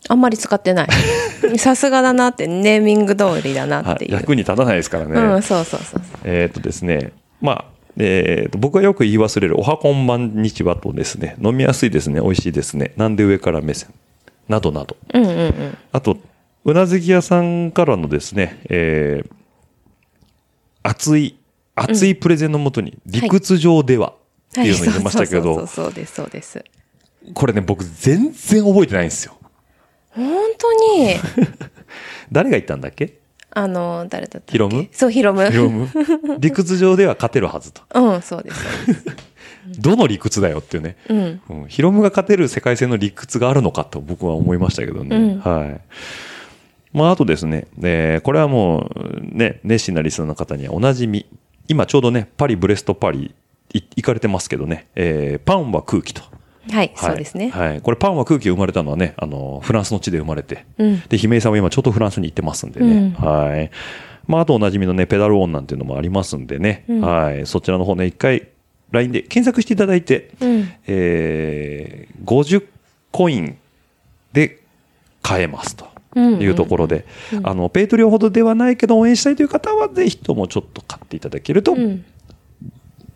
[0.09, 0.87] あんまり使ってない。
[1.59, 3.95] さすがだなってネーミング通りだなはい。
[3.95, 5.19] っていう、役に立たないですからね。
[5.19, 6.01] うんそうそうそうそう。
[6.23, 7.65] えーっとですね、まあ、
[7.97, 13.89] えーっと僕がよく言い忘れる、おはこんばんにちはとですね、飲みやすいですね、美味しいですね、なんで上から目線、
[14.47, 14.97] などなど。
[15.13, 15.77] うんうんうん。
[15.91, 16.17] あと、
[16.65, 19.31] うなずき屋さんからのですね、えー
[20.83, 21.35] 熱い、
[21.75, 24.13] 熱いプレゼンのもとに、理屈上では、
[24.49, 25.43] っていうのを言いましたけはい。
[25.43, 26.65] そうど、そうそうそうですそうです
[27.33, 29.37] これね、僕全然覚えてないんですよ。
[30.09, 30.25] 本
[30.57, 31.15] 当に？
[32.31, 33.19] 誰が言ったんだっけ？
[33.53, 34.51] あの誰だったっけ？
[34.53, 34.87] ヒロム？
[34.91, 35.87] そうヒロムヒロム
[36.39, 37.81] 理屈上では勝てるはずと。
[37.93, 38.65] うんそうです
[39.79, 40.95] どの理屈だよっていうね。
[41.09, 45.15] うんうん、ヒロムが勝てる世界線の理屈があるのかと僕は思いましたけどね。
[45.15, 45.81] うんはい。
[46.93, 51.25] まあ、あとですね、えーこれはもう、ね、熱心なリスナーの方にはおなじみ。
[51.67, 53.33] 今ちょうどね、パリ、ブレスト、パリ、
[53.73, 56.21] い行かれてますけどね、えーパンは空気と。
[56.69, 57.81] はい、はいそうですね、はい。
[57.81, 60.65] これパンは空気が生まれたのはね、あの、フランスの地で生まれて。
[60.77, 63.15] うんで、姫井さんは今ちょっとフランスに行ってますんでね。
[63.17, 63.71] はい。
[64.27, 66.85] まあ、あとおなじみのね、ペダルオンなんていうのもありますんでね。
[67.01, 67.45] はい。
[67.45, 68.47] そちらの方ね、一回、
[68.91, 72.63] LINE で検索していただいて、うんえー50
[73.11, 73.57] コイン
[74.31, 74.59] で
[75.21, 77.05] 買えますとうんうんいうところで、
[77.43, 82.05] あの、ペイトリオほどではないけど応援したいという方は、ぜひともちょっと買っていただけると、うん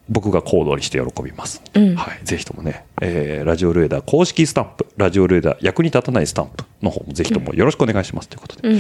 [0.10, 1.62] 僕が行動にして喜びます。
[1.74, 2.20] うんはい。
[2.24, 8.80] ぜひともね、えーラジオルエダー公式スタンプ、ラジオルエダー役に立たないスタンプの方もぜひともよろしくお願いしますということで、うん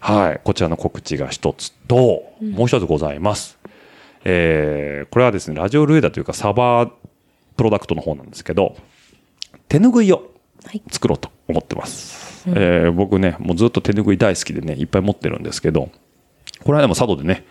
[0.00, 0.40] はい。
[0.44, 3.58] こちらの告知が一つと、もう一つございます。
[4.24, 6.90] えーこれはですね、ラジオルエダというかサバー
[7.56, 8.76] プロダクトの方なんですけど、
[9.68, 10.30] 手ぬぐいを
[10.64, 12.44] はい作ろうと思ってます。
[12.48, 15.90] えー僕ね、もうずっと手ぬぐい大好きでね、いっぱい持ってるんですけど、
[16.64, 17.44] この間も佐渡でね、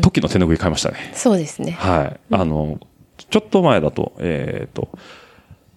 [0.00, 1.12] 時の手ぬぐい買いましたね。
[1.14, 2.20] そうですねはい。
[2.30, 2.78] あの、
[3.16, 4.88] ちょっと前だと、えっ、と、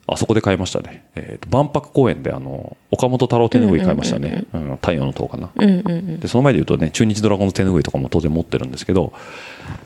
[0.07, 1.05] あそこで買いましたね。
[1.15, 4.45] えっ、と、万博公園で、あの、岡本太郎手ぬぐい買いましたね。
[4.53, 5.49] うん太陽の塔かな。
[5.55, 9.13] うんうんうんで、その前で言うとね、中日ドラゴンズ手ぬぐいとかも当然持ってるんですけど、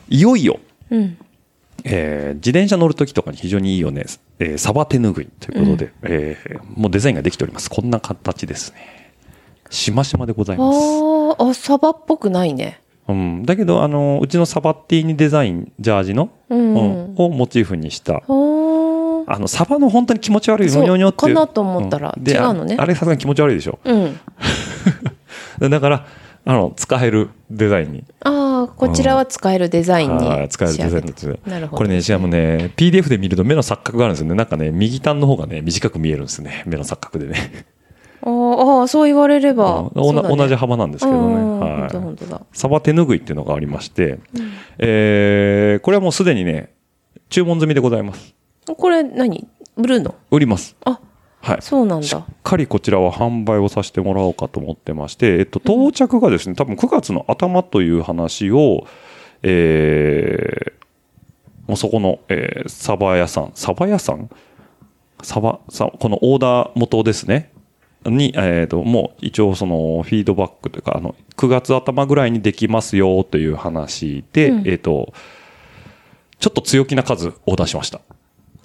[0.08, 0.60] いよいよ、
[0.90, 1.16] うん
[1.84, 4.04] えー自転車乗るときとかに非常にいいよね、
[4.38, 7.70] えーサバ手ぬぐいということで、えーもうデザインができております。
[7.70, 9.14] こんな形ですね。
[9.70, 10.76] しましまでございます。
[10.76, 12.79] あーあサバっぽくないね
[13.12, 16.74] うん、だけど、あの、うちのサバッティにデザイン、ジャージの、うん。
[16.74, 17.14] うん。
[17.16, 20.82] をモチーフにした、あの、サバの本当に気持ち悪い、そう。
[20.82, 21.18] ニョニョニョって。
[21.18, 22.22] かなと思ったらん。
[22.22, 22.76] で違うのね。
[22.78, 23.78] ああれさすがに気持ち悪いでしょ。
[23.84, 24.18] うん。
[25.70, 26.06] だから、
[26.44, 28.04] あの、使えるデザインに。
[28.24, 31.50] ああこちらは使えるデザインにはい使えるデザインに仕上げて。
[31.50, 31.76] なるほど。
[31.78, 34.34] これね、しかもね、PDF で見ると目の錯覚があるんですよね。
[34.34, 36.64] なんかね、右端の方がね、短く見えるんですね。
[36.66, 37.66] 目の錯覚でね。
[38.22, 39.90] あーあーそう言われれば。
[39.94, 40.00] うん。
[40.00, 41.34] おな同じ幅なんですけどね。
[41.34, 42.56] 本はい。
[42.56, 44.18] サバ手ぬぐいっていうのがありまして、
[44.78, 46.72] えーこれはもうすでにね、
[47.28, 48.34] 注文済みでございます。
[48.66, 49.48] これ何？
[49.76, 50.14] 売るの？
[50.30, 50.76] 売ります。
[50.84, 51.00] あ
[51.40, 51.58] はい。
[51.62, 58.86] そうなんしっだかりこちらは販売をさせてもらおうかと思ってまして、えっと、到着がですね、多分9月の頭という話を、
[59.42, 60.72] えー
[61.66, 64.28] もうそこの、えー、サバ屋さん、サバ屋さん？
[65.22, 67.52] サバ、さこのオーダー元ですね。
[68.06, 75.12] に、えっ、と、もう一応そのフィードバックというか、あの、9月頭ぐらいにできますよという話で、うんえっ、と、
[76.38, 78.00] ちょっと強気な数オーダーしました。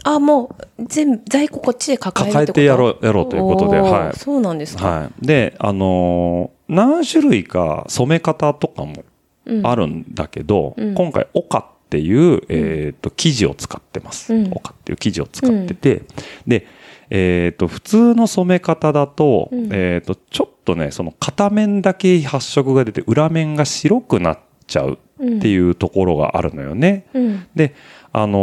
[0.03, 4.87] あ、もう、全部、在庫こっちで抱えて抱えてやろうやろうということではいそうなんですか。
[4.87, 5.25] はい。
[5.25, 9.03] で、あのー何種類か染め方とかも
[9.45, 14.33] うんあるんだけど、うん今回、オカっていう、えっ、と、生地を使ってます。
[14.33, 16.03] うんオカっていう生地を使ってて、
[16.47, 16.65] で、
[17.09, 27.05] えっ、と、普通の染め方だと、うんえっ、と、ちょっとね、その片面だけ発色が出て、裏面が白くなっちゃうっていうところがあるのよね。
[27.13, 27.47] うん。
[27.55, 27.75] で、
[28.11, 28.37] あの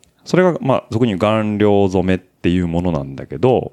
[0.00, 3.72] ーそれが、まあ、俗に顔料染めっていうものなんだけど、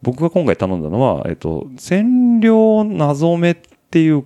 [0.00, 3.56] 僕が今回頼んだのは、えっと、染料な染めっ
[3.90, 4.24] ていう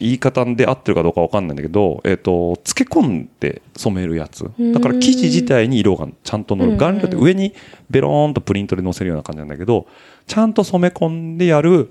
[0.00, 4.50] 言い方で合ってるかどうかわかんないんだけど、えっと、漬け込んで染めるやつ。
[4.72, 6.72] だから生地自体に色がちゃんと乗る。
[6.72, 7.54] うん顔料って上に
[7.90, 9.86] ベローンとプリントで乗せるような感じなんだけど、
[10.26, 11.90] ちゃんと染め込んでやる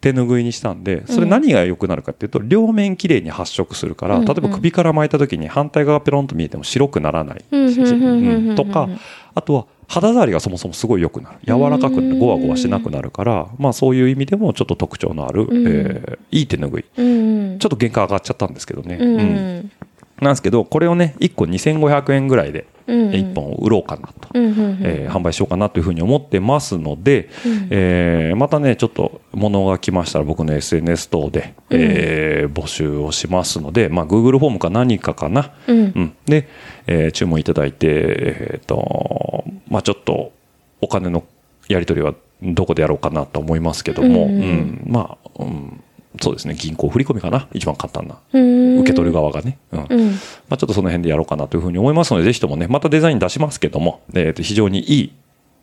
[0.00, 7.44] 手ぬぐいにしたんで、それ何が良くなるかっていうと、両面綺麗に発色するから、うんうん例えば首から巻いた時に反対側ペロンと見えても白くならない。
[7.50, 8.88] うんうんうんうんうんうんとか、
[9.34, 11.38] あとは肌触りがそもそもすごい良くなる。
[11.44, 12.16] 柔らかく。
[12.18, 16.84] ゴワゴワしなくなるから、まあそういう意味でもちょっと特徴のある、うんえーいい手ぬぐい。
[16.96, 17.58] うん。
[17.58, 18.98] ちょっと原価上がっちゃったんですけどね。
[19.00, 19.72] うん。
[20.20, 22.66] なんですけど、これをね、1個2500円ぐらいで、うん。
[22.88, 24.28] 1本売ろうかなと。
[24.34, 35.52] えー販売しようかなというふうに思ってますので、うんえーまたね、ちょっと物が来ましたら僕の SNS 等で、えー募集をしますので、まあ、Google フォームか何かかな。
[35.66, 35.78] うん。
[35.78, 36.48] うん、で、
[36.86, 40.32] えー注文いただいて、えーと、まあちょっと
[40.80, 41.24] お金の
[41.68, 44.30] やり取りはどこでやろうかなと思いますけども、うん。
[44.30, 44.82] うん。
[44.86, 45.80] まあ、うん、
[46.20, 47.48] そうですね、銀行振り込みかな。
[47.52, 48.18] 一番簡単な。
[48.32, 48.78] うん。
[48.80, 49.58] 受け取る側がね。
[49.72, 49.86] うん。
[49.88, 50.10] うん。
[50.10, 50.16] ま
[50.50, 55.12] あ、ちょっとその辺でやろうかなというふうに思いますので、ぜひともね、またデザイン出しますけども、えーと非常にいい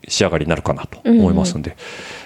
[0.08, 1.76] 仕上がりになるかなと思いますんで、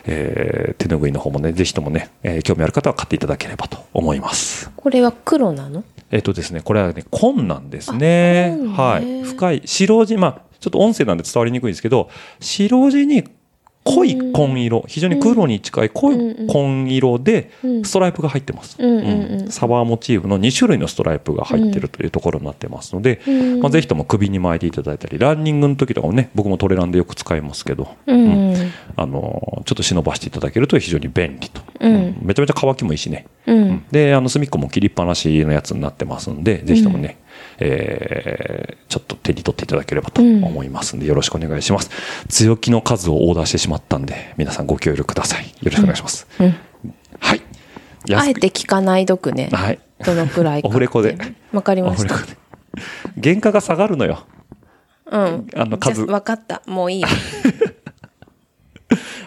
[0.06, 4.70] えー手ぬぐいの方もね、ぜひともね、えー興味ある方は買っていただければと思います。
[4.76, 5.84] これは黒なの？
[6.12, 9.24] えっ、とですね、これはね、紺なんですねはい。
[9.24, 12.10] 深い、白地、まあ、ちょっと音声なんで伝わりにくいんですけど、
[12.40, 13.24] 白地に
[13.84, 18.78] 濃い紺色、非常に黒に近い濃い紺色でうん、ストライプが入ってます。
[18.80, 23.60] うんサバーモチーフの2種類のストライプが入ってるというところになってますので、うん。
[23.62, 28.54] まあ、ぜひとも首に巻いていただいたり、ランニングの時とかもね、僕もトレランでよく使いますけど、うん。
[28.96, 31.62] あのーちょっと忍ばしていただけると非常に便利と。
[31.80, 32.18] うん。
[32.22, 33.28] めちゃめちゃ乾きもいいしね。
[33.46, 33.84] うん。
[33.92, 37.18] で、あの、隅っこも切りっぱなしのやつになってますんで、ぜひともね、
[37.60, 41.92] えーちょっと手に取っていただければと思いますんで、よろしくお願いします。
[42.28, 45.44] 強気の数をオーダーしてしまったんで、皆さんご協力ください。
[45.46, 46.26] よろしくお願いします。
[46.40, 46.56] うん。
[47.20, 47.42] はい。
[48.16, 49.50] あえて聞かないどくね。
[49.52, 49.80] はい。
[50.04, 50.68] どのくらいか。
[50.68, 51.20] オフレコで。
[51.52, 52.28] わかりましたオフ。
[52.28, 52.40] レコ
[53.22, 54.26] で原価が下がるのよ。
[55.12, 55.48] うん。
[55.56, 56.64] あの数わかった。
[56.66, 57.08] もういいよ。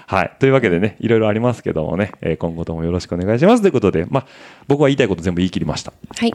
[0.07, 0.33] はい。
[0.41, 3.63] というわけでね、いろいろありますけどもね、えー今後ともよろしくお願いします。
[3.63, 4.27] ということで、まあ、
[4.67, 5.93] 僕は言いたいこと全部言い切りました。
[6.17, 6.35] はい。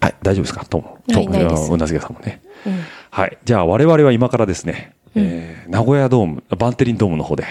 [0.00, 0.14] はい。
[0.22, 0.64] 大丈夫ですか？
[0.64, 0.98] とも。
[1.12, 2.40] はいとすうなずけさんもね。
[2.66, 2.78] うん。
[3.10, 3.38] はい。
[3.44, 7.44] じゃあ、我々は今からですね、えー名古屋ドーム、バンテリンドームの方で、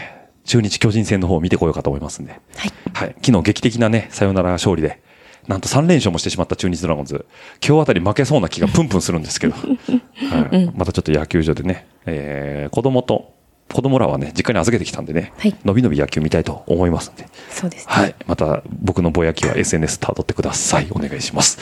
[0.46, 2.32] 中日巨人戦の方を見てこようかと思いますんで。
[2.34, 2.72] はい。
[2.94, 3.16] はい。
[3.24, 5.02] 昨日劇的なね、サヨナラ勝利で、
[5.48, 7.26] なんと3連勝もしてしまった中日ドラゴンズ。
[7.66, 9.54] 今日あたり負けそうな気がプンプンするんですけど。
[9.56, 10.72] はい。
[10.76, 13.34] またちょっと野球場でね、えー子供と、
[13.74, 17.28] 子供らはね、実家に預けてきたんでね、はいのびのび野球見たいと思いますんで。
[17.52, 17.94] そうですね。
[17.94, 18.16] はい。
[18.28, 20.88] また僕のぼやきは SNS たどってください。
[20.92, 21.60] お願いします。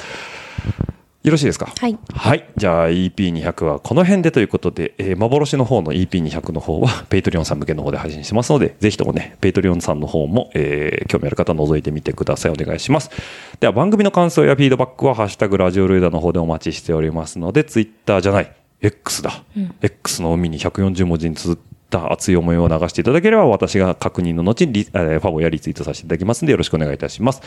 [1.24, 1.74] よろしいですか？
[1.78, 1.98] はい。
[2.14, 2.46] はい。
[2.56, 12.52] じゃあ EP200 はこの辺でということで、えー幻の方の EP200 の方は、 Patreon さん向けの方で配信してますので、ぜひともね、 Patreon さんの方も、えー興味ある方は覗いてみてください。
[12.52, 13.10] お願いします。
[13.60, 19.44] では番組の感想やフィードバックは、ハッシュタグラジオルエダの方でお待ちしておりますので、ツイッターじゃない、X だ。
[19.82, 27.42] X の海に140文字に綴った熱い思いを流していただければ、私が確認の後に、えファボやリツイートさせていただきますので、よろしくお願いいたします。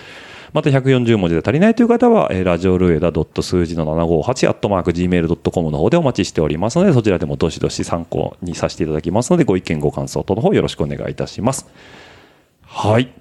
[0.52, 11.66] また140文字で足りないという方は、えラジオルエダ数字の758アットマーク gmail.com の方でお待ちしておりますので、そちらでもどしどし参考にさせていただきますので、ご意見ご感想等の方よろしくお願いいたします。
[12.62, 13.12] はい。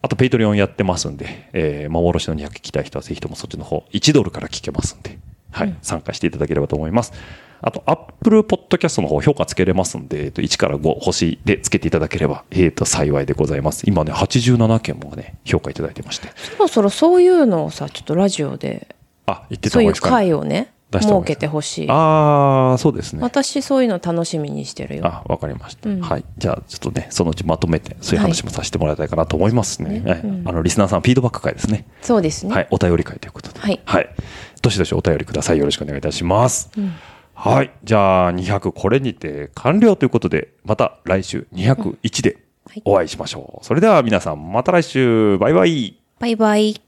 [0.00, 5.18] あと、 Patreon やってますんで、えー幻の200聞きたい人はぜひともそっちの方、1ドルから聞けますんで、
[5.50, 7.12] はい、参加していただければと思います。
[7.60, 13.82] あと、 Apple Podcast の方、評価つけれますんで、えっと、1から5星でつけていただければ、えっと、幸いでございます。
[13.86, 16.28] 今ね、87件もね、評価いただいてまして。
[16.36, 18.94] そろそろそういうのをさ、ちょっとラジオで、
[19.26, 20.08] あ、言ってたそういう方がいいですか？
[20.08, 20.14] ね。
[20.14, 21.90] 会をね、出してもらい設けてほしい。
[21.90, 23.22] ああ、そうですね。
[23.22, 25.06] 私そういうの楽しみにしてるよ。
[25.06, 26.24] あ、わかりました、うんはい。
[26.38, 29.90] じゃあ、ちょっとね、そのうちまとめて、そういう話もさせてもらいたいかなと思いますね。
[29.90, 31.86] はいねうんあの、リスナーさん、フィードバック会ですね。
[32.02, 32.54] そうですね。
[32.54, 32.68] はい。
[32.70, 33.58] お便り会ということで。
[33.58, 33.80] はい
[34.62, 35.58] どしどしお便りください。
[35.58, 36.70] よろしくお願いいたします。
[36.76, 36.94] うん
[37.40, 37.70] はい。
[37.84, 43.64] じゃあ、200これにて完了ということで、また来週201ではいお会いしましょう。
[43.64, 45.38] それでは皆さん、また来週。
[45.38, 45.96] バイバイ。
[46.18, 46.87] バイバイ。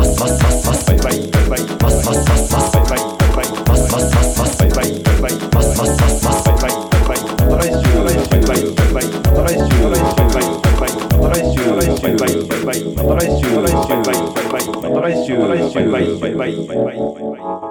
[0.01, 16.97] ますますますバイバイバイバイますますますますバイバイバイバイますますますますバイバイバイバイますますますますバイバイバイバイまた来週バイバイバイバイまた来週バイバイバイバイまた来週バイバイバイバイまた来週バイバイバイバイまた来週バイバイバイバイバイバイバ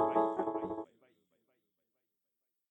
[0.07, 0.10] イ